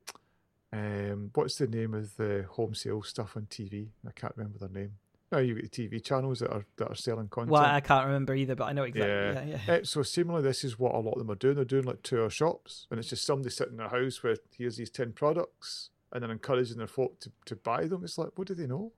um, 0.74 1.30
what's 1.36 1.60
the 1.60 1.68
name 1.68 1.94
of 1.94 2.18
the 2.18 2.48
home 2.50 2.74
sale 2.74 3.04
stuff 3.04 3.38
on 3.38 3.44
TV? 3.52 3.90
I 4.08 4.14
can't 4.16 4.34
remember 4.36 4.58
their 4.58 4.70
name. 4.70 4.94
Now 5.36 5.42
you've 5.42 5.62
got 5.62 5.70
the 5.70 5.88
TV 5.90 6.02
channels 6.02 6.40
that 6.40 6.50
are 6.50 6.66
that 6.78 6.90
are 6.90 6.96
selling 6.96 7.28
content. 7.28 7.52
Well, 7.52 7.66
I 7.66 7.82
can't 7.82 8.06
remember 8.06 8.34
either, 8.34 8.56
but 8.56 8.66
I 8.66 8.72
know 8.72 8.84
exactly. 8.84 9.12
Yeah, 9.12 9.44
yeah. 9.44 9.60
yeah. 9.68 9.74
Uh, 9.74 9.84
so 9.84 10.02
similarly, 10.02 10.48
this 10.48 10.64
is 10.64 10.80
what 10.80 10.96
a 10.96 11.00
lot 11.00 11.12
of 11.12 11.20
them 11.20 11.30
are 11.30 11.36
doing. 11.36 11.56
They're 11.56 11.66
doing 11.66 11.84
like 11.84 12.04
tour 12.04 12.30
shops, 12.30 12.88
and 12.90 12.98
it's 12.98 13.10
just 13.10 13.26
somebody 13.26 13.50
sitting 13.50 13.74
in 13.74 13.78
their 13.78 13.90
house 13.90 14.24
with 14.24 14.40
here's 14.58 14.78
these 14.78 14.90
ten 14.90 15.12
products, 15.12 15.90
and 16.14 16.24
then 16.24 16.32
encouraging 16.32 16.78
their 16.78 16.88
folk 16.88 17.20
to, 17.20 17.32
to 17.48 17.56
buy 17.58 17.86
them. 17.86 18.06
It's 18.06 18.18
like, 18.18 18.30
what 18.36 18.48
do 18.48 18.54
they 18.54 18.66
know? 18.66 18.94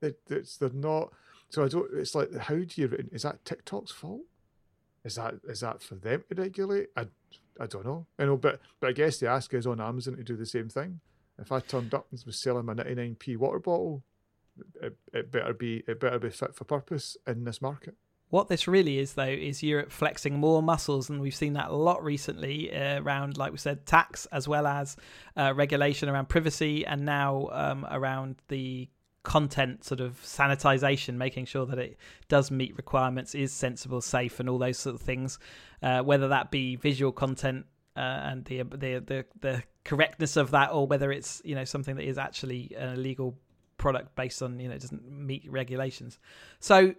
They, 0.00 0.12
it's, 0.28 0.58
they're 0.58 0.68
not. 0.68 1.14
So 1.48 1.64
I 1.64 1.68
don't. 1.68 1.88
It's 1.94 2.14
like, 2.14 2.36
how 2.36 2.56
do 2.56 2.68
you? 2.74 3.08
Is 3.10 3.22
that 3.22 3.42
TikTok's 3.46 3.92
fault? 3.92 4.20
Is 5.02 5.14
that 5.14 5.36
is 5.48 5.60
that 5.60 5.80
for 5.80 5.94
them 5.94 6.24
to 6.28 6.42
regulate? 6.42 6.88
I, 6.94 7.06
I 7.58 7.64
don't 7.64 7.86
know. 7.86 8.06
You 8.18 8.26
know, 8.26 8.36
but 8.36 8.60
but 8.80 8.88
I 8.90 8.92
guess 8.92 9.16
the 9.16 9.28
ask 9.28 9.54
is 9.54 9.66
on 9.66 9.80
Amazon 9.80 10.16
to 10.16 10.22
do 10.22 10.36
the 10.36 10.44
same 10.44 10.68
thing. 10.68 11.00
If 11.38 11.52
I 11.52 11.60
turned 11.60 11.94
up 11.94 12.06
and 12.10 12.22
was 12.26 12.36
selling 12.36 12.66
my 12.66 12.74
99p 12.74 13.38
water 13.38 13.60
bottle, 13.60 14.02
it, 14.82 14.96
it 15.12 15.30
better 15.30 15.54
be 15.54 15.82
it 15.86 16.00
better 16.00 16.18
be 16.18 16.30
fit 16.30 16.54
for 16.54 16.64
purpose 16.64 17.16
in 17.26 17.44
this 17.44 17.60
market. 17.60 17.94
What 18.30 18.48
this 18.48 18.68
really 18.68 18.98
is, 18.98 19.14
though, 19.14 19.24
is 19.24 19.62
Europe 19.62 19.90
flexing 19.90 20.38
more 20.38 20.62
muscles, 20.62 21.08
and 21.08 21.18
we've 21.18 21.34
seen 21.34 21.54
that 21.54 21.70
a 21.70 21.74
lot 21.74 22.04
recently 22.04 22.70
uh, 22.74 23.00
around, 23.00 23.38
like 23.38 23.52
we 23.52 23.58
said, 23.58 23.86
tax 23.86 24.26
as 24.26 24.46
well 24.46 24.66
as 24.66 24.96
uh, 25.34 25.54
regulation 25.56 26.10
around 26.10 26.28
privacy, 26.28 26.84
and 26.84 27.06
now 27.06 27.48
um, 27.52 27.86
around 27.90 28.36
the 28.48 28.88
content 29.22 29.82
sort 29.82 30.00
of 30.00 30.20
sanitization, 30.22 31.14
making 31.14 31.46
sure 31.46 31.64
that 31.64 31.78
it 31.78 31.96
does 32.28 32.50
meet 32.50 32.76
requirements, 32.76 33.34
is 33.34 33.50
sensible, 33.50 34.02
safe, 34.02 34.40
and 34.40 34.48
all 34.48 34.58
those 34.58 34.78
sort 34.78 34.94
of 34.94 35.00
things. 35.00 35.38
Uh, 35.82 36.02
whether 36.02 36.28
that 36.28 36.50
be 36.50 36.76
visual 36.76 37.12
content 37.12 37.64
uh, 37.96 38.00
and 38.00 38.44
the, 38.44 38.62
the 38.62 39.02
the 39.06 39.24
the 39.40 39.62
correctness 39.84 40.36
of 40.36 40.50
that, 40.50 40.70
or 40.70 40.86
whether 40.86 41.10
it's 41.10 41.40
you 41.46 41.54
know 41.54 41.64
something 41.64 41.96
that 41.96 42.04
is 42.04 42.18
actually 42.18 42.76
illegal 42.78 43.38
product 43.78 44.14
based 44.14 44.42
on 44.42 44.58
you 44.60 44.68
know 44.68 44.74
it 44.74 44.80
doesn't 44.80 45.10
meet 45.10 45.50
regulations. 45.50 46.18
So 46.60 46.94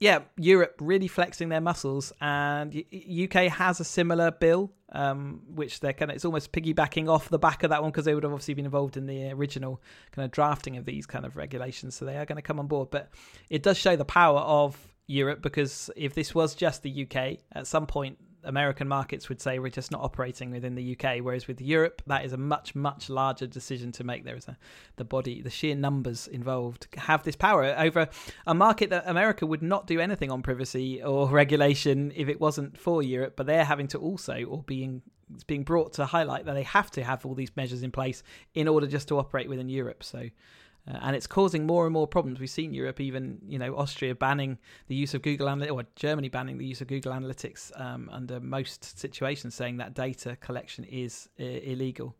yeah, 0.00 0.20
Europe 0.38 0.76
really 0.80 1.08
flexing 1.08 1.50
their 1.50 1.60
muscles, 1.60 2.10
and 2.22 2.74
UK 2.74 3.52
has 3.52 3.80
a 3.80 3.84
similar 3.84 4.30
bill, 4.30 4.72
um, 4.92 5.42
which 5.46 5.80
they're 5.80 5.92
kind 5.92 6.10
of 6.10 6.14
it's 6.14 6.24
almost 6.24 6.52
piggybacking 6.52 7.08
off 7.08 7.28
the 7.28 7.38
back 7.38 7.62
of 7.64 7.70
that 7.70 7.82
one 7.82 7.90
because 7.90 8.06
they 8.06 8.14
would 8.14 8.22
have 8.22 8.32
obviously 8.32 8.54
been 8.54 8.64
involved 8.64 8.96
in 8.96 9.06
the 9.06 9.30
original 9.32 9.82
kind 10.12 10.24
of 10.24 10.30
drafting 10.30 10.78
of 10.78 10.86
these 10.86 11.04
kind 11.06 11.26
of 11.26 11.36
regulations, 11.36 11.94
so 11.94 12.06
they 12.06 12.16
are 12.16 12.24
going 12.24 12.36
to 12.36 12.42
come 12.42 12.58
on 12.58 12.66
board. 12.66 12.90
But 12.90 13.10
it 13.50 13.62
does 13.62 13.76
show 13.76 13.94
the 13.94 14.06
power 14.06 14.40
of 14.40 14.76
Europe 15.06 15.42
because 15.42 15.90
if 15.96 16.14
this 16.14 16.34
was 16.34 16.54
just 16.54 16.82
the 16.82 17.06
UK, 17.06 17.40
at 17.52 17.66
some 17.66 17.86
point 17.86 18.16
American 18.44 18.88
markets 18.88 19.28
would 19.28 19.40
say 19.40 19.58
we're 19.58 19.70
just 19.70 19.90
not 19.90 20.02
operating 20.02 20.50
within 20.50 20.74
the 20.74 20.96
UK, 20.96 21.18
whereas 21.20 21.46
with 21.46 21.60
Europe, 21.60 22.02
that 22.06 22.24
is 22.24 22.32
a 22.32 22.36
much 22.36 22.74
much 22.74 23.10
larger 23.10 23.46
decision 23.46 23.92
to 23.92 24.04
make. 24.04 24.24
There 24.24 24.36
is 24.36 24.48
a 24.48 24.56
the 24.96 25.04
body, 25.04 25.42
the 25.42 25.50
sheer 25.50 25.74
numbers 25.74 26.26
involved 26.26 26.88
have 26.96 27.22
this 27.22 27.36
power 27.36 27.64
over 27.64 28.08
a 28.46 28.54
market 28.54 28.90
that 28.90 29.04
America 29.06 29.46
would 29.46 29.62
not 29.62 29.86
do 29.86 30.00
anything 30.00 30.30
on 30.30 30.42
privacy 30.42 31.02
or 31.02 31.28
regulation 31.30 32.12
if 32.14 32.28
it 32.28 32.40
wasn't 32.40 32.78
for 32.78 33.02
Europe, 33.02 33.34
but 33.36 33.46
they're 33.46 33.64
having 33.64 33.88
to 33.88 33.98
also 33.98 34.44
or 34.44 34.62
being 34.62 35.02
being 35.46 35.62
brought 35.62 35.92
to 35.94 36.06
highlight 36.06 36.44
that 36.44 36.54
they 36.54 36.62
have 36.64 36.90
to 36.90 37.04
have 37.04 37.24
all 37.24 37.34
these 37.34 37.54
measures 37.56 37.82
in 37.82 37.92
place 37.92 38.22
in 38.54 38.66
order 38.66 38.86
just 38.86 39.08
to 39.08 39.18
operate 39.18 39.48
within 39.48 39.68
Europe. 39.68 40.02
So 40.02 40.28
uh, 40.88 40.98
and 41.02 41.14
it's 41.14 41.26
causing 41.26 41.66
more 41.66 41.86
and 41.86 41.92
more 41.92 42.06
problems. 42.06 42.40
We've 42.40 42.50
seen 42.50 42.72
Europe, 42.72 43.00
even 43.00 43.38
you 43.46 43.58
know 43.58 43.76
Austria 43.76 44.14
banning 44.14 44.58
the 44.88 44.94
use 44.94 45.14
of 45.14 45.22
Google 45.22 45.48
Analytics, 45.48 45.72
or 45.72 45.84
Germany 45.96 46.28
banning 46.28 46.58
the 46.58 46.66
use 46.66 46.80
of 46.80 46.88
Google 46.88 47.12
Analytics 47.12 47.78
um, 47.80 48.08
under 48.12 48.40
most 48.40 48.98
situations, 48.98 49.54
saying 49.54 49.76
that 49.78 49.94
data 49.94 50.36
collection 50.36 50.84
is 50.84 51.28
uh, 51.38 51.44
illegal. 51.44 52.16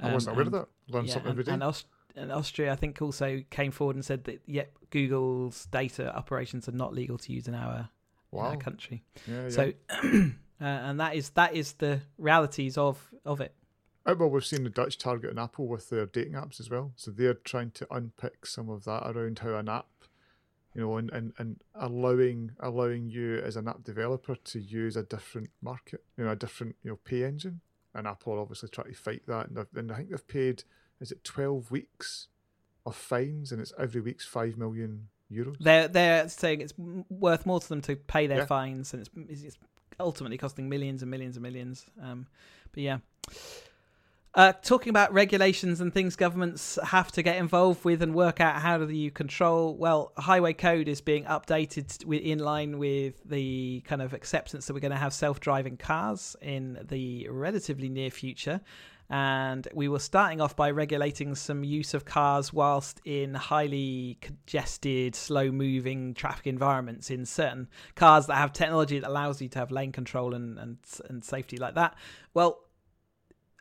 Um, 0.00 0.10
I 0.10 0.14
wasn't 0.14 0.36
aware 0.36 0.46
of 0.46 0.52
that. 0.52 0.68
Learn 0.88 1.04
yeah, 1.06 1.14
something 1.14 1.30
every 1.30 1.44
day. 1.44 1.52
And, 1.52 1.62
Aust- 1.62 1.86
and 2.16 2.32
Austria, 2.32 2.72
I 2.72 2.76
think, 2.76 3.00
also 3.00 3.42
came 3.50 3.70
forward 3.70 3.96
and 3.96 4.04
said 4.04 4.24
that 4.24 4.42
yep, 4.46 4.72
Google's 4.90 5.66
data 5.66 6.14
operations 6.14 6.68
are 6.68 6.72
not 6.72 6.92
legal 6.92 7.18
to 7.18 7.32
use 7.32 7.48
in 7.48 7.54
our, 7.54 7.88
wow. 8.30 8.46
in 8.46 8.46
our 8.46 8.56
country. 8.56 9.04
Yeah, 9.26 9.42
yeah. 9.44 9.48
So, 9.48 9.72
uh, 10.60 10.64
and 10.64 11.00
that 11.00 11.14
is 11.14 11.30
that 11.30 11.54
is 11.54 11.74
the 11.74 12.00
realities 12.18 12.76
of 12.76 13.00
of 13.24 13.40
it. 13.40 13.54
Uh, 14.04 14.14
well, 14.18 14.30
we've 14.30 14.44
seen 14.44 14.64
the 14.64 14.70
Dutch 14.70 14.98
target 14.98 15.36
Apple 15.38 15.68
with 15.68 15.88
their 15.88 16.06
dating 16.06 16.32
apps 16.32 16.58
as 16.58 16.70
well. 16.70 16.92
So 16.96 17.10
they're 17.10 17.34
trying 17.34 17.70
to 17.72 17.86
unpick 17.90 18.46
some 18.46 18.68
of 18.68 18.84
that 18.84 19.08
around 19.08 19.38
how 19.38 19.54
an 19.54 19.68
app, 19.68 19.86
you 20.74 20.80
know, 20.80 20.96
and, 20.96 21.10
and, 21.12 21.32
and 21.38 21.60
allowing 21.74 22.52
allowing 22.60 23.10
you 23.10 23.38
as 23.38 23.56
an 23.56 23.68
app 23.68 23.84
developer 23.84 24.34
to 24.34 24.60
use 24.60 24.96
a 24.96 25.02
different 25.02 25.50
market, 25.60 26.02
you 26.16 26.24
know, 26.24 26.32
a 26.32 26.36
different 26.36 26.76
you 26.82 26.90
know 26.90 26.98
pay 27.04 27.24
engine. 27.24 27.60
And 27.94 28.06
Apple 28.06 28.38
obviously 28.38 28.70
try 28.70 28.84
to 28.84 28.94
fight 28.94 29.22
that. 29.26 29.48
And, 29.50 29.66
and 29.76 29.92
I 29.92 29.96
think 29.96 30.10
they've 30.10 30.28
paid 30.28 30.64
is 31.00 31.12
it 31.12 31.22
twelve 31.22 31.70
weeks 31.70 32.28
of 32.84 32.96
fines, 32.96 33.52
and 33.52 33.60
it's 33.60 33.72
every 33.78 34.00
week's 34.00 34.26
five 34.26 34.56
million 34.56 35.08
euros. 35.30 35.56
They're 35.60 35.86
they're 35.88 36.28
saying 36.28 36.60
it's 36.60 36.74
worth 36.76 37.46
more 37.46 37.60
to 37.60 37.68
them 37.68 37.82
to 37.82 37.94
pay 37.94 38.26
their 38.26 38.38
yeah. 38.38 38.46
fines, 38.46 38.94
and 38.94 39.06
it's, 39.28 39.42
it's 39.42 39.58
ultimately 40.00 40.38
costing 40.38 40.68
millions 40.68 41.02
and 41.02 41.10
millions 41.10 41.36
and 41.36 41.42
millions. 41.42 41.86
Um, 42.02 42.26
but 42.72 42.82
yeah. 42.82 42.98
Uh, 44.34 44.50
talking 44.62 44.88
about 44.88 45.12
regulations 45.12 45.82
and 45.82 45.92
things 45.92 46.16
governments 46.16 46.78
have 46.82 47.12
to 47.12 47.22
get 47.22 47.36
involved 47.36 47.84
with 47.84 48.00
and 48.00 48.14
work 48.14 48.40
out 48.40 48.56
how 48.62 48.78
do 48.78 48.90
you 48.90 49.10
control. 49.10 49.76
Well, 49.76 50.12
highway 50.16 50.54
code 50.54 50.88
is 50.88 51.02
being 51.02 51.24
updated 51.24 52.02
in 52.10 52.38
line 52.38 52.78
with 52.78 53.22
the 53.28 53.82
kind 53.84 54.00
of 54.00 54.14
acceptance 54.14 54.66
that 54.66 54.72
we're 54.72 54.80
going 54.80 54.92
to 54.92 54.96
have 54.96 55.12
self-driving 55.12 55.76
cars 55.76 56.34
in 56.40 56.78
the 56.88 57.28
relatively 57.28 57.90
near 57.90 58.10
future. 58.10 58.62
And 59.10 59.68
we 59.74 59.88
were 59.88 59.98
starting 59.98 60.40
off 60.40 60.56
by 60.56 60.70
regulating 60.70 61.34
some 61.34 61.62
use 61.62 61.92
of 61.92 62.06
cars 62.06 62.54
whilst 62.54 63.02
in 63.04 63.34
highly 63.34 64.16
congested, 64.22 65.14
slow 65.14 65.52
moving 65.52 66.14
traffic 66.14 66.46
environments 66.46 67.10
in 67.10 67.26
certain 67.26 67.68
cars 67.96 68.28
that 68.28 68.36
have 68.36 68.54
technology 68.54 68.98
that 68.98 69.10
allows 69.10 69.42
you 69.42 69.50
to 69.50 69.58
have 69.58 69.70
lane 69.70 69.92
control 69.92 70.32
and, 70.32 70.58
and, 70.58 70.78
and 71.10 71.22
safety 71.22 71.58
like 71.58 71.74
that. 71.74 71.94
Well, 72.32 72.60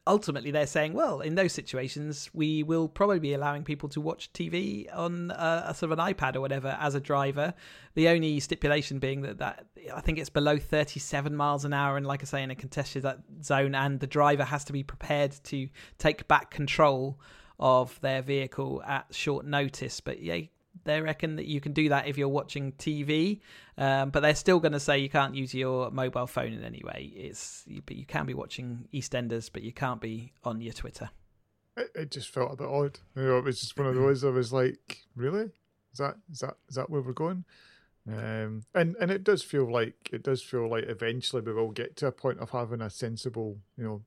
ultimately 0.08 0.50
they're 0.52 0.68
saying, 0.68 0.94
well, 0.94 1.22
in 1.22 1.36
those 1.36 1.54
situations, 1.54 2.30
we 2.34 2.64
will 2.64 2.88
probably 2.88 3.20
be 3.20 3.34
allowing 3.34 3.64
people 3.64 3.88
to 3.90 4.02
watch 4.02 4.32
TV 4.34 4.88
on 4.96 5.32
a, 5.32 5.66
a, 5.68 5.74
sort 5.76 5.92
of 5.92 6.00
an 6.00 6.14
iPad 6.14 6.36
or 6.36 6.42
whatever 6.42 6.76
as 6.80 6.96
a 6.96 7.00
driver. 7.00 7.54
The 7.94 8.08
only 8.08 8.40
stipulation 8.40 9.00
being 9.00 9.22
that, 9.22 9.38
that 9.38 9.66
I 9.94 10.02
think 10.02 10.18
it's 10.18 10.30
below 10.30 10.58
37 10.58 11.36
miles 11.36 11.66
an 11.66 11.74
hour, 11.74 11.98
and 11.98 12.06
like 12.06 12.24
I 12.24 12.26
say, 12.26 12.44
in 12.44 12.50
a 12.50 12.56
contested 12.56 13.06
uh, 13.06 13.18
zone, 13.44 13.76
and 13.76 14.00
the 14.00 14.08
driver 14.08 14.44
has 14.44 14.64
to 14.66 14.74
be 14.74 14.84
prepared 14.84 15.32
to 15.46 15.70
take 16.00 16.28
back 16.28 16.50
control 16.50 17.20
of 17.60 18.00
their 18.02 18.24
vehicle 18.24 18.82
at 18.86 19.14
short 19.14 19.46
notice. 19.46 20.02
But 20.02 20.22
yeah, 20.22 20.42
they 20.84 21.02
reckon 21.02 21.36
that 21.36 21.46
you 21.46 21.62
can 21.62 21.74
do 21.74 21.90
that 21.90 22.08
if 22.08 22.18
you're 22.18 22.30
watching 22.30 22.72
TV, 22.74 23.40
um, 23.78 24.10
but 24.10 24.22
they're 24.22 24.36
still 24.36 24.60
going 24.60 24.72
to 24.74 24.80
say 24.80 25.00
you 25.00 25.10
can't 25.10 25.36
use 25.36 25.54
your 25.54 25.92
mobile 25.92 26.28
phone 26.28 26.54
in 26.54 26.64
any 26.64 26.82
way. 26.84 27.12
It's 27.16 27.66
but 27.86 27.96
you 27.96 28.06
can 28.06 28.26
be 28.26 28.34
watching 28.34 28.88
EastEnders, 28.94 29.50
but 29.52 29.64
you 29.64 29.72
can't 29.72 30.02
be 30.02 30.34
on 30.44 30.62
your 30.62 30.74
Twitter. 30.74 31.10
It, 31.78 31.92
it 31.96 32.12
just 32.12 32.30
felt 32.30 32.54
a 32.54 32.56
bit 32.58 32.68
odd. 32.68 33.00
You 33.16 33.24
know, 33.24 33.38
it 33.38 33.46
was 33.46 33.62
just 33.62 33.78
one 33.78 33.88
of 33.88 33.96
those. 33.96 34.24
I 34.24 34.30
was 34.30 34.52
like, 34.52 35.06
really? 35.16 35.50
Is 35.94 36.00
that 36.00 36.16
is 36.32 36.40
that 36.40 36.56
is 36.70 36.76
that 36.76 36.90
where 36.90 37.02
we're 37.02 37.14
going? 37.14 37.46
Um, 38.08 38.64
and 38.74 38.96
and 39.00 39.12
it 39.12 39.24
does 39.24 39.44
feel 39.44 39.72
like 39.72 40.10
it 40.12 40.24
does 40.24 40.42
feel 40.42 40.70
like 40.70 40.86
eventually 40.86 41.42
we 41.42 41.54
will 41.54 41.72
get 41.72 41.96
to 41.98 42.08
a 42.08 42.12
point 42.12 42.40
of 42.40 42.50
having 42.50 42.82
a 42.82 42.90
sensible, 42.90 43.58
you 43.78 43.84
know, 43.84 44.02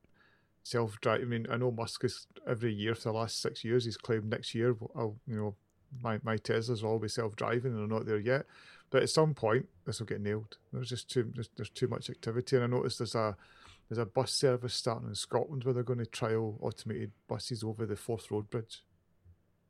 self 0.63 0.99
drive. 0.99 1.21
I 1.21 1.25
mean, 1.25 1.47
I 1.49 1.57
know 1.57 1.71
Musk 1.71 2.03
is 2.03 2.27
every 2.45 2.73
year 2.73 2.95
for 2.95 3.09
the 3.09 3.13
last 3.13 3.41
six 3.41 3.63
years 3.63 3.85
he's 3.85 3.97
claimed 3.97 4.29
next 4.29 4.53
year 4.53 4.75
I'll 4.95 5.17
you 5.25 5.35
know 5.35 5.55
my, 6.01 6.19
my 6.23 6.37
Teslas 6.37 6.83
will 6.83 6.91
all 6.91 6.99
be 6.99 7.07
self 7.07 7.35
driving 7.35 7.73
and 7.73 7.79
they're 7.79 7.97
not 7.97 8.05
there 8.05 8.19
yet. 8.19 8.45
But 8.89 9.03
at 9.03 9.09
some 9.09 9.33
point, 9.33 9.67
this 9.85 9.99
will 9.99 10.05
get 10.05 10.21
nailed. 10.21 10.57
There's 10.71 10.89
just 10.89 11.09
too 11.09 11.31
there's, 11.33 11.49
there's 11.55 11.69
too 11.69 11.87
much 11.87 12.09
activity, 12.09 12.55
and 12.55 12.63
I 12.63 12.67
noticed 12.67 12.99
there's 12.99 13.15
a 13.15 13.35
there's 13.89 13.99
a 13.99 14.05
bus 14.05 14.31
service 14.31 14.73
starting 14.73 15.09
in 15.09 15.15
Scotland 15.15 15.63
where 15.63 15.73
they're 15.73 15.83
going 15.83 15.99
to 15.99 16.05
trial 16.05 16.57
automated 16.61 17.11
buses 17.27 17.63
over 17.63 17.85
the 17.85 17.95
Forth 17.95 18.31
Road 18.31 18.49
Bridge. 18.49 18.83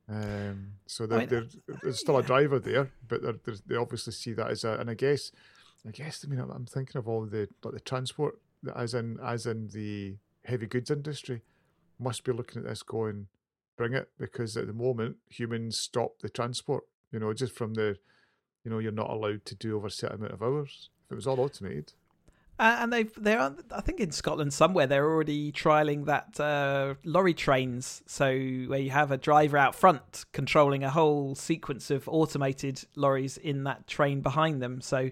Um, 0.08 0.74
so 0.86 1.06
they're, 1.06 1.26
they're, 1.26 1.46
there's 1.82 1.98
still 1.98 2.16
a 2.16 2.22
driver 2.22 2.58
there, 2.58 2.90
but 3.08 3.22
they're, 3.22 3.56
they 3.66 3.76
obviously 3.76 4.12
see 4.12 4.32
that 4.34 4.50
as 4.50 4.64
a. 4.64 4.74
And 4.74 4.88
I 4.88 4.94
guess, 4.94 5.32
I 5.86 5.90
guess 5.90 6.24
I 6.24 6.30
mean 6.30 6.40
I'm 6.40 6.66
thinking 6.66 6.98
of 6.98 7.08
all 7.08 7.26
the 7.26 7.48
like 7.64 7.74
the 7.74 7.80
transport, 7.80 8.38
as 8.74 8.94
in 8.94 9.18
as 9.24 9.46
in 9.46 9.68
the 9.68 10.16
heavy 10.44 10.66
goods 10.66 10.90
industry, 10.90 11.42
must 11.98 12.22
be 12.22 12.32
looking 12.32 12.62
at 12.62 12.68
this 12.68 12.82
going 12.82 13.26
bring 13.76 13.94
it 13.94 14.10
because 14.18 14.56
at 14.56 14.66
the 14.66 14.72
moment 14.72 15.16
humans 15.28 15.78
stop 15.78 16.18
the 16.20 16.28
transport. 16.28 16.84
You 17.12 17.20
know, 17.20 17.32
just 17.32 17.54
from 17.54 17.74
the, 17.74 17.96
you 18.64 18.70
know, 18.70 18.78
you're 18.78 18.92
not 18.92 19.10
allowed 19.10 19.44
to 19.46 19.54
do 19.54 19.76
over 19.76 19.86
a 19.86 19.90
certain 19.90 20.16
amount 20.16 20.32
of 20.32 20.42
hours. 20.42 20.90
If 21.06 21.12
it 21.12 21.14
was 21.14 21.26
all 21.26 21.40
automated. 21.40 21.92
Uh, 22.58 22.78
and 22.80 22.92
they've 22.92 23.12
they're 23.16 23.54
I 23.70 23.80
think 23.82 24.00
in 24.00 24.10
Scotland 24.10 24.52
somewhere 24.52 24.86
they're 24.86 25.04
already 25.04 25.52
trialing 25.52 26.06
that 26.06 26.40
uh, 26.40 26.94
lorry 27.04 27.34
trains. 27.34 28.02
So 28.06 28.26
where 28.26 28.78
you 28.78 28.90
have 28.90 29.10
a 29.10 29.18
driver 29.18 29.58
out 29.58 29.74
front 29.74 30.24
controlling 30.32 30.82
a 30.82 30.90
whole 30.90 31.34
sequence 31.34 31.90
of 31.90 32.08
automated 32.08 32.84
lorries 32.94 33.36
in 33.36 33.64
that 33.64 33.86
train 33.86 34.22
behind 34.22 34.62
them. 34.62 34.80
So 34.80 35.10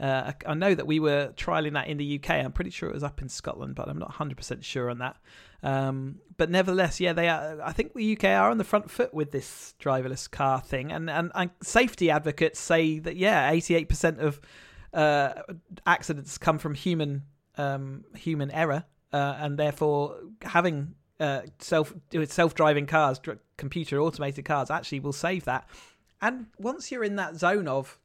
uh, 0.00 0.32
I 0.46 0.54
know 0.54 0.74
that 0.74 0.86
we 0.86 0.98
were 0.98 1.32
trialing 1.36 1.74
that 1.74 1.86
in 1.86 1.98
the 1.98 2.18
UK. 2.18 2.30
I'm 2.30 2.52
pretty 2.52 2.70
sure 2.70 2.88
it 2.88 2.94
was 2.94 3.04
up 3.04 3.20
in 3.20 3.28
Scotland, 3.28 3.74
but 3.74 3.88
I'm 3.88 3.98
not 3.98 4.12
100% 4.14 4.64
sure 4.64 4.88
on 4.88 4.98
that. 4.98 5.16
Um, 5.62 6.16
but 6.38 6.48
nevertheless, 6.48 7.00
yeah, 7.00 7.12
they 7.12 7.28
are. 7.28 7.60
I 7.62 7.72
think 7.72 7.92
the 7.92 8.16
UK 8.16 8.24
are 8.24 8.50
on 8.50 8.56
the 8.56 8.64
front 8.64 8.90
foot 8.90 9.12
with 9.12 9.30
this 9.30 9.74
driverless 9.78 10.30
car 10.30 10.58
thing, 10.62 10.90
and 10.90 11.10
and, 11.10 11.30
and 11.34 11.50
safety 11.62 12.10
advocates 12.10 12.58
say 12.58 12.98
that 13.00 13.16
yeah, 13.16 13.52
88% 13.52 14.20
of 14.20 14.40
uh, 14.92 15.34
accidents 15.86 16.38
come 16.38 16.58
from 16.58 16.74
human 16.74 17.22
um, 17.56 18.04
human 18.16 18.50
error, 18.50 18.84
uh, 19.12 19.36
and 19.38 19.58
therefore 19.58 20.16
having 20.42 20.94
uh, 21.18 21.42
self 21.58 21.92
self 22.26 22.54
driving 22.54 22.86
cars, 22.86 23.20
computer 23.56 24.00
automated 24.00 24.44
cars, 24.44 24.70
actually 24.70 25.00
will 25.00 25.12
save 25.12 25.44
that. 25.44 25.68
And 26.22 26.46
once 26.58 26.92
you're 26.92 27.04
in 27.04 27.16
that 27.16 27.36
zone 27.36 27.66
of 27.66 27.98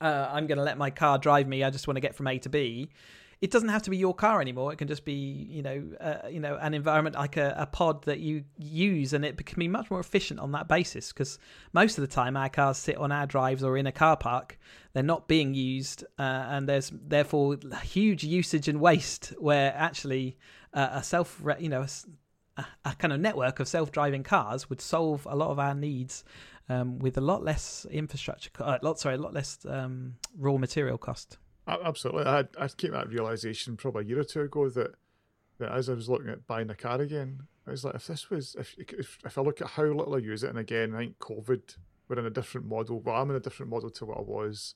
uh, 0.00 0.28
I'm 0.30 0.46
going 0.46 0.58
to 0.58 0.64
let 0.64 0.78
my 0.78 0.90
car 0.90 1.18
drive 1.18 1.46
me. 1.46 1.62
I 1.62 1.70
just 1.70 1.86
want 1.86 1.96
to 1.96 2.00
get 2.00 2.14
from 2.14 2.26
A 2.26 2.38
to 2.38 2.48
B. 2.48 2.88
It 3.40 3.50
doesn't 3.50 3.70
have 3.70 3.82
to 3.84 3.90
be 3.90 3.96
your 3.96 4.14
car 4.14 4.42
anymore. 4.42 4.70
It 4.70 4.76
can 4.76 4.86
just 4.86 5.04
be, 5.06 5.14
you 5.14 5.62
know, 5.62 5.82
uh, 5.98 6.28
you 6.28 6.40
know, 6.40 6.58
an 6.60 6.74
environment 6.74 7.16
like 7.16 7.38
a, 7.38 7.54
a, 7.56 7.66
pod 7.66 8.04
that 8.04 8.20
you 8.20 8.44
use, 8.58 9.14
and 9.14 9.24
it 9.24 9.42
can 9.46 9.58
be 9.58 9.66
much 9.66 9.90
more 9.90 9.98
efficient 9.98 10.40
on 10.40 10.52
that 10.52 10.68
basis. 10.68 11.10
Because 11.10 11.38
most 11.72 11.96
of 11.96 12.02
the 12.02 12.08
time, 12.08 12.36
our 12.36 12.50
cars 12.50 12.76
sit 12.76 12.98
on 12.98 13.10
our 13.10 13.26
drives 13.26 13.64
or 13.64 13.78
in 13.78 13.86
a 13.86 13.92
car 13.92 14.18
park. 14.18 14.58
They're 14.92 15.02
not 15.02 15.26
being 15.26 15.54
used, 15.54 16.04
uh, 16.18 16.22
and 16.22 16.68
there's 16.68 16.92
therefore 16.92 17.56
huge 17.82 18.24
usage 18.24 18.68
and 18.68 18.78
waste. 18.78 19.32
Where 19.38 19.72
actually, 19.74 20.36
uh, 20.74 20.88
a 20.92 21.02
self, 21.02 21.42
you 21.58 21.70
know, 21.70 21.86
a, 22.58 22.66
a 22.84 22.94
kind 22.94 23.12
of 23.12 23.20
network 23.20 23.58
of 23.58 23.68
self-driving 23.68 24.22
cars 24.22 24.68
would 24.68 24.82
solve 24.82 25.26
a 25.30 25.34
lot 25.34 25.50
of 25.50 25.58
our 25.58 25.74
needs 25.74 26.24
um, 26.68 26.98
with 26.98 27.18
a 27.18 27.20
lot 27.20 27.42
less 27.42 27.86
infrastructure, 27.90 28.50
uh, 28.60 28.78
lot 28.82 28.98
sorry, 28.98 29.16
a 29.16 29.18
lot 29.18 29.34
less 29.34 29.58
um, 29.68 30.14
raw 30.38 30.56
material 30.56 30.98
cost. 30.98 31.38
Absolutely, 31.66 32.24
I 32.24 32.40
I 32.58 32.68
came 32.68 32.92
to 32.92 32.98
that 32.98 33.08
realization 33.08 33.76
probably 33.76 34.04
a 34.04 34.08
year 34.08 34.20
or 34.20 34.24
two 34.24 34.40
ago 34.40 34.68
that 34.70 34.94
that 35.58 35.72
as 35.72 35.88
I 35.88 35.94
was 35.94 36.08
looking 36.08 36.30
at 36.30 36.46
buying 36.46 36.70
a 36.70 36.74
car 36.74 37.00
again, 37.00 37.42
I 37.66 37.70
was 37.70 37.84
like, 37.84 37.94
if 37.94 38.06
this 38.06 38.30
was 38.30 38.56
if 38.58 38.74
if, 38.78 39.18
if 39.24 39.38
I 39.38 39.42
look 39.42 39.60
at 39.60 39.68
how 39.68 39.84
little 39.84 40.14
I 40.14 40.18
use 40.18 40.42
it, 40.42 40.50
and 40.50 40.58
again, 40.58 40.94
I 40.94 40.98
think 40.98 41.18
COVID, 41.18 41.76
we're 42.08 42.18
in 42.18 42.26
a 42.26 42.30
different 42.30 42.66
model. 42.66 43.00
Well, 43.00 43.16
I'm 43.16 43.30
in 43.30 43.36
a 43.36 43.40
different 43.40 43.70
model 43.70 43.90
to 43.90 44.06
what 44.06 44.18
I 44.18 44.22
was, 44.22 44.74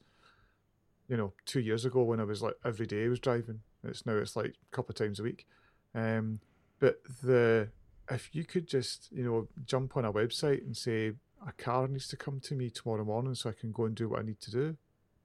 you 1.08 1.16
know, 1.16 1.32
two 1.46 1.60
years 1.60 1.84
ago 1.84 2.02
when 2.02 2.20
I 2.20 2.24
was 2.24 2.42
like 2.42 2.54
every 2.64 2.86
day 2.86 3.06
I 3.06 3.08
was 3.08 3.20
driving. 3.20 3.60
It's 3.82 4.06
now 4.06 4.14
it's 4.14 4.36
like 4.36 4.54
a 4.72 4.76
couple 4.76 4.92
of 4.92 4.96
times 4.96 5.18
a 5.18 5.24
week. 5.24 5.46
Um, 5.94 6.40
but 6.78 7.00
the 7.22 7.68
if 8.10 8.34
you 8.34 8.44
could 8.44 8.68
just 8.68 9.08
you 9.10 9.24
know 9.24 9.48
jump 9.64 9.96
on 9.96 10.04
a 10.04 10.12
website 10.12 10.62
and 10.62 10.76
say 10.76 11.12
a 11.46 11.52
car 11.52 11.88
needs 11.88 12.08
to 12.08 12.16
come 12.16 12.40
to 12.40 12.54
me 12.54 12.70
tomorrow 12.70 13.04
morning 13.04 13.34
so 13.34 13.50
I 13.50 13.52
can 13.52 13.72
go 13.72 13.84
and 13.84 13.94
do 13.94 14.08
what 14.08 14.20
I 14.20 14.22
need 14.22 14.40
to 14.40 14.50
do. 14.50 14.76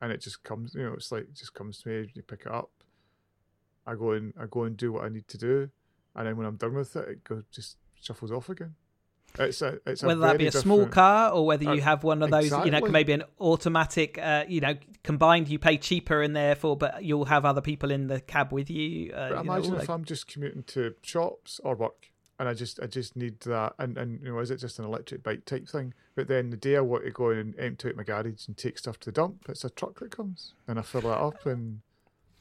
And 0.02 0.12
it 0.12 0.22
just 0.22 0.44
comes, 0.44 0.76
you 0.76 0.84
know, 0.84 0.94
it's 0.94 1.12
like, 1.12 1.24
it 1.24 1.36
just 1.36 1.54
comes 1.54 1.82
to 1.82 1.90
me, 1.90 2.10
you 2.14 2.22
pick 2.22 2.42
it 2.46 2.52
up. 2.52 2.70
I 3.88 3.96
go 3.96 4.12
and 4.12 4.34
I 4.40 4.46
go 4.50 4.64
and 4.64 4.78
do 4.78 4.92
what 4.92 5.04
I 5.04 5.10
need 5.10 5.28
to 5.30 5.38
do, 5.38 5.70
and 6.16 6.28
then 6.28 6.38
when 6.38 6.46
I'm 6.46 6.58
done 6.58 6.76
with 6.76 6.96
it, 6.96 7.10
it 7.10 7.24
goes 7.24 7.44
just 7.52 7.78
shuffles 8.00 8.32
off 8.32 8.48
again. 8.50 8.76
It's 9.40 9.62
a, 9.62 9.80
it's 9.86 10.04
whether 10.04 10.22
that 10.22 10.38
be 10.38 10.48
a 10.48 10.52
small 10.52 10.86
car 10.86 11.32
or 11.32 11.46
whether 11.46 11.64
you 11.64 11.82
uh, 11.82 11.84
have 11.84 12.04
one 12.04 12.22
of 12.22 12.30
those, 12.30 12.46
exactly. 12.46 12.72
you 12.72 12.80
know, 12.80 12.88
maybe 12.88 13.14
an 13.14 13.24
automatic, 13.40 14.18
uh, 14.18 14.46
you 14.48 14.62
know, 14.62 14.76
combined. 15.04 15.48
You 15.48 15.58
pay 15.60 15.78
cheaper 15.78 16.22
and 16.22 16.36
therefore, 16.36 16.78
but 16.78 17.04
you'll 17.04 17.26
have 17.26 17.46
other 17.46 17.62
people 17.62 17.90
in 17.90 18.08
the 18.08 18.20
cab 18.20 18.52
with 18.52 18.70
you. 18.70 19.12
Uh, 19.12 19.30
you 19.30 19.36
imagine 19.38 19.72
know, 19.72 19.78
if 19.78 19.88
like... 19.88 19.90
I'm 19.90 20.06
just 20.06 20.28
commuting 20.28 20.64
to 20.64 20.96
shops 21.02 21.60
or 21.64 21.76
work, 21.76 22.10
and 22.40 22.48
I 22.48 22.54
just 22.54 22.80
I 22.82 22.88
just 22.88 23.16
need 23.16 23.42
that, 23.42 23.74
and 23.78 23.98
and 23.98 24.22
you 24.24 24.30
know, 24.32 24.40
is 24.40 24.50
it 24.50 24.58
just 24.58 24.80
an 24.80 24.86
electric 24.86 25.22
bike 25.22 25.46
type 25.46 25.68
thing? 25.68 25.94
But 26.16 26.28
then 26.28 26.50
the 26.50 26.58
day 26.58 26.78
I 26.78 26.82
want 26.82 27.04
to 27.04 27.12
go 27.12 27.30
and 27.30 27.58
empty 27.60 27.90
out 27.90 27.96
my 27.98 28.04
garage 28.04 28.48
and 28.48 28.58
take 28.58 28.78
stuff 28.78 29.00
to 29.02 29.06
the 29.08 29.12
dump, 29.12 29.46
it's 29.50 29.66
a 29.66 29.70
truck 29.70 30.00
that 30.00 30.12
comes, 30.12 30.54
and 30.68 30.80
I 30.80 30.82
fill 30.82 31.02
that 31.02 31.20
up 31.20 31.46
and 31.46 31.82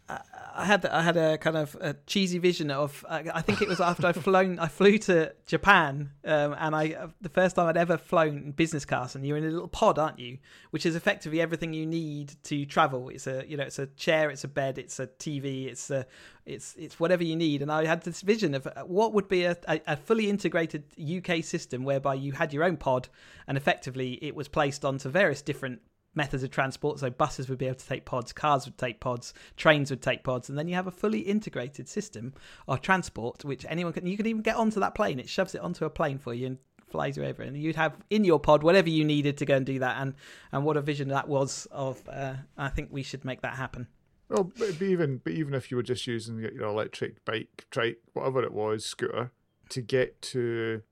I 0.09 0.65
had 0.65 0.87
I 0.87 1.03
had 1.03 1.17
a 1.17 1.39
kind 1.39 1.57
of 1.57 1.77
a 1.81 1.95
cheesy 2.07 2.39
vision 2.39 2.71
of 2.71 3.05
I 3.09 3.43
think 3.43 3.63
it 3.63 3.69
was 3.69 3.81
after 3.81 4.07
I'd 4.07 4.17
flown 4.17 4.59
I 4.59 4.67
flew 4.67 4.99
to 4.99 5.33
Japan 5.47 6.11
um, 6.25 6.57
and 6.59 6.75
I 6.75 7.09
the 7.21 7.29
first 7.29 7.57
time 7.57 7.69
I'd 7.69 7.77
ever 7.77 7.99
flown 7.99 8.53
business 8.53 8.85
class 8.85 9.15
and 9.15 9.27
you're 9.27 9.37
in 9.37 9.45
a 9.45 9.51
little 9.51 9.69
pod 9.69 9.99
aren't 9.99 10.19
you? 10.19 10.39
Which 10.71 10.87
is 10.87 10.97
effectively 10.97 11.41
everything 11.41 11.75
you 11.75 11.87
need 11.87 12.35
to 12.45 12.65
travel. 12.65 13.09
It's 13.11 13.27
a 13.27 13.45
you 13.47 13.57
know 13.57 13.65
it's 13.65 13.79
a 13.79 13.87
chair 13.87 14.31
it's 14.31 14.45
a 14.45 14.49
bed 14.49 14.79
it's 14.79 14.99
a 14.99 15.07
TV 15.07 15.67
it's 15.67 15.91
a 15.91 16.07
it's 16.47 16.75
it's 16.79 16.99
whatever 16.99 17.23
you 17.23 17.37
need. 17.37 17.61
And 17.63 17.71
I 17.71 17.85
had 17.85 18.03
this 18.03 18.23
vision 18.23 18.55
of 18.55 18.67
uh, 18.67 18.83
what 18.85 19.13
would 19.13 19.29
be 19.29 19.45
a, 19.45 19.57
a 19.67 19.97
fully 19.97 20.29
integrated 20.29 20.85
UK 20.99 21.45
system 21.45 21.85
whereby 21.85 22.15
you 22.15 22.33
had 22.33 22.53
your 22.53 22.65
own 22.65 22.79
pod 22.79 23.09
and 23.47 23.57
effectively 23.59 24.19
it 24.23 24.35
was 24.35 24.49
placed 24.49 24.85
onto 24.85 25.09
various 25.09 25.43
different 25.43 25.83
methods 26.19 26.43
of 26.43 26.51
transport. 26.51 26.99
So 26.99 27.09
buses 27.09 27.49
would 27.49 27.57
be 27.57 27.67
able 27.67 27.77
to 27.77 27.87
take 27.87 28.05
pods, 28.05 28.35
cars 28.35 28.67
would 28.67 28.77
take 28.77 29.01
pods, 29.01 29.33
trains 29.57 29.89
would 29.89 30.03
take 30.03 30.23
pods, 30.23 30.51
and 30.51 30.59
then 30.59 30.69
you 30.69 30.75
have 30.75 30.87
a 30.87 30.91
fully 30.91 31.21
integrated 31.21 31.89
system 31.89 32.35
of 32.67 32.83
transport, 32.83 33.47
which 33.47 33.65
anyone 33.71 33.95
can. 33.95 34.07
You 34.07 34.19
can 34.19 34.27
even 34.27 34.43
get 34.43 34.57
onto 34.57 34.81
that 34.81 34.95
plane. 34.95 35.19
It 35.19 35.31
shoves 35.31 35.55
it 35.55 35.63
onto 35.63 35.87
a 35.87 35.91
plane 35.91 36.19
for 36.19 36.35
you 36.35 36.47
and 36.49 36.59
flies 36.89 37.17
you 37.17 37.25
over, 37.25 37.43
and 37.43 37.57
you'd 37.57 37.77
have 37.77 37.97
in 38.11 38.25
your 38.25 38.41
pod 38.41 38.63
whatever 38.63 38.91
you 38.91 39.05
needed 39.05 39.39
to 39.39 39.47
go 39.47 39.57
and 39.57 39.65
do 39.65 39.79
that. 39.79 39.97
And 40.03 40.15
and 40.53 40.65
what 40.65 40.77
a 40.77 40.83
vision 40.83 41.09
that 41.09 41.29
was 41.29 41.67
of. 41.71 42.07
Uh, 42.09 42.35
I 42.59 42.69
think 42.69 42.91
we 42.93 43.03
should 43.03 43.25
make 43.25 43.41
that 43.43 43.55
happen. 43.55 43.87
Well, 44.29 44.53
but 44.59 44.83
even 44.83 45.19
but 45.25 45.33
even 45.33 45.55
if 45.55 45.71
you 45.71 45.79
were 45.79 45.83
just 45.83 46.07
using 46.07 46.39
your 46.39 46.65
electric 46.65 47.25
bike, 47.25 47.67
trike, 47.71 47.99
whatever 48.13 48.43
it 48.43 48.53
was, 48.53 48.85
scooter, 48.85 49.33
to 49.71 49.81
get 49.81 50.21
to 50.23 50.83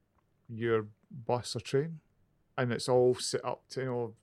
your 0.48 0.86
bus 1.10 1.54
or 1.54 1.60
train, 1.60 2.00
and 2.56 2.72
it's 2.72 2.88
all 2.88 3.14
set 3.14 3.44
up 3.44 3.62
to 3.70 3.80
you 3.80 3.86
know 3.86 4.14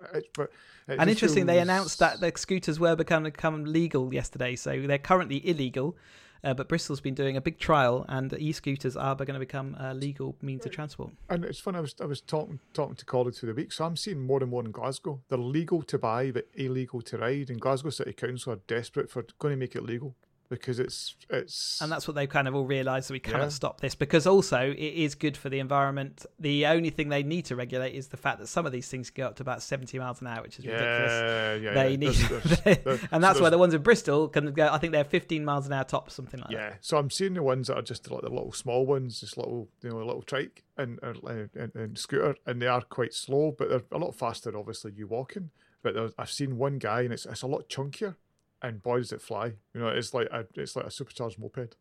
Uh, 0.00 0.20
but 0.34 0.50
uh, 0.88 0.96
and 0.98 1.10
interesting, 1.10 1.46
they 1.46 1.58
announced 1.58 1.98
that 1.98 2.20
the 2.20 2.32
scooters 2.36 2.78
were 2.78 2.96
become 2.96 3.24
become 3.24 3.64
legal 3.64 4.12
yesterday, 4.12 4.56
so 4.56 4.80
they're 4.86 4.98
currently 4.98 5.46
illegal. 5.48 5.96
Uh, 6.44 6.54
but 6.54 6.68
Bristol's 6.68 7.00
been 7.00 7.14
doing 7.14 7.36
a 7.36 7.40
big 7.40 7.58
trial, 7.58 8.06
and 8.08 8.32
e-scooters 8.38 8.96
are 8.96 9.16
going 9.16 9.34
to 9.34 9.40
become 9.40 9.74
a 9.78 9.92
legal 9.92 10.36
means 10.40 10.64
of 10.64 10.70
uh, 10.70 10.74
transport. 10.74 11.10
And 11.28 11.44
it's 11.44 11.58
funny. 11.58 11.78
I 11.78 11.80
was 11.80 11.94
I 12.00 12.06
was 12.06 12.20
talking 12.20 12.60
talking 12.72 12.94
to 12.96 13.04
colleagues 13.04 13.40
through 13.40 13.52
the 13.52 13.60
week, 13.60 13.72
so 13.72 13.84
I'm 13.84 13.96
seeing 13.96 14.24
more 14.24 14.40
and 14.40 14.50
more 14.50 14.64
in 14.64 14.70
Glasgow. 14.70 15.20
They're 15.28 15.38
legal 15.38 15.82
to 15.82 15.98
buy, 15.98 16.30
but 16.30 16.46
illegal 16.54 17.02
to 17.02 17.18
ride. 17.18 17.50
And 17.50 17.60
Glasgow 17.60 17.90
City 17.90 18.12
Council 18.12 18.52
are 18.52 18.60
desperate 18.68 19.10
for 19.10 19.24
going 19.38 19.52
to 19.52 19.58
make 19.58 19.74
it 19.74 19.82
legal 19.82 20.14
because 20.48 20.80
it's 20.80 21.14
it's 21.28 21.80
and 21.82 21.92
that's 21.92 22.08
what 22.08 22.14
they've 22.14 22.28
kind 22.28 22.48
of 22.48 22.54
all 22.54 22.64
realised 22.64 23.08
that 23.08 23.12
we 23.12 23.20
cannot 23.20 23.44
yeah. 23.44 23.48
stop 23.48 23.80
this 23.80 23.94
because 23.94 24.26
also 24.26 24.70
it 24.70 24.78
is 24.78 25.14
good 25.14 25.36
for 25.36 25.48
the 25.48 25.58
environment. 25.58 26.24
The 26.38 26.66
only 26.66 26.90
thing 26.90 27.10
they 27.10 27.22
need 27.22 27.44
to 27.46 27.56
regulate 27.56 27.94
is 27.94 28.08
the 28.08 28.16
fact 28.16 28.38
that 28.40 28.46
some 28.46 28.64
of 28.64 28.72
these 28.72 28.88
things 28.88 29.10
go 29.10 29.26
up 29.26 29.36
to 29.36 29.42
about 29.42 29.62
seventy 29.62 29.98
miles 29.98 30.20
an 30.20 30.26
hour, 30.26 30.42
which 30.42 30.58
is 30.58 30.64
yeah, 30.64 30.72
ridiculous. 30.72 31.62
Yeah, 31.62 31.74
they 31.74 31.90
yeah. 31.90 31.96
need, 31.96 32.14
there's, 32.14 32.60
there's, 32.84 33.00
and 33.10 33.22
that's 33.22 33.38
so 33.38 33.44
why 33.44 33.50
the 33.50 33.58
ones 33.58 33.74
in 33.74 33.82
Bristol 33.82 34.28
can 34.28 34.52
go. 34.52 34.68
I 34.72 34.78
think 34.78 34.92
they're 34.92 35.04
fifteen 35.04 35.44
miles 35.44 35.66
an 35.66 35.72
hour 35.72 35.84
top, 35.84 36.10
something 36.10 36.40
like 36.40 36.50
yeah. 36.50 36.58
that. 36.58 36.70
Yeah, 36.72 36.76
so 36.80 36.96
I'm 36.96 37.10
seeing 37.10 37.34
the 37.34 37.42
ones 37.42 37.68
that 37.68 37.76
are 37.76 37.82
just 37.82 38.10
like 38.10 38.22
the 38.22 38.30
little 38.30 38.52
small 38.52 38.86
ones, 38.86 39.20
just 39.20 39.36
little 39.36 39.68
you 39.82 39.90
know, 39.90 39.98
a 39.98 40.04
little 40.04 40.22
trike 40.22 40.64
and, 40.76 40.98
and, 41.02 41.50
and, 41.54 41.74
and 41.74 41.98
scooter, 41.98 42.36
and 42.46 42.62
they 42.62 42.66
are 42.66 42.80
quite 42.80 43.12
slow, 43.12 43.54
but 43.56 43.68
they're 43.68 43.82
a 43.92 43.98
lot 43.98 44.14
faster. 44.14 44.56
Obviously, 44.56 44.92
you 44.96 45.06
walking. 45.06 45.50
But 45.80 45.94
I've 46.18 46.30
seen 46.30 46.58
one 46.58 46.78
guy, 46.78 47.02
and 47.02 47.12
it's 47.12 47.26
it's 47.26 47.42
a 47.42 47.46
lot 47.46 47.68
chunkier 47.68 48.16
and 48.62 48.82
boy 48.82 48.98
does 48.98 49.12
it 49.12 49.22
fly. 49.22 49.52
You 49.74 49.80
know, 49.80 49.88
it's 49.88 50.14
like 50.14 50.28
a 50.32 50.46
it's 50.54 50.76
like 50.76 50.86
a 50.86 50.90
supercharged 50.90 51.38
moped, 51.38 51.76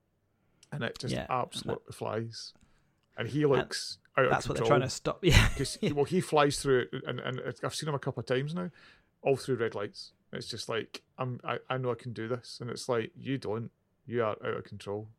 and 0.72 0.84
it 0.84 0.98
just 1.00 1.14
yeah, 1.14 1.26
absolutely 1.30 1.84
that, 1.88 1.96
flies. 1.96 2.54
And 3.18 3.28
he 3.28 3.46
looks 3.46 3.98
and 4.16 4.26
out 4.26 4.32
That's 4.32 4.48
what 4.48 4.58
they're 4.58 4.68
trying 4.68 4.82
to 4.82 4.90
stop. 4.90 5.24
Yeah, 5.24 5.92
well, 5.94 6.06
he 6.06 6.22
flies 6.22 6.60
through 6.60 6.88
it, 6.92 7.04
and 7.08 7.20
and 7.20 7.42
I've 7.64 7.76
seen 7.76 7.90
him 7.90 7.96
a 7.96 8.00
couple 8.00 8.22
of 8.22 8.26
times 8.26 8.54
now, 8.54 8.70
all 9.22 9.38
through 9.38 9.56
red 9.56 9.76
lights. 9.76 10.14
It's 10.34 10.48
just 10.48 10.70
like 10.70 11.02
I'm 11.18 11.40
I, 11.44 11.58
I 11.70 11.78
know 11.78 11.92
I 11.92 11.96
can 11.96 12.14
do 12.14 12.28
this, 12.28 12.60
and 12.62 12.70
it's 12.70 12.90
like 12.90 13.12
you 13.16 13.38
don't. 13.38 13.72
You 14.06 14.24
are 14.24 14.38
out 14.44 14.58
of 14.58 14.64
control. 14.64 15.10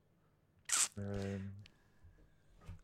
Um, 0.96 1.52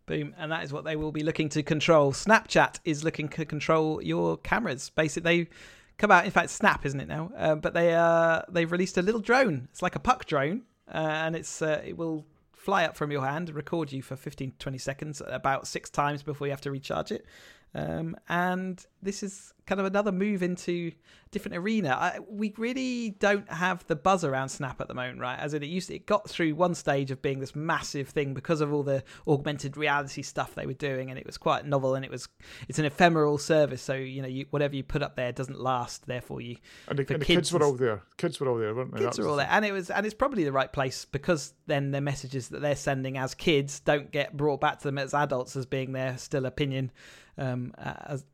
Boom. 0.06 0.34
And 0.38 0.52
that 0.52 0.64
is 0.64 0.72
what 0.72 0.84
they 0.84 0.96
will 0.96 1.12
be 1.12 1.22
looking 1.22 1.48
to 1.50 1.62
control. 1.62 2.12
Snapchat 2.12 2.78
is 2.84 3.04
looking 3.04 3.28
to 3.30 3.44
control 3.46 4.02
your 4.02 4.36
cameras. 4.36 4.90
Basically, 4.90 5.44
they 5.44 5.50
come 5.98 6.10
out. 6.10 6.24
In 6.24 6.30
fact, 6.30 6.50
Snap, 6.50 6.84
isn't 6.86 7.00
it 7.00 7.08
now? 7.08 7.30
Uh, 7.36 7.54
but 7.54 7.74
they 7.74 7.94
uh, 7.94 8.42
they've 8.48 8.70
released 8.70 8.98
a 8.98 9.02
little 9.02 9.20
drone. 9.20 9.68
It's 9.70 9.82
like 9.82 9.96
a 9.96 10.00
puck 10.00 10.26
drone, 10.26 10.62
uh, 10.92 10.98
and 10.98 11.36
it's 11.36 11.62
uh, 11.62 11.82
it 11.84 11.96
will 11.96 12.24
fly 12.52 12.84
up 12.84 12.96
from 12.96 13.10
your 13.10 13.24
hand, 13.24 13.54
record 13.54 13.92
you 13.92 14.02
for 14.02 14.16
15 14.16 14.54
20 14.58 14.78
seconds, 14.78 15.22
about 15.26 15.66
six 15.66 15.90
times 15.90 16.22
before 16.22 16.46
you 16.46 16.50
have 16.50 16.62
to 16.62 16.70
recharge 16.70 17.12
it. 17.12 17.26
Um, 17.74 18.16
and 18.28 18.84
this 19.02 19.22
is 19.22 19.52
kind 19.66 19.80
of 19.80 19.86
another 19.86 20.12
move 20.12 20.42
into 20.42 20.92
a 20.92 21.30
different 21.30 21.56
arena. 21.56 21.90
I, 21.90 22.18
we 22.28 22.52
really 22.56 23.10
don't 23.10 23.50
have 23.50 23.84
the 23.86 23.96
buzz 23.96 24.24
around 24.24 24.50
Snap 24.50 24.80
at 24.80 24.86
the 24.86 24.94
moment, 24.94 25.20
right? 25.20 25.38
As 25.38 25.54
it 25.54 25.62
used, 25.64 25.88
to, 25.88 25.96
it 25.96 26.06
got 26.06 26.28
through 26.28 26.54
one 26.54 26.74
stage 26.74 27.10
of 27.10 27.20
being 27.20 27.40
this 27.40 27.56
massive 27.56 28.08
thing 28.08 28.32
because 28.32 28.60
of 28.60 28.72
all 28.72 28.84
the 28.84 29.02
augmented 29.26 29.76
reality 29.76 30.22
stuff 30.22 30.54
they 30.54 30.66
were 30.66 30.72
doing, 30.74 31.10
and 31.10 31.18
it 31.18 31.26
was 31.26 31.36
quite 31.36 31.66
novel. 31.66 31.96
And 31.96 32.04
it 32.04 32.10
was, 32.10 32.28
it's 32.68 32.78
an 32.78 32.84
ephemeral 32.84 33.38
service, 33.38 33.82
so 33.82 33.94
you 33.94 34.22
know, 34.22 34.28
you, 34.28 34.46
whatever 34.50 34.76
you 34.76 34.84
put 34.84 35.02
up 35.02 35.16
there 35.16 35.32
doesn't 35.32 35.58
last. 35.58 36.06
Therefore, 36.06 36.40
you 36.40 36.56
and 36.88 36.98
the, 36.98 37.02
and 37.12 37.22
the 37.22 37.24
kids, 37.24 37.50
kids, 37.50 37.52
were 37.52 37.64
all 37.64 37.74
there. 37.74 38.02
Kids 38.18 38.38
were 38.38 38.48
all 38.48 38.58
there, 38.58 38.74
weren't 38.74 38.94
they? 38.94 39.00
Kids 39.00 39.18
were 39.18 39.26
all 39.26 39.36
there, 39.36 39.48
and 39.50 39.64
it 39.64 39.72
was, 39.72 39.90
and 39.90 40.06
it's 40.06 40.14
probably 40.14 40.44
the 40.44 40.52
right 40.52 40.72
place 40.72 41.06
because 41.06 41.54
then 41.66 41.90
the 41.90 42.00
messages 42.00 42.48
that 42.50 42.62
they're 42.62 42.76
sending 42.76 43.18
as 43.18 43.34
kids 43.34 43.80
don't 43.80 44.12
get 44.12 44.36
brought 44.36 44.60
back 44.60 44.78
to 44.78 44.84
them 44.84 44.98
as 44.98 45.12
adults 45.12 45.56
as 45.56 45.66
being 45.66 45.92
their 45.92 46.16
still 46.18 46.46
opinion 46.46 46.92
um, 47.38 47.72
as 47.78 48.24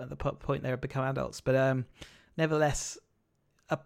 at 0.00 0.08
the 0.08 0.16
point 0.16 0.62
they 0.62 0.70
had 0.70 0.80
become 0.80 1.04
adults. 1.04 1.40
But 1.40 1.54
um, 1.54 1.86
nevertheless, 2.36 2.98
a, 3.70 3.78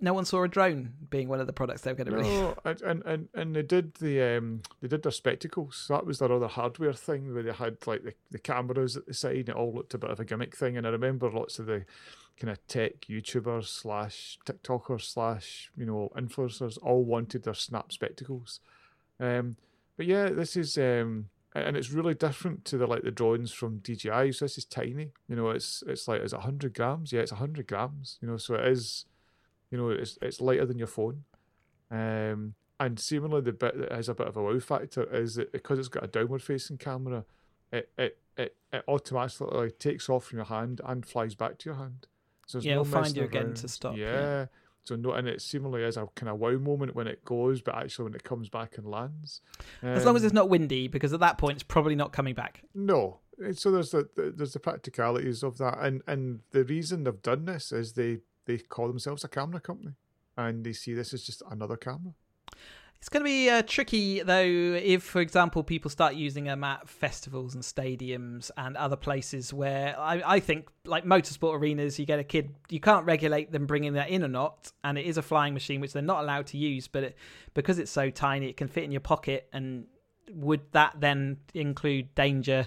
no 0.00 0.14
one 0.14 0.24
saw 0.24 0.42
a 0.42 0.48
drone 0.48 0.92
being 1.10 1.28
one 1.28 1.40
of 1.40 1.46
the 1.46 1.52
products 1.52 1.82
they 1.82 1.92
were 1.92 1.96
going 1.96 2.10
to 2.10 2.16
release. 2.16 2.56
No, 2.64 2.74
and, 2.84 3.02
and 3.04 3.28
and 3.34 3.56
they 3.56 3.62
did 3.62 3.94
the 3.94 4.36
um, 4.36 4.62
they 4.80 4.88
did 4.88 5.02
their 5.02 5.12
spectacles. 5.12 5.86
That 5.88 6.06
was 6.06 6.18
their 6.18 6.32
other 6.32 6.48
hardware 6.48 6.92
thing 6.92 7.32
where 7.32 7.42
they 7.42 7.52
had 7.52 7.78
like 7.86 8.04
the, 8.04 8.14
the 8.30 8.38
cameras 8.38 8.96
at 8.96 9.06
the 9.06 9.14
side. 9.14 9.36
And 9.36 9.48
it 9.50 9.56
all 9.56 9.74
looked 9.74 9.94
a 9.94 9.98
bit 9.98 10.10
of 10.10 10.20
a 10.20 10.24
gimmick 10.24 10.56
thing. 10.56 10.76
And 10.76 10.86
I 10.86 10.90
remember 10.90 11.30
lots 11.30 11.58
of 11.58 11.66
the 11.66 11.84
kind 12.38 12.50
of 12.50 12.66
tech 12.66 13.02
YouTubers 13.02 13.66
slash 13.66 14.38
TikTokers 14.46 15.02
slash 15.02 15.70
you 15.76 15.86
know 15.86 16.10
influencers 16.16 16.78
all 16.82 17.04
wanted 17.04 17.44
their 17.44 17.54
snap 17.54 17.92
spectacles. 17.92 18.60
Um, 19.18 19.56
but 19.96 20.06
yeah, 20.06 20.28
this 20.28 20.56
is 20.56 20.76
um, 20.76 21.30
and 21.60 21.76
it's 21.76 21.90
really 21.90 22.14
different 22.14 22.64
to 22.66 22.78
the 22.78 22.86
like 22.86 23.02
the 23.02 23.10
drones 23.10 23.52
from 23.52 23.78
DJI. 23.78 24.32
So 24.32 24.44
this 24.44 24.58
is 24.58 24.64
tiny. 24.64 25.12
You 25.28 25.36
know, 25.36 25.50
it's 25.50 25.82
it's 25.86 26.08
like 26.08 26.20
it's 26.20 26.32
hundred 26.32 26.74
grams. 26.74 27.12
Yeah, 27.12 27.20
it's 27.20 27.32
hundred 27.32 27.66
grams. 27.66 28.18
You 28.20 28.28
know, 28.28 28.36
so 28.36 28.54
it 28.54 28.66
is. 28.66 29.06
You 29.70 29.78
know, 29.78 29.90
it's 29.90 30.18
it's 30.22 30.40
lighter 30.40 30.66
than 30.66 30.78
your 30.78 30.86
phone. 30.86 31.24
Um, 31.90 32.54
and 32.78 32.98
seemingly 32.98 33.40
the 33.40 33.52
bit 33.52 33.78
that 33.78 33.92
has 33.92 34.08
a 34.08 34.14
bit 34.14 34.28
of 34.28 34.36
a 34.36 34.42
wow 34.42 34.58
factor 34.58 35.02
is 35.14 35.36
that 35.36 35.52
because 35.52 35.78
it's 35.78 35.88
got 35.88 36.04
a 36.04 36.08
downward 36.08 36.42
facing 36.42 36.78
camera, 36.78 37.24
it 37.72 37.90
it 37.96 38.18
it, 38.36 38.56
it 38.72 38.84
automatically 38.86 39.70
takes 39.70 40.08
off 40.08 40.26
from 40.26 40.38
your 40.38 40.46
hand 40.46 40.80
and 40.84 41.06
flies 41.06 41.34
back 41.34 41.58
to 41.58 41.70
your 41.70 41.76
hand. 41.76 42.06
So 42.46 42.58
yeah, 42.58 42.74
no 42.74 42.82
it'll 42.82 42.92
find 42.92 43.16
you 43.16 43.24
again 43.24 43.54
to 43.54 43.68
stop. 43.68 43.96
Yeah. 43.96 44.12
yeah. 44.12 44.46
So 44.86 44.94
no, 44.94 45.12
and 45.12 45.26
it 45.26 45.42
seemingly 45.42 45.82
is 45.82 45.96
a 45.96 46.06
kind 46.14 46.30
of 46.30 46.38
wow 46.38 46.52
moment 46.52 46.94
when 46.94 47.08
it 47.08 47.24
goes, 47.24 47.60
but 47.60 47.74
actually 47.74 48.04
when 48.04 48.14
it 48.14 48.22
comes 48.22 48.48
back 48.48 48.78
and 48.78 48.86
lands. 48.86 49.40
Um, 49.82 49.90
as 49.90 50.04
long 50.04 50.14
as 50.14 50.22
it's 50.22 50.30
um, 50.30 50.36
not 50.36 50.48
windy, 50.48 50.86
because 50.86 51.12
at 51.12 51.20
that 51.20 51.38
point 51.38 51.56
it's 51.56 51.64
probably 51.64 51.96
not 51.96 52.12
coming 52.12 52.34
back. 52.34 52.62
No, 52.72 53.18
so 53.52 53.72
there's 53.72 53.90
the, 53.90 54.08
the 54.14 54.32
there's 54.36 54.52
the 54.52 54.60
practicalities 54.60 55.42
of 55.42 55.58
that, 55.58 55.78
and 55.80 56.02
and 56.06 56.40
the 56.52 56.64
reason 56.64 57.02
they've 57.02 57.22
done 57.22 57.46
this 57.46 57.72
is 57.72 57.94
they 57.94 58.18
they 58.44 58.58
call 58.58 58.86
themselves 58.86 59.24
a 59.24 59.28
camera 59.28 59.60
company, 59.60 59.94
and 60.36 60.64
they 60.64 60.72
see 60.72 60.94
this 60.94 61.12
as 61.12 61.24
just 61.24 61.42
another 61.50 61.76
camera. 61.76 62.14
It's 62.98 63.08
going 63.08 63.22
to 63.22 63.24
be 63.24 63.48
uh, 63.48 63.62
tricky 63.62 64.22
though 64.22 64.42
if, 64.42 65.02
for 65.02 65.20
example, 65.20 65.62
people 65.62 65.90
start 65.90 66.14
using 66.14 66.44
them 66.44 66.64
at 66.64 66.88
festivals 66.88 67.54
and 67.54 67.62
stadiums 67.62 68.50
and 68.56 68.76
other 68.76 68.96
places 68.96 69.52
where 69.52 69.98
I, 69.98 70.22
I 70.24 70.40
think, 70.40 70.68
like 70.84 71.04
motorsport 71.04 71.58
arenas, 71.58 71.98
you 71.98 72.06
get 72.06 72.18
a 72.18 72.24
kid, 72.24 72.54
you 72.68 72.80
can't 72.80 73.06
regulate 73.06 73.52
them 73.52 73.66
bringing 73.66 73.92
that 73.94 74.08
in 74.08 74.24
or 74.24 74.28
not, 74.28 74.72
and 74.82 74.98
it 74.98 75.06
is 75.06 75.18
a 75.18 75.22
flying 75.22 75.54
machine 75.54 75.80
which 75.80 75.92
they're 75.92 76.02
not 76.02 76.22
allowed 76.22 76.46
to 76.48 76.58
use, 76.58 76.88
but 76.88 77.04
it, 77.04 77.16
because 77.54 77.78
it's 77.78 77.90
so 77.90 78.10
tiny, 78.10 78.48
it 78.48 78.56
can 78.56 78.68
fit 78.68 78.84
in 78.84 78.90
your 78.90 79.00
pocket. 79.00 79.48
And 79.52 79.86
would 80.32 80.62
that 80.72 80.96
then 80.98 81.38
include 81.54 82.14
danger? 82.14 82.66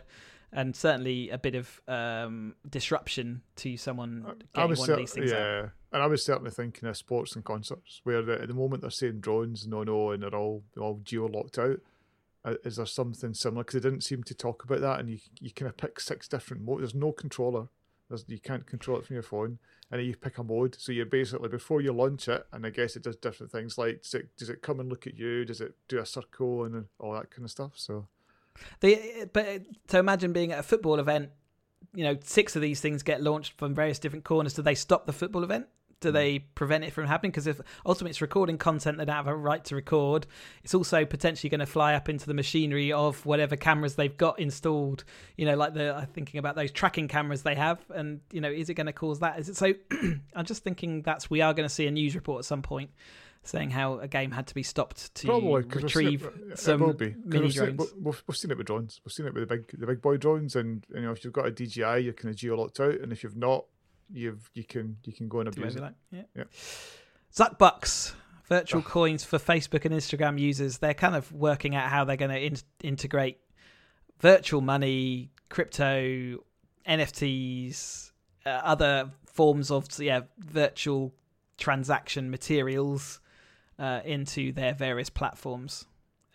And 0.51 0.75
certainly 0.75 1.29
a 1.29 1.37
bit 1.37 1.55
of 1.55 1.81
um, 1.87 2.55
disruption 2.69 3.41
to 3.57 3.77
someone 3.77 4.25
I 4.27 4.33
getting 4.55 4.69
was 4.69 4.79
one 4.79 4.85
cer- 4.87 4.93
of 4.93 4.99
these 4.99 5.13
things 5.13 5.31
out. 5.31 5.37
yeah, 5.39 5.69
and 5.91 6.03
I 6.03 6.07
was 6.07 6.23
certainly 6.23 6.51
thinking 6.51 6.87
of 6.89 6.97
sports 6.97 7.35
and 7.35 7.43
concerts 7.45 8.01
where 8.03 8.29
at 8.31 8.47
the 8.47 8.53
moment 8.53 8.81
they're 8.81 8.91
saying 8.91 9.19
drones, 9.21 9.67
no, 9.67 9.83
no, 9.83 10.11
and 10.11 10.23
they're 10.23 10.35
all 10.35 10.63
they're 10.73 10.83
all 10.83 11.01
geo 11.03 11.27
locked 11.27 11.57
out. 11.59 11.79
Uh, 12.45 12.55
Is 12.63 12.77
there 12.77 12.85
something 12.85 13.33
similar? 13.33 13.63
Because 13.63 13.81
they 13.81 13.89
didn't 13.89 14.03
seem 14.03 14.23
to 14.23 14.33
talk 14.33 14.63
about 14.63 14.81
that, 14.81 14.99
and 14.99 15.09
you 15.09 15.19
you 15.39 15.51
kind 15.51 15.69
of 15.69 15.77
pick 15.77 15.99
six 15.99 16.27
different 16.27 16.63
modes. 16.63 16.81
There's 16.81 16.95
no 16.95 17.11
controller. 17.11 17.67
There's, 18.07 18.25
you 18.27 18.39
can't 18.39 18.65
control 18.65 18.97
it 18.97 19.05
from 19.05 19.15
your 19.15 19.23
phone, 19.23 19.59
and 19.91 20.01
you 20.01 20.15
pick 20.15 20.37
a 20.39 20.43
mode. 20.43 20.75
So 20.79 20.91
you're 20.91 21.05
basically 21.05 21.49
before 21.49 21.81
you 21.81 21.91
launch 21.91 22.27
it, 22.27 22.45
and 22.51 22.65
I 22.65 22.69
guess 22.71 22.95
it 22.95 23.03
does 23.03 23.17
different 23.17 23.51
things. 23.51 23.77
Like 23.77 24.01
does 24.03 24.13
it 24.15 24.35
does 24.37 24.49
it 24.49 24.61
come 24.61 24.79
and 24.79 24.89
look 24.89 25.05
at 25.05 25.17
you? 25.17 25.45
Does 25.45 25.61
it 25.61 25.75
do 25.87 25.99
a 25.99 26.05
circle 26.05 26.63
and 26.63 26.85
all 26.97 27.13
that 27.13 27.29
kind 27.29 27.43
of 27.43 27.51
stuff? 27.51 27.73
So 27.75 28.07
The, 28.81 29.29
but 29.31 29.63
to 29.87 29.99
imagine 29.99 30.33
being 30.33 30.51
at 30.51 30.59
a 30.59 30.63
football 30.63 30.99
event, 30.99 31.29
you 31.93 32.03
know, 32.03 32.17
six 32.23 32.55
of 32.55 32.61
these 32.61 32.81
things 32.81 33.03
get 33.03 33.21
launched 33.21 33.57
from 33.57 33.73
various 33.73 33.99
different 33.99 34.25
corners. 34.25 34.53
Do 34.53 34.61
they 34.61 34.75
stop 34.75 35.05
the 35.05 35.13
football 35.13 35.43
event? 35.43 35.67
Do 36.01 36.09
hmm. 36.09 36.13
they 36.13 36.39
prevent 36.39 36.83
it 36.83 36.93
from 36.93 37.05
happening? 37.05 37.31
Because 37.31 37.47
if 37.47 37.59
ultimately 37.85 38.11
it's 38.11 38.21
recording 38.21 38.57
content 38.57 38.97
they 38.97 39.05
don't 39.05 39.15
have 39.15 39.27
a 39.27 39.35
right 39.35 39.63
to 39.65 39.75
record, 39.75 40.27
it's 40.63 40.73
also 40.73 41.05
potentially 41.05 41.49
going 41.49 41.59
to 41.59 41.65
fly 41.65 41.93
up 41.93 42.09
into 42.09 42.25
the 42.25 42.33
machinery 42.33 42.91
of 42.91 43.25
whatever 43.25 43.55
cameras 43.55 43.95
they've 43.95 44.17
got 44.17 44.39
installed. 44.39 45.03
You 45.37 45.45
know, 45.45 45.55
like 45.55 45.73
the 45.73 45.95
I'm 45.95 46.07
thinking 46.07 46.39
about 46.39 46.55
those 46.55 46.71
tracking 46.71 47.07
cameras 47.07 47.43
they 47.43 47.55
have, 47.55 47.79
and 47.89 48.21
you 48.31 48.41
know, 48.41 48.51
is 48.51 48.69
it 48.69 48.75
going 48.75 48.87
to 48.87 48.93
cause 48.93 49.19
that? 49.19 49.39
Is 49.39 49.49
it 49.49 49.57
so? 49.57 49.73
I'm 50.35 50.45
just 50.45 50.63
thinking 50.63 51.01
that's 51.01 51.29
we 51.29 51.41
are 51.41 51.53
going 51.53 51.67
to 51.67 51.73
see 51.73 51.87
a 51.87 51.91
news 51.91 52.15
report 52.15 52.39
at 52.39 52.45
some 52.45 52.61
point 52.61 52.91
saying 53.43 53.69
how 53.69 53.99
a 53.99 54.07
game 54.07 54.31
had 54.31 54.47
to 54.47 54.53
be 54.53 54.63
stopped 54.63 55.13
to 55.15 55.27
probably 55.27 55.63
'cause 55.63 55.75
we've 55.75 55.75
it- 55.75 55.83
retrieve 55.83 56.25
uh, 56.25 56.29
it 56.51 56.59
some 56.59 56.81
will 56.81 56.93
be. 56.93 57.11
'Cause 57.11 57.23
mini 57.25 57.43
we've 57.43 57.53
seen, 57.53 57.75
drones. 57.75 57.93
we- 57.93 58.01
we've, 58.01 58.23
we've 58.27 58.37
seen 58.37 58.51
it 58.51 58.57
with 58.57 58.67
drones. 58.67 59.01
We've 59.03 59.13
seen 59.13 59.25
it 59.25 59.33
with 59.33 59.47
the 59.47 59.55
big 59.55 59.79
the 59.79 59.87
big 59.87 60.01
boy 60.01 60.17
drones, 60.17 60.55
and 60.55 60.85
you 60.93 61.01
know 61.01 61.11
if 61.11 61.23
you've 61.23 61.33
got 61.33 61.47
a 61.47 61.51
DJI, 61.51 61.99
you're 61.99 62.13
kind 62.13 62.29
of 62.29 62.35
geo 62.35 62.55
locked 62.55 62.79
out, 62.79 62.95
and 62.95 63.11
if 63.11 63.23
you've 63.23 63.37
not, 63.37 63.65
you've 64.11 64.49
you 64.53 64.63
can 64.63 64.97
you 65.03 65.13
can 65.13 65.27
go 65.27 65.39
and 65.41 65.51
Do 65.51 65.61
abuse 65.61 65.75
whatever 65.75 65.93
it. 66.11 66.15
like. 66.15 66.25
Yeah. 66.35 66.43
Yeah. 66.43 66.43
Zuckbucks, 67.35 68.13
virtual 68.47 68.79
Ugh. 68.81 68.85
coins 68.87 69.23
for 69.23 69.37
Facebook 69.37 69.85
and 69.85 69.93
Instagram 69.93 70.39
users. 70.39 70.79
They're 70.79 70.93
kind 70.93 71.15
of 71.15 71.31
working 71.31 71.75
out 71.75 71.89
how 71.89 72.03
they're 72.05 72.17
going 72.17 72.31
to 72.31 72.39
in- 72.43 72.57
integrate 72.83 73.37
virtual 74.19 74.61
money, 74.61 75.29
crypto, 75.49 76.37
NFTs, 76.87 78.11
uh, 78.45 78.49
other 78.49 79.11
forms 79.25 79.71
of 79.71 79.85
yeah 79.99 80.21
virtual 80.39 81.13
transaction 81.57 82.29
materials 82.29 83.19
uh, 83.77 84.01
into 84.05 84.51
their 84.51 84.73
various 84.73 85.09
platforms, 85.09 85.85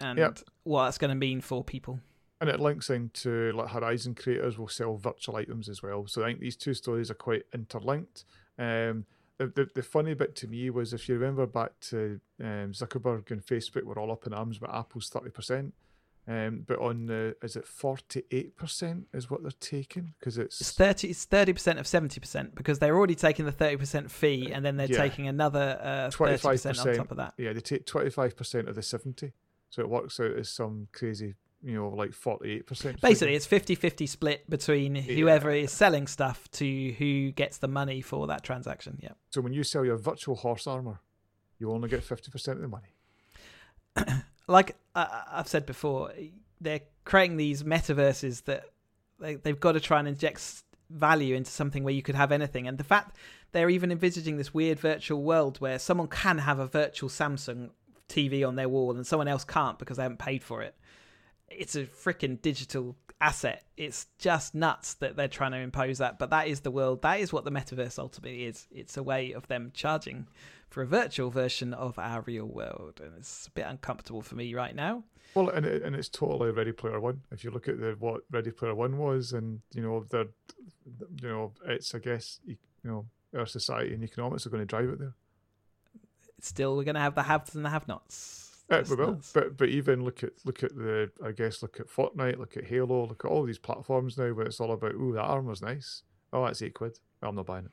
and 0.00 0.18
Yep. 0.18 0.38
what 0.64 0.84
that's 0.86 0.98
going 0.98 1.10
to 1.10 1.14
mean 1.14 1.40
for 1.40 1.64
people. 1.64 2.00
And 2.44 2.50
it 2.54 2.60
links 2.60 2.90
into 2.90 3.52
like 3.52 3.70
Horizon 3.70 4.14
creators 4.14 4.58
will 4.58 4.68
sell 4.68 4.96
virtual 4.96 5.36
items 5.36 5.68
as 5.68 5.82
well. 5.82 6.06
So 6.06 6.22
I 6.22 6.26
think 6.26 6.40
these 6.40 6.56
two 6.56 6.74
stories 6.74 7.10
are 7.10 7.14
quite 7.14 7.44
interlinked. 7.54 8.24
Um, 8.58 9.06
the, 9.38 9.46
the 9.46 9.68
the 9.74 9.82
funny 9.82 10.12
bit 10.12 10.36
to 10.36 10.46
me 10.46 10.68
was 10.68 10.92
if 10.92 11.08
you 11.08 11.14
remember 11.16 11.46
back 11.46 11.72
to 11.88 12.20
um, 12.42 12.72
Zuckerberg 12.72 13.30
and 13.30 13.44
Facebook 13.44 13.84
were 13.84 13.98
all 13.98 14.12
up 14.12 14.26
in 14.26 14.34
arms 14.34 14.58
about 14.58 14.74
Apple's 14.74 15.08
thirty 15.08 15.30
percent. 15.30 15.72
Um, 16.26 16.64
but 16.66 16.78
on 16.78 17.06
the 17.06 17.34
is 17.42 17.56
it 17.56 17.66
forty 17.66 18.22
eight 18.30 18.56
percent 18.56 19.06
is 19.14 19.30
what 19.30 19.42
they're 19.42 19.50
taking 19.60 20.12
because 20.18 20.36
It's 20.38 20.60
it's 20.60 20.72
thirty. 20.72 21.08
It's 21.08 21.24
thirty 21.24 21.52
percent 21.54 21.78
of 21.78 21.86
seventy 21.86 22.20
percent 22.20 22.54
because 22.54 22.78
they're 22.78 22.94
already 22.96 23.14
taking 23.14 23.44
the 23.46 23.52
thirty 23.52 23.76
percent 23.76 24.10
fee, 24.10 24.50
and 24.52 24.64
then 24.64 24.76
they're 24.76 24.86
Yeah. 24.90 24.98
taking 24.98 25.28
another 25.28 25.78
uh, 25.82 26.10
thirty 26.10 26.36
percent 26.48 26.78
on 26.78 26.86
25%. 26.86 26.96
top 26.96 27.10
of 27.10 27.16
that. 27.16 27.34
yeah 27.38 27.52
they 27.54 27.60
take 27.60 27.86
twenty 27.86 28.10
five 28.10 28.36
percent 28.36 28.68
of 28.68 28.74
the 28.74 28.82
seventy, 28.82 29.32
so 29.70 29.82
it 29.82 29.88
works 29.90 30.20
out 30.20 30.32
as 30.38 30.48
some 30.50 30.88
crazy 30.92 31.34
you 31.64 31.74
know 31.74 31.88
like 31.88 32.12
forty 32.12 32.52
eight 32.52 32.66
percent. 32.66 33.00
Basically, 33.00 33.34
it's 33.34 33.46
50-50 33.46 34.08
split 34.08 34.48
between 34.48 34.94
whoever 34.94 35.50
is 35.50 35.72
selling 35.72 36.06
stuff 36.06 36.48
to 36.52 36.92
who 36.92 37.32
gets 37.32 37.58
the 37.58 37.68
money 37.68 38.00
for 38.00 38.26
that 38.26 38.42
transaction. 38.42 38.98
Yeah. 39.02 39.12
so 39.30 39.40
when 39.40 39.52
you 39.52 39.64
sell 39.64 39.84
your 39.84 39.96
virtual 39.96 40.36
horse 40.36 40.66
armor, 40.66 41.00
you 41.58 41.70
only 41.70 41.88
get 41.88 42.04
fifty 42.04 42.30
percent 42.30 42.58
of 42.58 42.62
the 42.62 42.68
money. 42.68 44.22
like 44.46 44.76
I've 44.94 45.48
said 45.48 45.66
before, 45.66 46.12
they're 46.60 46.82
creating 47.04 47.36
these 47.36 47.62
metaverses 47.62 48.44
that 48.44 48.64
they, 49.18 49.36
they've 49.36 49.58
got 49.58 49.72
to 49.72 49.80
try 49.80 49.98
and 49.98 50.08
inject 50.08 50.62
value 50.90 51.34
into 51.34 51.50
something 51.50 51.82
where 51.82 51.94
you 51.94 52.02
could 52.02 52.14
have 52.14 52.32
anything. 52.32 52.68
And 52.68 52.78
the 52.78 52.84
fact 52.84 53.16
they're 53.52 53.70
even 53.70 53.92
envisaging 53.92 54.36
this 54.36 54.52
weird 54.52 54.80
virtual 54.80 55.22
world 55.22 55.60
where 55.60 55.78
someone 55.78 56.08
can 56.08 56.38
have 56.38 56.58
a 56.58 56.66
virtual 56.66 57.08
Samsung 57.08 57.70
TV 58.08 58.46
on 58.46 58.56
their 58.56 58.68
wall 58.68 58.94
and 58.94 59.06
someone 59.06 59.28
else 59.28 59.44
can't 59.44 59.78
because 59.78 59.96
they 59.96 60.02
haven't 60.02 60.18
paid 60.18 60.42
for 60.42 60.62
it. 60.62 60.74
It's 61.50 61.76
a 61.76 61.84
freaking 61.84 62.40
digital 62.40 62.96
asset. 63.20 63.64
It's 63.76 64.06
just 64.18 64.54
nuts 64.54 64.94
that 64.94 65.16
they're 65.16 65.28
trying 65.28 65.52
to 65.52 65.58
impose 65.58 65.98
that. 65.98 66.18
But 66.18 66.30
that 66.30 66.48
is 66.48 66.60
the 66.60 66.70
world. 66.70 67.02
That 67.02 67.20
is 67.20 67.32
what 67.32 67.44
the 67.44 67.50
metaverse 67.50 67.98
ultimately 67.98 68.44
is. 68.44 68.66
It's 68.70 68.96
a 68.96 69.02
way 69.02 69.32
of 69.32 69.46
them 69.48 69.70
charging 69.74 70.26
for 70.70 70.82
a 70.82 70.86
virtual 70.86 71.30
version 71.30 71.72
of 71.74 71.98
our 71.98 72.22
real 72.22 72.46
world. 72.46 73.00
And 73.02 73.12
it's 73.16 73.46
a 73.46 73.50
bit 73.50 73.66
uncomfortable 73.68 74.22
for 74.22 74.34
me 74.34 74.54
right 74.54 74.74
now. 74.74 75.04
Well, 75.34 75.48
and 75.48 75.66
it, 75.66 75.82
and 75.82 75.96
it's 75.96 76.08
totally 76.08 76.50
Ready 76.50 76.72
Player 76.72 77.00
One. 77.00 77.22
If 77.32 77.44
you 77.44 77.50
look 77.50 77.68
at 77.68 77.80
the 77.80 77.96
what 77.98 78.22
Ready 78.30 78.50
Player 78.50 78.74
One 78.74 78.98
was, 78.98 79.32
and 79.32 79.60
you 79.74 79.82
know, 79.82 80.04
they're, 80.08 80.28
you 81.22 81.28
know, 81.28 81.52
it's 81.66 81.94
I 81.94 81.98
guess 81.98 82.38
you 82.46 82.56
know 82.84 83.06
our 83.36 83.46
society 83.46 83.94
and 83.94 84.04
economics 84.04 84.46
are 84.46 84.50
going 84.50 84.62
to 84.62 84.66
drive 84.66 84.90
it 84.90 84.98
there. 84.98 85.14
Still, 86.40 86.76
we're 86.76 86.84
going 86.84 86.94
to 86.94 87.00
have 87.00 87.14
the 87.14 87.22
haves 87.22 87.54
and 87.54 87.64
the 87.64 87.70
have-nots. 87.70 88.43
Uh, 88.70 88.76
That's 88.76 88.90
we 88.90 88.96
will, 88.96 89.20
but 89.34 89.56
but 89.56 89.68
even 89.68 90.04
look 90.04 90.24
at 90.24 90.30
look 90.44 90.62
at 90.62 90.74
the 90.74 91.10
I 91.24 91.32
guess 91.32 91.62
look 91.62 91.78
at 91.80 91.88
Fortnite, 91.88 92.38
look 92.38 92.56
at 92.56 92.64
Halo, 92.64 93.06
look 93.06 93.24
at 93.24 93.30
all 93.30 93.44
these 93.44 93.58
platforms 93.58 94.16
now 94.16 94.32
where 94.32 94.46
it's 94.46 94.60
all 94.60 94.72
about 94.72 94.94
ooh 94.94 95.12
that 95.12 95.22
armor's 95.22 95.60
nice. 95.60 96.02
Oh, 96.32 96.44
that's 96.44 96.62
eight 96.62 96.74
quid. 96.74 96.98
well, 97.20 97.28
I'm 97.30 97.36
not 97.36 97.46
buying 97.46 97.66
it. 97.66 97.72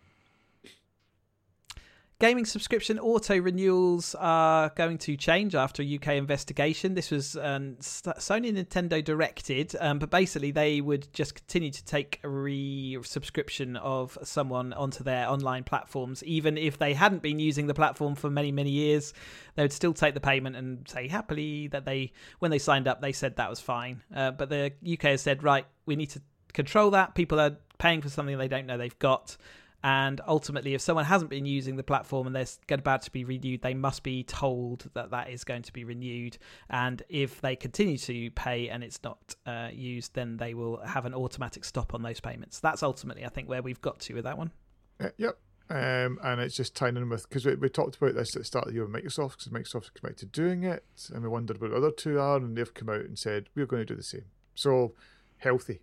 Gaming 2.22 2.46
subscription 2.46 3.00
auto 3.00 3.36
renewals 3.40 4.14
are 4.14 4.70
going 4.76 5.00
to 5.00 5.18
change 5.18 5.56
after 5.56 5.82
a 5.82 5.96
UK 5.96 6.10
investigation. 6.10 6.94
This 6.94 7.10
was 7.10 7.36
um, 7.36 7.78
Sony 7.80 8.54
Nintendo 8.54 9.04
directed, 9.04 9.76
um, 9.80 9.98
but 9.98 10.12
basically 10.12 10.52
they 10.52 10.82
would 10.82 11.12
just 11.14 11.34
continue 11.34 11.72
to 11.72 11.84
take 11.84 12.20
a 12.24 12.30
re 12.30 13.00
subscription 13.02 13.76
of 13.76 14.20
someone 14.22 14.72
onto 14.74 15.04
their 15.04 15.28
online 15.28 15.64
platforms, 15.64 16.24
even 16.26 16.60
if 16.60 16.78
they 16.78 16.94
hadn't 16.94 17.24
been 17.24 17.40
using 17.40 17.66
the 17.66 17.74
platform 17.74 18.14
for 18.14 18.30
many, 18.30 18.52
many 18.52 18.70
years. 18.70 19.16
They 19.56 19.64
would 19.64 19.74
still 19.74 19.96
take 19.96 20.14
the 20.14 20.20
payment 20.20 20.56
and 20.56 20.88
say 20.88 21.08
happily 21.08 21.70
that 21.70 21.86
they, 21.86 22.14
when 22.38 22.52
they 22.52 22.60
signed 22.60 22.88
up, 22.88 23.02
they 23.02 23.14
said 23.14 23.38
that 23.38 23.50
was 23.50 23.60
fine. 23.60 24.04
Uh, 24.16 24.30
but 24.30 24.48
the 24.48 24.72
UK 24.88 25.02
has 25.06 25.22
said, 25.24 25.42
right, 25.42 25.66
we 25.88 25.96
need 25.96 26.12
to 26.12 26.22
control 26.54 26.92
that. 26.92 27.16
People 27.16 27.40
are 27.40 27.58
paying 27.80 28.00
for 28.00 28.10
something 28.10 28.38
they 28.38 28.48
don't 28.48 28.68
know 28.68 28.78
they've 28.78 29.00
got. 29.00 29.38
And 29.84 30.22
ultimately, 30.28 30.74
if 30.74 30.82
someone 30.82 31.06
hasn't 31.06 31.30
been 31.30 31.46
using 31.46 31.76
the 31.76 31.84
platform 31.84 32.28
and 32.28 32.36
they're 32.36 32.46
about 32.70 33.02
to 33.04 33.12
be 33.12 33.24
renewed, 33.24 33.62
they 33.62 33.74
must 33.74 34.04
be 34.04 34.24
told 34.24 34.90
that 34.94 35.12
that 35.12 35.30
is 35.30 35.44
going 35.44 35.64
to 35.64 35.74
be 35.74 35.84
renewed. 35.84 36.38
And 36.70 37.02
if 37.10 37.42
they 37.42 37.56
continue 37.56 37.98
to 37.98 38.30
pay 38.32 38.70
and 38.70 38.84
it's 38.84 39.00
not 39.04 39.36
uh, 39.46 39.70
used, 39.72 40.14
then 40.14 40.38
they 40.38 40.54
will 40.54 40.78
have 40.86 41.06
an 41.06 41.14
automatic 41.14 41.66
stop 41.66 41.94
on 41.94 42.04
those 42.04 42.20
payments. 42.20 42.60
That's 42.60 42.84
ultimately, 42.84 43.26
I 43.26 43.30
think, 43.30 43.50
where 43.50 43.62
we've 43.62 43.82
got 43.82 44.00
to 44.02 44.14
with 44.14 44.26
that 44.26 44.38
one. 44.38 44.52
Uh, 45.00 45.10
yep. 45.18 45.38
Um, 45.70 46.20
and 46.22 46.42
it's 46.42 46.56
just 46.56 46.76
tying 46.76 46.98
in 46.98 47.08
with 47.08 47.30
because 47.30 47.46
we, 47.46 47.56
we 47.56 47.70
talked 47.70 47.96
about 47.96 48.14
this 48.14 48.36
at 48.36 48.42
the 48.42 48.46
start 48.46 48.66
of 48.66 48.74
the 48.74 48.76
year 48.76 48.86
with 48.86 48.94
Microsoft 48.94 49.38
because 49.38 49.48
Microsoft 49.48 49.94
committed 49.94 50.18
to 50.18 50.26
doing 50.26 50.64
it, 50.66 50.84
and 51.14 51.24
we 51.24 51.30
wondered 51.30 51.62
what 51.62 51.72
the 51.72 51.78
other 51.78 51.92
two 51.92 52.20
are, 52.20 52.38
and 52.38 52.58
they've 52.58 52.74
come 52.74 52.90
out 52.90 53.06
and 53.06 53.18
said 53.18 53.48
we're 53.56 53.66
going 53.66 53.86
to 53.86 53.94
do 53.94 53.96
the 53.96 54.04
same. 54.04 54.26
So 54.54 54.96
healthy. 55.38 55.80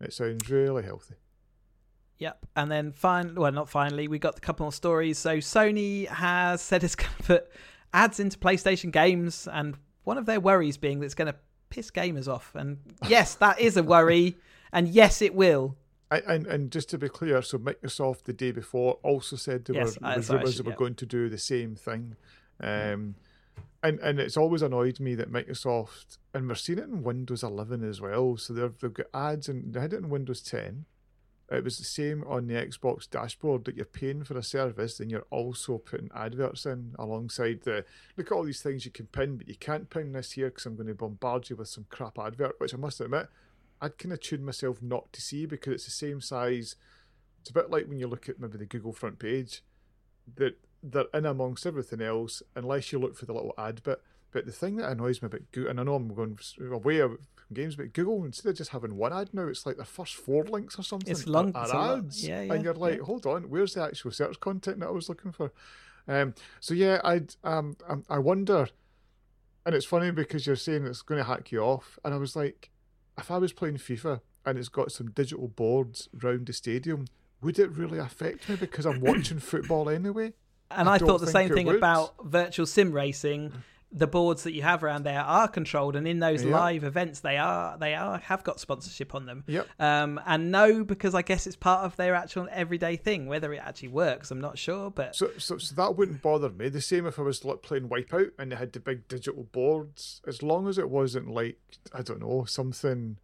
It 0.00 0.14
sounds 0.14 0.48
really 0.48 0.82
healthy. 0.82 1.16
Yep. 2.18 2.46
And 2.56 2.70
then 2.70 2.92
finally, 2.92 3.34
well, 3.38 3.52
not 3.52 3.68
finally, 3.68 4.08
we 4.08 4.18
got 4.18 4.36
a 4.36 4.40
couple 4.40 4.64
more 4.64 4.72
stories. 4.72 5.18
So 5.18 5.38
Sony 5.38 6.08
has 6.08 6.60
said 6.60 6.82
it's 6.84 6.94
gonna 6.96 7.10
put 7.24 7.50
ads 7.92 8.20
into 8.20 8.38
PlayStation 8.38 8.90
games 8.90 9.48
and 9.50 9.76
one 10.04 10.18
of 10.18 10.26
their 10.26 10.40
worries 10.40 10.76
being 10.76 11.00
that 11.00 11.06
it's 11.06 11.14
gonna 11.14 11.36
piss 11.70 11.90
gamers 11.90 12.28
off. 12.28 12.54
And 12.54 12.78
yes, 13.08 13.34
that 13.36 13.60
is 13.60 13.76
a 13.76 13.82
worry. 13.82 14.36
And 14.72 14.88
yes 14.88 15.22
it 15.22 15.34
will. 15.34 15.76
I, 16.10 16.20
and 16.26 16.46
and 16.46 16.70
just 16.70 16.88
to 16.90 16.98
be 16.98 17.08
clear, 17.08 17.42
so 17.42 17.58
Microsoft 17.58 18.24
the 18.24 18.32
day 18.32 18.50
before 18.50 18.94
also 19.02 19.36
said 19.36 19.66
there 19.66 19.76
Yes, 19.76 19.98
were 20.00 20.06
there 20.06 20.16
was 20.16 20.26
sorry, 20.26 20.38
rumors 20.38 20.56
that 20.56 20.62
they 20.62 20.66
were 20.68 20.72
yeah. 20.72 20.76
going 20.78 20.94
to 20.94 21.06
do 21.06 21.28
the 21.28 21.38
same 21.38 21.76
thing. 21.76 22.16
Um, 22.60 23.14
and 23.82 24.00
and 24.00 24.18
it's 24.18 24.36
always 24.36 24.62
annoyed 24.62 24.98
me 25.00 25.14
that 25.14 25.30
Microsoft 25.30 26.18
and 26.34 26.48
we're 26.48 26.54
seeing 26.54 26.78
it 26.78 26.86
in 26.86 27.02
Windows 27.02 27.42
11 27.42 27.88
as 27.88 28.00
well. 28.00 28.36
So 28.36 28.52
they've 28.54 28.78
they've 28.80 28.92
got 28.92 29.06
ads 29.14 29.48
and 29.48 29.72
they 29.72 29.80
had 29.80 29.92
it 29.92 29.98
in 29.98 30.08
Windows 30.08 30.42
10. 30.42 30.86
It 31.50 31.64
was 31.64 31.78
the 31.78 31.84
same 31.84 32.24
on 32.26 32.46
the 32.46 32.54
Xbox 32.54 33.08
dashboard 33.08 33.64
that 33.64 33.76
you're 33.76 33.86
paying 33.86 34.22
for 34.22 34.36
a 34.36 34.42
service, 34.42 34.98
then 34.98 35.08
you're 35.08 35.26
also 35.30 35.78
putting 35.78 36.10
adverts 36.14 36.66
in 36.66 36.94
alongside 36.98 37.62
the 37.62 37.86
look 38.16 38.30
at 38.30 38.34
all 38.34 38.44
these 38.44 38.60
things 38.60 38.84
you 38.84 38.90
can 38.90 39.06
pin, 39.06 39.38
but 39.38 39.48
you 39.48 39.54
can't 39.54 39.88
pin 39.88 40.12
this 40.12 40.32
here 40.32 40.48
because 40.48 40.66
I'm 40.66 40.76
going 40.76 40.88
to 40.88 40.94
bombard 40.94 41.48
you 41.48 41.56
with 41.56 41.68
some 41.68 41.86
crap 41.88 42.18
advert, 42.18 42.56
which 42.58 42.74
I 42.74 42.76
must 42.76 43.00
admit 43.00 43.28
I'd 43.80 43.98
kind 43.98 44.12
of 44.12 44.20
tune 44.20 44.44
myself 44.44 44.82
not 44.82 45.12
to 45.12 45.20
see 45.20 45.46
because 45.46 45.74
it's 45.74 45.84
the 45.84 45.90
same 45.90 46.20
size. 46.20 46.76
It's 47.40 47.50
a 47.50 47.54
bit 47.54 47.70
like 47.70 47.86
when 47.86 47.98
you 47.98 48.08
look 48.08 48.28
at 48.28 48.40
maybe 48.40 48.58
the 48.58 48.66
Google 48.66 48.92
front 48.92 49.18
page, 49.18 49.62
that 50.36 50.58
they're 50.82 51.04
in 51.14 51.26
amongst 51.26 51.66
everything 51.66 52.00
else, 52.00 52.42
unless 52.54 52.92
you 52.92 52.98
look 52.98 53.16
for 53.16 53.26
the 53.26 53.32
little 53.32 53.54
ad 53.56 53.82
bit. 53.82 54.02
But 54.32 54.46
the 54.46 54.52
thing 54.52 54.76
that 54.76 54.90
annoys 54.90 55.22
me 55.22 55.26
about 55.26 55.50
Google, 55.52 55.70
and 55.70 55.80
I 55.80 55.82
know 55.84 55.94
I'm 55.94 56.12
going 56.14 56.38
way 56.82 57.00
from 57.48 57.54
games, 57.54 57.76
but 57.76 57.92
Google 57.92 58.24
instead 58.24 58.50
of 58.50 58.56
just 58.56 58.70
having 58.70 58.96
one 58.96 59.12
ad 59.12 59.30
now, 59.32 59.48
it's 59.48 59.66
like 59.66 59.76
the 59.76 59.84
first 59.84 60.14
four 60.14 60.44
links 60.44 60.78
or 60.78 60.82
something. 60.82 61.10
It's 61.10 61.26
long 61.26 61.52
are, 61.54 61.96
ads, 61.96 62.26
yeah, 62.26 62.42
yeah, 62.42 62.52
and 62.52 62.62
you're 62.62 62.74
like, 62.74 62.98
yeah. 62.98 63.04
hold 63.04 63.26
on, 63.26 63.50
where's 63.50 63.74
the 63.74 63.82
actual 63.82 64.10
search 64.10 64.38
content 64.40 64.80
that 64.80 64.88
I 64.88 64.92
was 64.92 65.08
looking 65.08 65.32
for? 65.32 65.52
Um, 66.06 66.34
so 66.60 66.74
yeah, 66.74 67.00
I'd 67.04 67.34
um, 67.42 67.76
um, 67.88 68.04
I 68.08 68.18
wonder, 68.18 68.68
and 69.66 69.74
it's 69.74 69.86
funny 69.86 70.10
because 70.10 70.46
you're 70.46 70.56
saying 70.56 70.86
it's 70.86 71.02
going 71.02 71.18
to 71.18 71.24
hack 71.24 71.50
you 71.50 71.60
off, 71.60 71.98
and 72.04 72.14
I 72.14 72.18
was 72.18 72.36
like, 72.36 72.70
if 73.18 73.30
I 73.30 73.38
was 73.38 73.52
playing 73.52 73.76
FIFA 73.76 74.20
and 74.46 74.58
it's 74.58 74.68
got 74.68 74.92
some 74.92 75.10
digital 75.10 75.48
boards 75.48 76.08
round 76.22 76.46
the 76.46 76.52
stadium, 76.52 77.06
would 77.42 77.58
it 77.58 77.70
really 77.72 77.98
affect 77.98 78.48
me 78.48 78.56
because 78.56 78.86
I'm 78.86 79.00
watching 79.00 79.38
football 79.40 79.88
anyway? 79.88 80.32
And 80.70 80.88
I 80.88 80.94
I, 80.94 80.98
thought 80.98 81.20
the 81.20 81.26
same 81.26 81.48
thing 81.50 81.66
would. 81.66 81.76
about 81.76 82.14
virtual 82.24 82.66
sim 82.66 82.92
racing. 82.92 83.52
The 83.90 84.06
boards 84.06 84.42
that 84.42 84.52
you 84.52 84.60
have 84.62 84.84
around 84.84 85.04
there 85.04 85.20
are 85.22 85.48
controlled, 85.48 85.96
and 85.96 86.06
in 86.06 86.18
those 86.18 86.44
Yeah. 86.44 86.52
live 86.52 86.84
events, 86.84 87.20
they 87.20 87.38
are 87.38 87.78
they 87.78 87.94
are 87.94 88.18
have 88.18 88.44
got 88.44 88.60
sponsorship 88.60 89.14
on 89.14 89.24
them. 89.24 89.44
Yep. 89.46 89.66
Um, 89.80 90.20
and 90.26 90.50
no, 90.50 90.84
because 90.84 91.14
I 91.14 91.22
guess 91.22 91.46
it's 91.46 91.56
part 91.56 91.84
of 91.86 91.96
their 91.96 92.14
actual 92.14 92.48
everyday 92.52 92.96
thing. 92.96 93.26
Whether 93.28 93.52
it 93.54 93.62
actually 93.64 93.88
works, 93.88 94.30
I'm 94.30 94.40
not 94.42 94.58
sure. 94.58 94.90
But 94.90 95.16
So, 95.16 95.30
so, 95.38 95.56
so 95.56 95.74
that 95.76 95.96
wouldn't 95.96 96.20
bother 96.20 96.50
me. 96.50 96.68
The 96.68 96.82
same 96.82 97.06
if 97.06 97.18
I 97.18 97.22
was 97.22 97.44
like 97.46 97.62
playing 97.62 97.88
Wipeout 97.88 98.32
and 98.38 98.52
they 98.52 98.56
had 98.56 98.72
the 98.72 98.80
big 98.80 99.08
digital 99.08 99.44
boards, 99.44 100.20
as 100.26 100.42
long 100.42 100.68
as 100.68 100.76
it 100.76 100.90
wasn't 100.90 101.28
like 101.30 101.58
I 101.94 102.02
don't 102.02 102.20
know 102.20 102.44
something. 102.44 103.16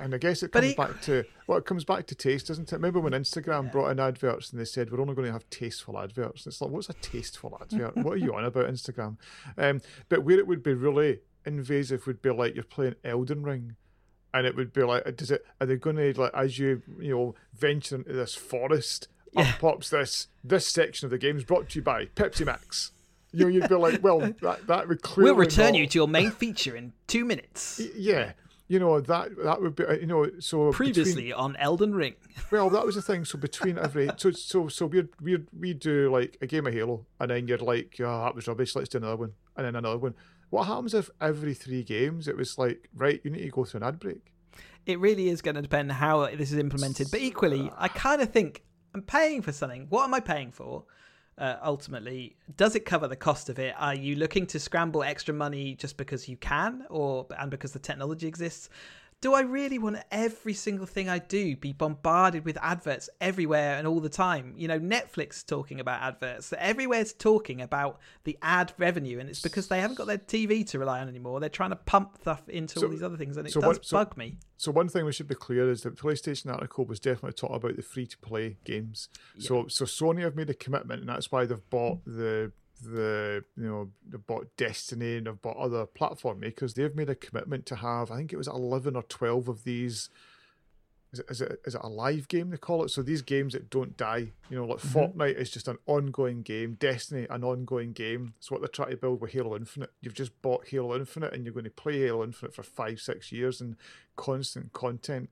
And 0.00 0.14
I 0.14 0.18
guess 0.18 0.42
it 0.42 0.52
comes 0.52 0.74
back 0.74 1.00
to 1.02 1.24
well, 1.46 1.58
it 1.58 1.64
comes 1.64 1.84
back 1.84 2.06
to 2.06 2.14
taste, 2.14 2.48
doesn't 2.48 2.72
it? 2.72 2.76
Remember 2.76 3.00
when 3.00 3.12
Instagram 3.12 3.70
brought 3.72 3.90
in 3.90 4.00
adverts 4.00 4.50
and 4.50 4.60
they 4.60 4.64
said 4.64 4.90
we're 4.90 5.00
only 5.00 5.14
going 5.14 5.26
to 5.26 5.32
have 5.32 5.48
tasteful 5.50 5.98
adverts? 5.98 6.46
It's 6.46 6.60
like, 6.60 6.70
what's 6.70 6.88
a 6.88 6.94
tasteful 6.94 7.58
advert? 7.60 7.96
what 7.96 8.14
are 8.14 8.16
you 8.16 8.34
on 8.34 8.44
about, 8.44 8.66
Instagram? 8.66 9.16
Um, 9.58 9.80
but 10.08 10.24
where 10.24 10.38
it 10.38 10.46
would 10.46 10.62
be 10.62 10.74
really 10.74 11.20
invasive 11.44 12.06
would 12.06 12.22
be 12.22 12.30
like 12.30 12.54
you're 12.54 12.64
playing 12.64 12.94
Elden 13.04 13.42
Ring, 13.42 13.76
and 14.34 14.46
it 14.46 14.56
would 14.56 14.72
be 14.72 14.82
like, 14.82 15.16
does 15.16 15.30
it? 15.30 15.44
Are 15.60 15.66
they 15.66 15.76
going 15.76 15.96
to 15.96 16.20
like 16.20 16.32
as 16.34 16.58
you 16.58 16.82
you 17.00 17.14
know 17.14 17.34
venture 17.54 17.96
into 17.96 18.12
this 18.12 18.34
forest? 18.34 19.08
Yeah. 19.32 19.42
Up 19.42 19.58
pops 19.60 19.88
this 19.88 20.28
this 20.44 20.66
section 20.66 21.06
of 21.06 21.10
the 21.10 21.16
game 21.18 21.38
is 21.38 21.44
brought 21.44 21.70
to 21.70 21.78
you 21.78 21.82
by 21.82 22.06
Pepsi 22.06 22.44
Max. 22.44 22.90
You 23.32 23.46
know, 23.46 23.48
you'd 23.48 23.66
be 23.66 23.74
like, 23.76 24.02
well, 24.02 24.18
that 24.42 24.66
that 24.66 24.88
would 24.88 25.00
clearly 25.00 25.30
we'll 25.30 25.40
return 25.40 25.72
not- 25.72 25.78
you 25.78 25.86
to 25.86 25.98
your 25.98 26.08
main 26.08 26.30
feature 26.30 26.76
in 26.76 26.92
two 27.06 27.24
minutes. 27.24 27.80
yeah. 27.96 28.32
You 28.72 28.78
know 28.78 29.02
that 29.02 29.36
that 29.44 29.60
would 29.60 29.76
be 29.76 29.84
uh, 29.84 29.92
you 29.92 30.06
know 30.06 30.30
so 30.38 30.70
between- 30.70 30.94
Previously 30.94 31.30
on 31.30 31.56
Elden 31.56 31.94
Ring. 31.94 32.14
well, 32.50 32.70
that 32.70 32.86
was 32.86 32.94
the 32.94 33.02
thing. 33.02 33.26
So 33.26 33.36
between 33.36 33.76
every, 33.76 34.08
so 34.16 34.30
so 34.30 34.68
so 34.68 34.86
we 34.86 35.04
we 35.20 35.44
we 35.52 35.74
do 35.74 36.10
like 36.10 36.38
a 36.40 36.46
game 36.46 36.66
of 36.66 36.72
Halo, 36.72 37.04
and 37.20 37.30
then 37.30 37.46
you're 37.46 37.58
like, 37.58 37.96
oh, 38.00 38.24
that 38.24 38.34
was 38.34 38.48
rubbish. 38.48 38.74
Let's 38.74 38.88
do 38.88 38.96
another 38.96 39.16
one, 39.16 39.32
and 39.58 39.66
then 39.66 39.76
another 39.76 39.98
one. 39.98 40.14
What 40.48 40.68
happens 40.68 40.94
if 40.94 41.10
every 41.20 41.52
three 41.52 41.82
games 41.82 42.28
it 42.28 42.36
was 42.38 42.56
like, 42.56 42.88
right, 42.94 43.20
you 43.22 43.30
need 43.30 43.42
to 43.42 43.50
go 43.50 43.64
through 43.66 43.80
an 43.80 43.88
ad 43.88 43.98
break? 44.00 44.32
it 44.86 44.98
really 44.98 45.28
is 45.28 45.42
going 45.42 45.54
to 45.54 45.62
depend 45.62 45.92
how 45.92 46.26
this 46.34 46.50
is 46.50 46.58
implemented. 46.58 47.08
But 47.10 47.20
equally, 47.20 47.70
I 47.76 47.88
kind 47.88 48.22
of 48.22 48.30
think 48.30 48.62
I'm 48.94 49.02
paying 49.02 49.42
for 49.42 49.52
something. 49.52 49.86
What 49.90 50.04
am 50.04 50.14
I 50.14 50.20
paying 50.20 50.50
for? 50.50 50.84
Uh, 51.42 51.58
ultimately, 51.64 52.36
does 52.56 52.76
it 52.76 52.84
cover 52.84 53.08
the 53.08 53.16
cost 53.16 53.48
of 53.48 53.58
it? 53.58 53.74
Are 53.76 53.96
you 53.96 54.14
looking 54.14 54.46
to 54.46 54.60
scramble 54.60 55.02
extra 55.02 55.34
money 55.34 55.74
just 55.74 55.96
because 55.96 56.28
you 56.28 56.36
can, 56.36 56.84
or 56.88 57.26
and 57.36 57.50
because 57.50 57.72
the 57.72 57.80
technology 57.80 58.28
exists? 58.28 58.68
Do 59.22 59.34
I 59.34 59.42
really 59.42 59.78
want 59.78 59.98
every 60.10 60.52
single 60.52 60.84
thing 60.84 61.08
I 61.08 61.20
do 61.20 61.54
be 61.56 61.72
bombarded 61.72 62.44
with 62.44 62.58
adverts 62.60 63.08
everywhere 63.20 63.76
and 63.76 63.86
all 63.86 64.00
the 64.00 64.08
time? 64.08 64.52
You 64.56 64.66
know, 64.66 64.80
Netflix 64.80 65.36
is 65.36 65.42
talking 65.44 65.78
about 65.78 66.02
adverts. 66.02 66.52
Everywhere's 66.58 67.12
talking 67.12 67.60
about 67.60 68.00
the 68.24 68.36
ad 68.42 68.72
revenue, 68.78 69.20
and 69.20 69.30
it's 69.30 69.40
because 69.40 69.68
they 69.68 69.80
haven't 69.80 69.94
got 69.94 70.08
their 70.08 70.18
TV 70.18 70.66
to 70.70 70.78
rely 70.80 70.98
on 71.00 71.08
anymore. 71.08 71.38
They're 71.38 71.48
trying 71.48 71.70
to 71.70 71.76
pump 71.76 72.18
stuff 72.20 72.48
into 72.48 72.80
So- 72.80 72.86
all 72.86 72.90
these 72.90 73.02
other 73.04 73.16
things, 73.16 73.36
and 73.36 73.46
it 73.46 73.52
so 73.52 73.60
does 73.60 73.78
so- 73.82 73.96
bug 73.96 74.16
me. 74.16 74.38
So 74.56 74.72
one 74.72 74.88
thing 74.88 75.04
we 75.04 75.12
should 75.12 75.28
be 75.28 75.36
clear 75.36 75.70
is 75.70 75.82
that 75.82 75.96
the 75.96 76.02
PlayStation 76.02 76.52
article 76.52 76.84
was 76.84 76.98
definitely 76.98 77.34
talking 77.34 77.56
about 77.56 77.76
the 77.76 77.82
free 77.82 78.06
to 78.06 78.18
play 78.18 78.58
games. 78.64 79.08
So 79.38 79.68
so 79.68 79.84
Sony 79.84 80.22
have 80.22 80.34
made 80.34 80.50
a 80.50 80.54
commitment, 80.54 80.98
and 81.00 81.08
that's 81.08 81.30
why 81.30 81.46
they've 81.46 81.70
bought 81.70 82.04
the 82.04 82.50
the 82.82 83.44
you 83.56 83.68
know 83.68 83.90
they've 84.08 84.26
bought 84.26 84.56
Destiny 84.56 85.16
and 85.16 85.26
they've 85.26 85.42
bought 85.42 85.56
other 85.56 85.86
platform 85.86 86.40
makers. 86.40 86.74
They've 86.74 86.94
made 86.94 87.10
a 87.10 87.14
commitment 87.14 87.66
to 87.66 87.76
have 87.76 88.10
I 88.10 88.16
think 88.16 88.32
it 88.32 88.36
was 88.36 88.48
eleven 88.48 88.96
or 88.96 89.02
twelve 89.04 89.48
of 89.48 89.64
these. 89.64 90.08
Is 91.12 91.18
it, 91.18 91.26
is 91.28 91.40
it 91.42 91.60
is 91.66 91.74
it 91.74 91.80
a 91.84 91.88
live 91.88 92.26
game 92.28 92.50
they 92.50 92.56
call 92.56 92.84
it? 92.84 92.88
So 92.88 93.02
these 93.02 93.20
games 93.20 93.52
that 93.52 93.68
don't 93.68 93.96
die, 93.98 94.32
you 94.48 94.56
know, 94.56 94.64
like 94.64 94.78
mm-hmm. 94.78 94.98
Fortnite 94.98 95.36
is 95.36 95.50
just 95.50 95.68
an 95.68 95.78
ongoing 95.86 96.42
game. 96.42 96.78
Destiny, 96.80 97.26
an 97.28 97.44
ongoing 97.44 97.92
game. 97.92 98.32
It's 98.38 98.50
what 98.50 98.62
they're 98.62 98.68
trying 98.68 98.92
to 98.92 98.96
build 98.96 99.20
with 99.20 99.32
Halo 99.32 99.54
Infinite. 99.54 99.90
You've 100.00 100.14
just 100.14 100.40
bought 100.40 100.68
Halo 100.68 100.96
Infinite, 100.96 101.34
and 101.34 101.44
you're 101.44 101.52
going 101.52 101.64
to 101.64 101.70
play 101.70 102.00
Halo 102.00 102.24
Infinite 102.24 102.54
for 102.54 102.62
five, 102.62 102.98
six 102.98 103.30
years, 103.30 103.60
and 103.60 103.76
constant 104.16 104.72
content. 104.72 105.28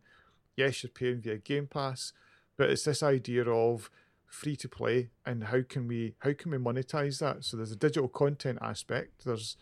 Yes, 0.55 0.83
you're 0.83 0.91
paying 0.91 1.23
via 1.23 1.39
Game 1.39 1.67
Pass, 1.67 2.13
but 2.59 2.69
it's 2.69 2.85
this 2.85 3.03
idea 3.03 3.49
of 3.49 3.91
free 4.31 4.57
to 4.57 4.69
play 4.69 5.11
and 5.27 5.45
how 5.45 5.61
can 5.69 5.89
we 5.89 6.15
how 6.21 6.33
can 6.33 6.53
we 6.53 6.59
monetize 6.59 7.19
that? 7.19 7.45
So 7.45 7.57
there's 7.57 7.73
a 7.73 7.77
digital 7.77 8.09
content 8.09 8.59
aspect. 8.63 9.25
There's 9.25 9.57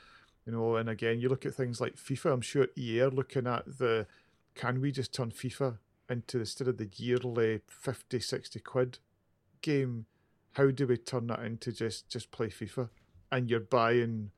you 0.47 0.53
know, 0.53 0.77
and 0.77 0.89
again, 0.89 1.21
you 1.21 1.29
look 1.29 1.45
at 1.45 1.55
things 1.55 1.81
like 1.81 1.97
FIFA. 1.97 2.33
I'm 2.33 2.41
sure 2.41 2.69
EA 2.77 3.01
are 3.03 3.11
looking 3.11 3.47
at 3.47 3.79
the 3.79 4.07
can 4.55 4.81
we 4.81 4.93
just 4.93 5.13
turn 5.13 5.31
FIFA 5.31 5.79
into 6.09 6.39
instead 6.39 6.69
of 6.69 6.79
the 6.79 6.89
yearly 6.97 7.61
50, 7.69 8.19
60 8.19 8.59
quid 8.61 8.99
game, 9.61 10.07
how 10.53 10.71
do 10.71 10.87
we 10.87 10.97
turn 10.97 11.27
that 11.29 11.41
into 11.41 11.73
just 11.73 12.09
just 12.09 12.31
play 12.31 12.49
FIFA? 12.49 12.91
And 13.31 13.51
you're 13.51 13.61
buying 13.61 14.31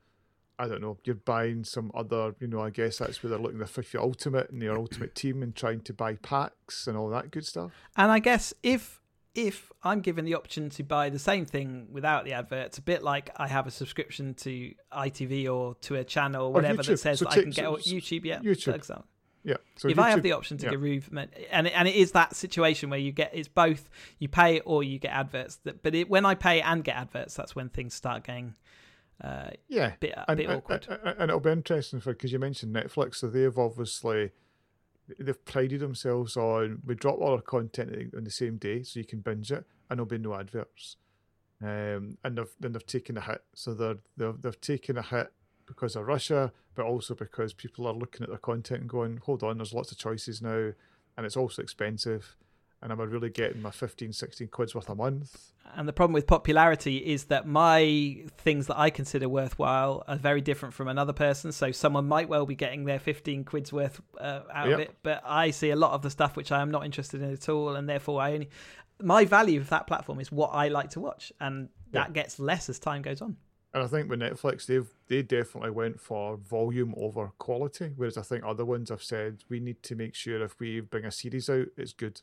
I 0.59 0.67
don't 0.67 0.81
know, 0.81 0.97
you're 1.03 1.15
buying 1.15 1.63
some 1.63 1.91
other, 1.95 2.35
you 2.39 2.47
know, 2.47 2.61
I 2.61 2.69
guess 2.69 2.99
that's 2.99 3.23
where 3.23 3.31
they're 3.31 3.39
looking 3.39 3.61
at 3.61 3.67
FIFA 3.67 3.99
Ultimate 3.99 4.51
and 4.51 4.61
their 4.61 4.77
Ultimate 4.77 5.15
Team 5.15 5.41
and 5.41 5.55
trying 5.55 5.81
to 5.81 5.93
buy 5.93 6.15
packs 6.15 6.85
and 6.85 6.95
all 6.95 7.09
that 7.09 7.31
good 7.31 7.45
stuff. 7.45 7.71
And 7.97 8.11
I 8.11 8.19
guess 8.19 8.53
if 8.61 9.00
if 9.33 9.71
I'm 9.83 10.01
given 10.01 10.25
the 10.25 10.35
option 10.35 10.69
to 10.71 10.83
buy 10.83 11.09
the 11.09 11.19
same 11.19 11.45
thing 11.45 11.87
without 11.91 12.25
the 12.25 12.33
adverts, 12.33 12.77
a 12.77 12.81
bit 12.81 13.01
like 13.03 13.29
I 13.37 13.47
have 13.47 13.65
a 13.67 13.71
subscription 13.71 14.33
to 14.35 14.73
ITV 14.91 15.49
or 15.49 15.75
to 15.81 15.95
a 15.95 16.03
channel 16.03 16.47
or 16.47 16.53
whatever 16.53 16.83
YouTube. 16.83 16.87
that 16.87 16.97
says 16.97 17.19
So 17.19 17.25
that 17.25 17.31
I 17.31 17.35
take- 17.35 17.43
can 17.45 17.51
get 17.51 17.63
so- 17.65 17.75
YouTube, 17.77 18.25
yeah, 18.25 18.39
YouTube. 18.39 18.63
for 18.65 18.71
example. 18.75 19.05
Yeah. 19.43 19.55
So 19.77 19.87
if 19.87 19.97
I 19.97 20.11
have 20.11 20.21
the 20.21 20.33
option 20.33 20.57
to 20.59 20.65
yeah. 20.67 20.71
remove 20.73 21.09
and 21.11 21.65
it, 21.67 21.73
and 21.73 21.87
it 21.87 21.95
is 21.95 22.11
that 22.11 22.35
situation 22.35 22.91
where 22.91 22.99
you 22.99 23.11
get 23.11 23.31
it's 23.33 23.47
both 23.47 23.89
you 24.19 24.27
pay 24.27 24.59
or 24.59 24.83
you 24.83 24.99
get 24.99 25.11
adverts. 25.13 25.55
That, 25.63 25.81
but 25.81 25.95
it, 25.95 26.09
when 26.09 26.25
I 26.27 26.35
pay 26.35 26.61
and 26.61 26.83
get 26.83 26.95
adverts, 26.95 27.33
that's 27.33 27.55
when 27.55 27.69
things 27.69 27.95
start 27.95 28.23
getting 28.23 28.53
uh, 29.23 29.49
yeah, 29.67 29.93
bit 29.99 30.11
a 30.11 30.29
and, 30.29 30.37
bit 30.37 30.47
and- 30.47 30.57
awkward. 30.57 30.87
and- 30.89 31.15
and 31.17 31.29
it'll 31.29 31.39
be 31.39 31.51
interesting 31.51 31.99
for 32.01 32.13
because 32.13 32.31
you 32.31 32.37
mentioned 32.39 32.75
Netflix, 32.75 33.15
so 33.15 33.27
they've 33.27 33.57
obviously 33.57 34.31
they've 35.19 35.45
prided 35.45 35.79
themselves 35.79 36.37
on 36.37 36.81
we 36.85 36.95
drop 36.95 37.19
all 37.19 37.33
our 37.33 37.41
content 37.41 38.13
on 38.15 38.23
the 38.23 38.31
same 38.31 38.57
day, 38.57 38.83
so 38.83 38.99
you 38.99 39.05
can 39.05 39.19
binge 39.19 39.51
it, 39.51 39.65
and 39.89 39.97
there'll 39.97 40.05
be 40.05 40.17
no 40.17 40.35
adverts. 40.35 40.97
Um, 41.61 42.17
and 42.23 42.37
they've 42.37 42.53
then 42.59 42.71
they've 42.71 42.85
taken 42.85 43.17
a 43.17 43.21
hit, 43.21 43.43
so 43.53 43.73
they're 43.73 43.97
they've, 44.17 44.41
they've 44.41 44.61
taken 44.61 44.97
a 44.97 45.01
hit 45.01 45.31
because 45.65 45.95
of 45.95 46.07
Russia, 46.07 46.51
but 46.75 46.85
also 46.85 47.15
because 47.15 47.53
people 47.53 47.87
are 47.87 47.93
looking 47.93 48.23
at 48.23 48.29
their 48.29 48.37
content 48.37 48.81
and 48.81 48.89
going, 48.89 49.17
hold 49.17 49.43
on, 49.43 49.57
there's 49.57 49.73
lots 49.73 49.91
of 49.91 49.97
choices 49.97 50.41
now, 50.41 50.71
and 51.17 51.25
it's 51.25 51.37
also 51.37 51.61
expensive. 51.61 52.35
And 52.83 52.91
am 52.91 52.99
I 52.99 53.03
really 53.03 53.29
getting 53.29 53.61
my 53.61 53.69
15, 53.69 54.11
16 54.11 54.47
quid's 54.47 54.73
worth 54.73 54.89
a 54.89 54.95
month? 54.95 55.51
And 55.75 55.87
the 55.87 55.93
problem 55.93 56.13
with 56.13 56.25
popularity 56.25 56.97
is 56.97 57.25
that 57.25 57.47
my 57.47 58.23
things 58.39 58.67
that 58.67 58.79
I 58.79 58.89
consider 58.89 59.29
worthwhile 59.29 60.03
are 60.07 60.15
very 60.17 60.41
different 60.41 60.73
from 60.73 60.87
another 60.87 61.13
person. 61.13 61.51
So 61.51 61.71
someone 61.71 62.07
might 62.07 62.27
well 62.27 62.45
be 62.47 62.55
getting 62.55 62.85
their 62.85 62.97
15 62.99 63.43
quid's 63.45 63.71
worth 63.71 64.01
uh, 64.19 64.41
out 64.51 64.67
Yep. 64.69 64.73
of 64.73 64.79
it, 64.79 64.95
but 65.03 65.21
I 65.23 65.51
see 65.51 65.69
a 65.69 65.75
lot 65.75 65.91
of 65.91 66.01
the 66.01 66.09
stuff 66.09 66.35
which 66.35 66.51
I 66.51 66.61
am 66.61 66.71
not 66.71 66.83
interested 66.83 67.21
in 67.21 67.31
at 67.31 67.47
all. 67.49 67.75
And 67.75 67.87
therefore, 67.87 68.19
I 68.21 68.33
only. 68.33 68.49
My 69.01 69.25
value 69.25 69.59
of 69.59 69.69
that 69.69 69.87
platform 69.87 70.19
is 70.19 70.31
what 70.31 70.49
I 70.49 70.67
like 70.67 70.89
to 70.91 70.99
watch. 70.99 71.31
And 71.39 71.69
that 71.91 72.09
Yeah. 72.09 72.13
gets 72.13 72.39
less 72.39 72.67
as 72.69 72.79
time 72.79 73.01
goes 73.03 73.21
on. 73.21 73.37
And 73.73 73.81
I 73.83 73.87
think 73.87 74.09
with 74.09 74.19
Netflix, 74.19 74.65
they've 74.65 74.91
they 75.07 75.21
definitely 75.21 75.71
went 75.71 76.01
for 76.01 76.35
volume 76.35 76.93
over 76.97 77.31
quality, 77.37 77.93
whereas 77.95 78.17
I 78.17 78.21
think 78.21 78.43
other 78.43 78.65
ones 78.65 78.89
have 78.89 79.01
said 79.01 79.43
we 79.49 79.59
need 79.61 79.81
to 79.83 79.95
make 79.95 80.13
sure 80.13 80.43
if 80.43 80.59
we 80.59 80.81
bring 80.81 81.05
a 81.05 81.11
series 81.11 81.49
out, 81.49 81.67
it's 81.77 81.93
good. 81.93 82.21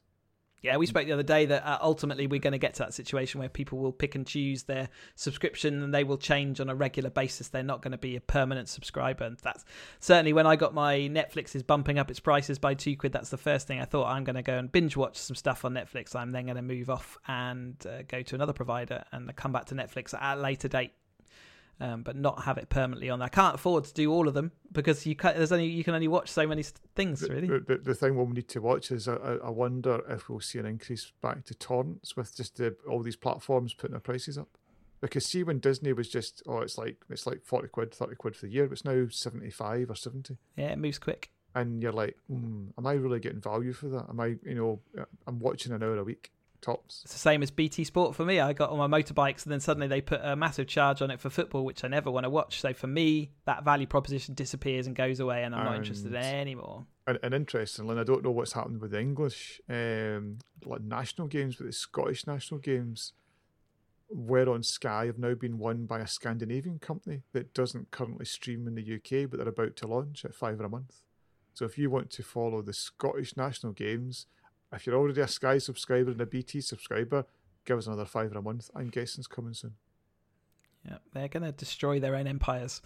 Yeah, 0.60 0.76
we 0.76 0.86
spoke 0.86 1.06
the 1.06 1.12
other 1.12 1.22
day 1.22 1.46
that 1.46 1.64
uh, 1.64 1.78
ultimately 1.80 2.26
we're 2.26 2.40
going 2.40 2.52
to 2.52 2.58
get 2.58 2.74
to 2.74 2.78
that 2.80 2.92
situation 2.92 3.38
where 3.38 3.48
people 3.48 3.78
will 3.78 3.92
pick 3.92 4.16
and 4.16 4.26
choose 4.26 4.64
their 4.64 4.88
subscription 5.14 5.84
and 5.84 5.94
they 5.94 6.02
will 6.02 6.18
change 6.18 6.60
on 6.60 6.68
a 6.68 6.74
regular 6.74 7.10
basis. 7.10 7.48
They're 7.48 7.62
not 7.62 7.80
going 7.80 7.92
to 7.92 7.98
be 7.98 8.16
a 8.16 8.20
permanent 8.20 8.68
subscriber. 8.68 9.24
And 9.24 9.38
that's 9.38 9.64
certainly 10.00 10.32
when 10.32 10.48
I 10.48 10.56
got 10.56 10.74
my 10.74 10.96
Netflix 10.96 11.54
is 11.54 11.62
bumping 11.62 11.98
up 11.98 12.10
its 12.10 12.18
prices 12.18 12.58
by 12.58 12.74
two 12.74 12.96
quid. 12.96 13.12
That's 13.12 13.30
the 13.30 13.36
first 13.36 13.68
thing 13.68 13.80
I 13.80 13.84
thought. 13.84 14.08
I'm 14.08 14.24
going 14.24 14.34
to 14.34 14.42
go 14.42 14.58
and 14.58 14.70
binge 14.70 14.96
watch 14.96 15.16
some 15.16 15.36
stuff 15.36 15.64
on 15.64 15.74
Netflix. 15.74 16.16
I'm 16.16 16.32
then 16.32 16.46
going 16.46 16.56
to 16.56 16.62
move 16.62 16.90
off 16.90 17.18
and 17.28 17.76
uh, 17.86 18.02
go 18.08 18.22
to 18.22 18.34
another 18.34 18.52
provider 18.52 19.04
and 19.12 19.34
come 19.36 19.52
back 19.52 19.66
to 19.66 19.76
Netflix 19.76 20.12
at 20.12 20.38
a 20.38 20.40
later 20.40 20.66
date. 20.66 20.92
Um, 21.80 22.02
but 22.02 22.16
not 22.16 22.42
have 22.42 22.58
it 22.58 22.68
permanently 22.70 23.08
on. 23.08 23.22
I 23.22 23.28
can't 23.28 23.54
afford 23.54 23.84
to 23.84 23.94
do 23.94 24.10
all 24.12 24.26
of 24.26 24.34
them 24.34 24.50
because 24.72 25.06
you 25.06 25.14
can, 25.14 25.36
there's 25.36 25.52
only 25.52 25.66
you 25.66 25.84
can 25.84 25.94
only 25.94 26.08
watch 26.08 26.28
so 26.28 26.44
many 26.44 26.64
things 26.96 27.22
really. 27.28 27.46
The, 27.46 27.60
the, 27.60 27.76
the 27.76 27.94
thing 27.94 28.16
we'll 28.16 28.26
need 28.26 28.48
to 28.48 28.60
watch 28.60 28.90
is 28.90 29.06
I, 29.06 29.14
I 29.14 29.34
I 29.44 29.50
wonder 29.50 30.00
if 30.08 30.28
we'll 30.28 30.40
see 30.40 30.58
an 30.58 30.66
increase 30.66 31.12
back 31.22 31.44
to 31.44 31.54
torrents 31.54 32.16
with 32.16 32.36
just 32.36 32.56
the, 32.56 32.74
all 32.90 33.00
these 33.04 33.14
platforms 33.14 33.74
putting 33.74 33.92
their 33.92 34.00
prices 34.00 34.36
up. 34.36 34.48
Because 35.00 35.24
see 35.26 35.44
when 35.44 35.60
Disney 35.60 35.92
was 35.92 36.08
just 36.08 36.42
oh 36.48 36.58
it's 36.62 36.76
like 36.76 36.96
it's 37.08 37.28
like 37.28 37.44
forty 37.44 37.68
quid, 37.68 37.94
thirty 37.94 38.16
quid 38.16 38.34
for 38.34 38.46
the 38.46 38.52
year, 38.52 38.66
but 38.66 38.72
it's 38.72 38.84
now 38.84 39.06
seventy 39.10 39.50
five 39.50 39.88
or 39.88 39.94
seventy. 39.94 40.36
Yeah, 40.56 40.72
it 40.72 40.78
moves 40.78 40.98
quick. 40.98 41.30
and 41.54 41.80
you're 41.80 41.92
like, 41.92 42.16
mm, 42.28 42.72
am 42.76 42.86
I 42.88 42.94
really 42.94 43.20
getting 43.20 43.40
value 43.40 43.72
for 43.72 43.88
that? 43.90 44.06
Am 44.08 44.18
I, 44.18 44.34
you 44.42 44.54
know, 44.56 44.80
I'm 45.28 45.38
watching 45.38 45.70
an 45.72 45.84
hour 45.84 45.96
a 45.98 46.02
week 46.02 46.32
tops. 46.60 47.02
It's 47.04 47.12
the 47.12 47.18
same 47.18 47.42
as 47.42 47.50
BT 47.50 47.84
Sport 47.84 48.14
for 48.14 48.24
me. 48.24 48.40
I 48.40 48.52
got 48.52 48.70
on 48.70 48.78
my 48.78 48.86
motorbikes, 48.86 49.44
and 49.44 49.52
then 49.52 49.60
suddenly 49.60 49.86
they 49.86 50.00
put 50.00 50.20
a 50.22 50.36
massive 50.36 50.66
charge 50.66 51.02
on 51.02 51.10
it 51.10 51.20
for 51.20 51.30
football, 51.30 51.64
which 51.64 51.84
I 51.84 51.88
never 51.88 52.10
want 52.10 52.24
to 52.24 52.30
watch. 52.30 52.60
So 52.60 52.72
for 52.72 52.86
me, 52.86 53.30
that 53.46 53.64
value 53.64 53.86
proposition 53.86 54.34
disappears 54.34 54.86
and 54.86 54.94
goes 54.94 55.20
away, 55.20 55.44
and 55.44 55.54
I'm 55.54 55.60
and, 55.60 55.70
not 55.70 55.76
interested 55.76 56.14
anymore. 56.14 56.86
And, 57.06 57.18
and 57.22 57.34
interestingly, 57.34 57.98
I 57.98 58.04
don't 58.04 58.22
know 58.22 58.30
what's 58.30 58.52
happened 58.52 58.80
with 58.80 58.90
the 58.90 59.00
English 59.00 59.60
um, 59.68 60.38
like 60.64 60.82
national 60.82 61.28
games, 61.28 61.56
but 61.56 61.66
the 61.66 61.72
Scottish 61.72 62.26
national 62.26 62.60
games 62.60 63.12
were 64.10 64.48
on 64.48 64.62
Sky 64.62 65.06
have 65.06 65.18
now 65.18 65.34
been 65.34 65.58
won 65.58 65.86
by 65.86 66.00
a 66.00 66.06
Scandinavian 66.06 66.78
company 66.78 67.22
that 67.32 67.52
doesn't 67.52 67.90
currently 67.90 68.24
stream 68.24 68.66
in 68.66 68.74
the 68.74 68.94
UK, 68.94 69.28
but 69.28 69.38
they're 69.38 69.48
about 69.48 69.76
to 69.76 69.86
launch 69.86 70.24
at 70.24 70.34
five 70.34 70.60
a 70.60 70.68
month. 70.68 71.02
So 71.54 71.64
if 71.64 71.76
you 71.76 71.90
want 71.90 72.10
to 72.12 72.22
follow 72.22 72.62
the 72.62 72.72
Scottish 72.72 73.36
national 73.36 73.72
games 73.72 74.26
if 74.72 74.86
you're 74.86 74.96
already 74.96 75.20
a 75.20 75.28
Sky 75.28 75.58
subscriber 75.58 76.10
and 76.10 76.20
a 76.20 76.26
BT 76.26 76.60
subscriber, 76.60 77.24
give 77.64 77.78
us 77.78 77.86
another 77.86 78.04
five 78.04 78.34
a 78.34 78.42
month. 78.42 78.70
I'm 78.74 78.88
guessing 78.88 79.20
it's 79.20 79.26
coming 79.26 79.54
soon. 79.54 79.74
Yeah, 80.84 80.98
they're 81.12 81.28
going 81.28 81.42
to 81.42 81.52
destroy 81.52 82.00
their 82.00 82.14
own 82.14 82.26
empires. 82.26 82.80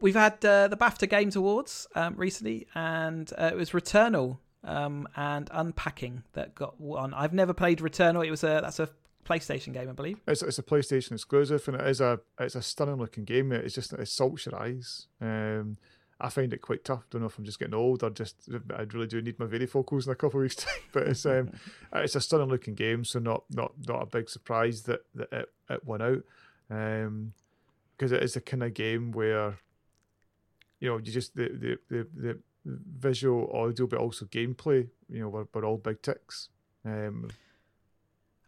We've 0.00 0.14
had 0.14 0.44
uh, 0.44 0.68
the 0.68 0.76
BAFTA 0.76 1.08
Games 1.08 1.36
Awards 1.36 1.86
um, 1.94 2.14
recently, 2.16 2.66
and 2.74 3.30
uh, 3.36 3.50
it 3.52 3.56
was 3.56 3.70
Returnal 3.70 4.38
um, 4.64 5.06
and 5.16 5.48
Unpacking 5.52 6.24
that 6.32 6.54
got 6.54 6.80
one. 6.80 7.12
I've 7.14 7.34
never 7.34 7.52
played 7.52 7.80
Returnal. 7.80 8.26
It 8.26 8.30
was 8.30 8.42
a 8.42 8.60
that's 8.62 8.80
a 8.80 8.88
PlayStation 9.26 9.72
game, 9.72 9.88
I 9.88 9.92
believe. 9.92 10.18
It's, 10.26 10.42
it's 10.42 10.58
a 10.58 10.62
PlayStation 10.62 11.12
exclusive, 11.12 11.66
and 11.68 11.80
it 11.80 11.86
is 11.86 12.00
a 12.00 12.20
it's 12.38 12.54
a 12.54 12.62
stunning 12.62 12.96
looking 12.96 13.24
game. 13.24 13.52
It's 13.52 13.74
just 13.74 13.92
it 13.92 14.08
salts 14.08 14.46
your 14.46 14.60
eyes. 14.60 15.06
Um, 15.20 15.76
I 16.20 16.28
find 16.28 16.52
it 16.52 16.60
quite 16.60 16.84
tough. 16.84 17.08
Don't 17.10 17.22
know 17.22 17.28
if 17.28 17.38
I'm 17.38 17.44
just 17.44 17.58
getting 17.58 17.74
old 17.74 18.02
or 18.02 18.10
just 18.10 18.48
I 18.76 18.82
really 18.92 19.06
do 19.06 19.22
need 19.22 19.38
my 19.38 19.46
varifocals 19.46 20.06
in 20.06 20.12
a 20.12 20.16
couple 20.16 20.40
of 20.40 20.42
weeks' 20.42 20.54
time. 20.56 20.74
But 20.92 21.08
it's 21.08 21.24
um, 21.26 21.50
it's 21.94 22.16
a 22.16 22.20
stunning 22.20 22.48
looking 22.48 22.74
game, 22.74 23.04
so 23.04 23.18
not 23.18 23.44
not 23.50 23.72
not 23.86 24.02
a 24.02 24.06
big 24.06 24.28
surprise 24.28 24.82
that, 24.82 25.00
that 25.14 25.32
it, 25.32 25.48
it 25.68 25.84
won 25.84 26.02
out. 26.02 26.22
Um, 26.70 27.32
because 28.00 28.12
it 28.12 28.22
is 28.22 28.34
a 28.34 28.40
kind 28.40 28.62
of 28.62 28.72
game 28.72 29.12
where 29.12 29.58
you 30.80 30.88
know 30.88 30.96
you 30.96 31.12
just 31.12 31.36
the 31.36 31.48
the 31.48 31.78
the, 31.88 32.06
the 32.16 32.38
visual 32.64 33.50
audio 33.52 33.86
but 33.86 33.98
also 33.98 34.24
gameplay 34.26 34.88
you 35.10 35.20
know 35.20 35.46
we're 35.52 35.64
all 35.64 35.76
big 35.76 36.00
ticks 36.00 36.48
um 36.84 37.30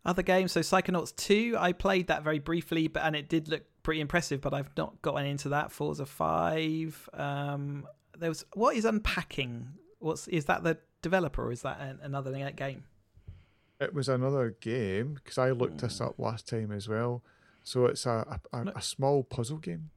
other 0.04 0.22
games 0.22 0.52
so 0.52 0.60
psychonauts 0.60 1.14
2 1.16 1.54
i 1.58 1.72
played 1.72 2.06
that 2.06 2.22
very 2.22 2.38
briefly 2.38 2.88
but 2.88 3.02
and 3.02 3.14
it 3.14 3.28
did 3.28 3.48
look 3.48 3.64
pretty 3.82 4.00
impressive, 4.00 4.40
but 4.40 4.54
I've 4.54 4.70
not 4.76 5.00
gotten 5.02 5.26
into 5.26 5.50
that. 5.50 5.72
Forza 5.72 6.06
Five. 6.06 7.08
Um, 7.12 7.86
there 8.18 8.28
was 8.28 8.44
what 8.54 8.76
is 8.76 8.84
unpacking? 8.84 9.68
What's 9.98 10.28
is 10.28 10.46
that 10.46 10.62
the 10.62 10.78
developer 11.00 11.44
or 11.44 11.52
is 11.52 11.62
that 11.62 11.80
an, 11.80 11.98
another 12.02 12.32
game? 12.52 12.84
It 13.80 13.94
was 13.94 14.08
another 14.08 14.56
game 14.60 15.14
because 15.14 15.38
I 15.38 15.50
looked 15.50 15.78
mm. 15.78 15.80
this 15.80 15.98
hmm. 15.98 16.04
up 16.04 16.18
last 16.18 16.46
time 16.48 16.70
as 16.70 16.88
well. 16.88 17.22
So 17.64 17.86
it's 17.86 18.06
a 18.06 18.40
a, 18.52 18.58
a, 18.58 18.72
a 18.76 18.82
small 18.82 19.24
puzzle 19.24 19.58
game. 19.58 19.90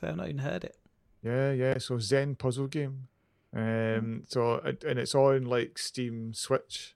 So 0.00 0.08
I've 0.08 0.16
not 0.16 0.28
even 0.28 0.38
heard 0.38 0.64
it. 0.64 0.76
Yeah, 1.22 1.52
yeah. 1.52 1.78
So 1.78 1.98
Zen 1.98 2.36
puzzle 2.36 2.68
game. 2.68 3.08
Um, 3.54 3.60
mm. 3.60 4.22
so 4.26 4.60
and 4.60 4.98
it's 4.98 5.14
on 5.14 5.44
like 5.44 5.78
Steam, 5.78 6.34
Switch. 6.34 6.94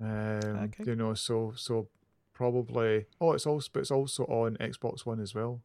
Um, 0.00 0.40
okay. 0.64 0.84
you 0.84 0.96
know, 0.96 1.14
so 1.14 1.52
so 1.56 1.88
probably. 2.36 3.06
Oh, 3.18 3.32
it's 3.32 3.46
also 3.46 3.68
but 3.72 3.80
it's 3.80 3.90
also 3.90 4.24
on 4.24 4.56
Xbox 4.58 5.06
One 5.06 5.20
as 5.20 5.34
well. 5.34 5.62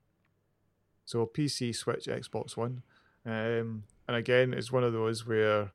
So 1.04 1.26
PC, 1.26 1.76
Switch, 1.76 2.06
Xbox 2.06 2.56
One, 2.56 2.84
um, 3.26 3.84
and 4.08 4.18
again, 4.18 4.54
it's 4.54 4.72
one 4.72 4.84
of 4.84 4.94
those 4.94 5.28
where 5.28 5.72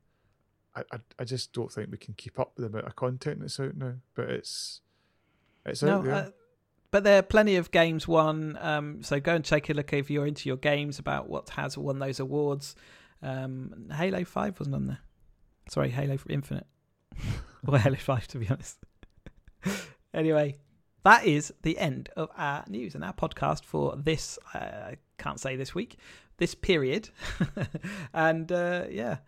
I, 0.75 0.81
I, 0.91 0.97
I 1.19 1.23
just 1.23 1.53
don't 1.53 1.71
think 1.71 1.91
we 1.91 1.97
can 1.97 2.15
keep 2.15 2.39
up 2.39 2.53
with 2.55 2.63
the 2.63 2.71
amount 2.71 2.87
of 2.87 2.95
content 2.95 3.39
that's 3.39 3.59
out 3.59 3.77
now. 3.77 3.93
But 4.15 4.31
it's 4.31 4.81
it's 5.65 5.83
no, 5.83 5.97
out 5.97 6.03
there. 6.03 6.15
Uh, 6.15 6.29
but 6.89 7.03
there 7.03 7.19
are 7.19 7.23
plenty 7.23 7.57
of 7.57 7.69
games 7.69 8.07
won. 8.07 8.57
Um, 8.59 9.03
so 9.03 9.19
go 9.19 9.35
and 9.35 9.45
take 9.45 9.69
a 9.69 9.73
look 9.73 9.93
if 9.93 10.09
you're 10.09 10.25
into 10.25 10.49
your 10.49 10.57
games 10.57 10.97
about 10.97 11.29
what 11.29 11.49
has 11.49 11.77
won 11.77 11.99
those 11.99 12.19
awards. 12.19 12.75
Um, 13.21 13.89
Halo 13.93 14.23
Five 14.23 14.59
wasn't 14.59 14.75
on 14.75 14.87
there. 14.87 14.99
Sorry, 15.69 15.89
Halo 15.91 16.17
Infinite. 16.27 16.65
or 17.67 17.77
Halo 17.77 17.97
Five, 17.97 18.27
to 18.29 18.39
be 18.39 18.47
honest. 18.49 18.77
anyway, 20.13 20.57
that 21.07 21.25
is 21.25 21.53
the 21.61 21.77
end 21.77 22.09
of 22.17 22.29
our 22.37 22.65
news 22.67 22.93
and 22.93 23.01
our 23.01 23.13
podcast 23.13 23.63
for 23.63 23.95
this. 23.95 24.37
Uh, 24.53 24.57
I 24.57 24.97
can't 25.17 25.39
say 25.39 25.55
this 25.55 25.73
week, 25.73 25.95
this 26.35 26.53
period. 26.53 27.07
and 28.13 28.51
uh, 28.51 28.83
yeah, 28.89 29.19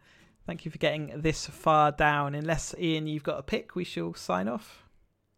thank 0.46 0.66
you 0.66 0.72
for 0.72 0.78
getting 0.78 1.22
this 1.22 1.48
far 1.48 1.94
down. 1.94 2.36
Unless 2.36 2.76
Ian, 2.78 3.08
you've 3.08 3.24
got 3.24 3.40
a 3.40 3.44
pick, 3.44 3.76
we 3.76 3.86
shall 3.86 4.14
sign 4.14 4.50
off. 4.50 4.84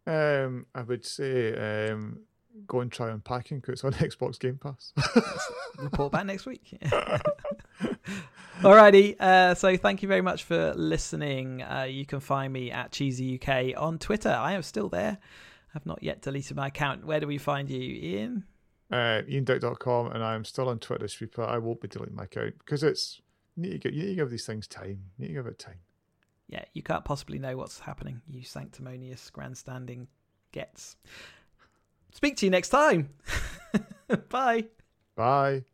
Um, 0.04 0.66
I 0.74 0.82
would 0.82 1.06
say 1.06 1.92
um, 1.92 2.22
go 2.66 2.80
and 2.80 2.90
try 2.90 3.10
unpacking 3.10 3.60
because 3.60 3.74
it's 3.74 3.84
on 3.84 3.92
Xbox 4.08 4.36
Game 4.40 4.58
Pass. 4.58 4.92
Report 5.78 6.10
back 6.10 6.26
next 6.26 6.44
week. 6.44 6.76
Alrighty, 8.62 9.14
uh, 9.20 9.54
so 9.54 9.76
thank 9.76 10.02
you 10.02 10.08
very 10.08 10.22
much 10.22 10.42
for 10.42 10.74
listening. 10.74 11.62
Uh, 11.62 11.86
you 11.88 12.04
can 12.04 12.18
find 12.18 12.52
me 12.52 12.72
at 12.72 12.90
Cheesy 12.90 13.40
UK 13.40 13.80
on 13.80 14.00
Twitter. 14.00 14.30
I 14.30 14.54
am 14.54 14.62
still 14.62 14.88
there. 14.88 15.18
I've 15.74 15.86
not 15.86 16.02
yet 16.02 16.22
deleted 16.22 16.56
my 16.56 16.68
account. 16.68 17.04
Where 17.06 17.20
do 17.20 17.26
we 17.26 17.38
find 17.38 17.68
you, 17.68 17.80
Ian? 17.80 18.44
Uh, 18.90 19.22
IanDuck.com, 19.22 20.12
and 20.12 20.22
I'm 20.22 20.44
still 20.44 20.68
on 20.68 20.78
Twitter, 20.78 21.08
Sweeper. 21.08 21.42
I 21.44 21.58
won't 21.58 21.80
be 21.80 21.88
deleting 21.88 22.14
my 22.14 22.24
account 22.24 22.58
because 22.58 22.82
it's 22.82 23.22
you 23.56 23.62
need 23.62 23.80
get 23.80 23.94
you 23.94 24.02
need 24.02 24.08
to 24.10 24.14
give 24.16 24.30
these 24.30 24.44
things 24.44 24.66
time. 24.66 25.04
You 25.16 25.22
need 25.22 25.28
to 25.28 25.34
give 25.34 25.46
it 25.46 25.58
time. 25.58 25.78
Yeah, 26.48 26.64
you 26.74 26.82
can't 26.82 27.04
possibly 27.04 27.38
know 27.38 27.56
what's 27.56 27.80
happening. 27.80 28.20
You 28.28 28.42
sanctimonious, 28.42 29.30
grandstanding 29.30 30.08
gets. 30.52 30.96
Speak 32.12 32.36
to 32.36 32.46
you 32.46 32.50
next 32.50 32.68
time. 32.68 33.08
Bye. 34.28 34.66
Bye. 35.16 35.64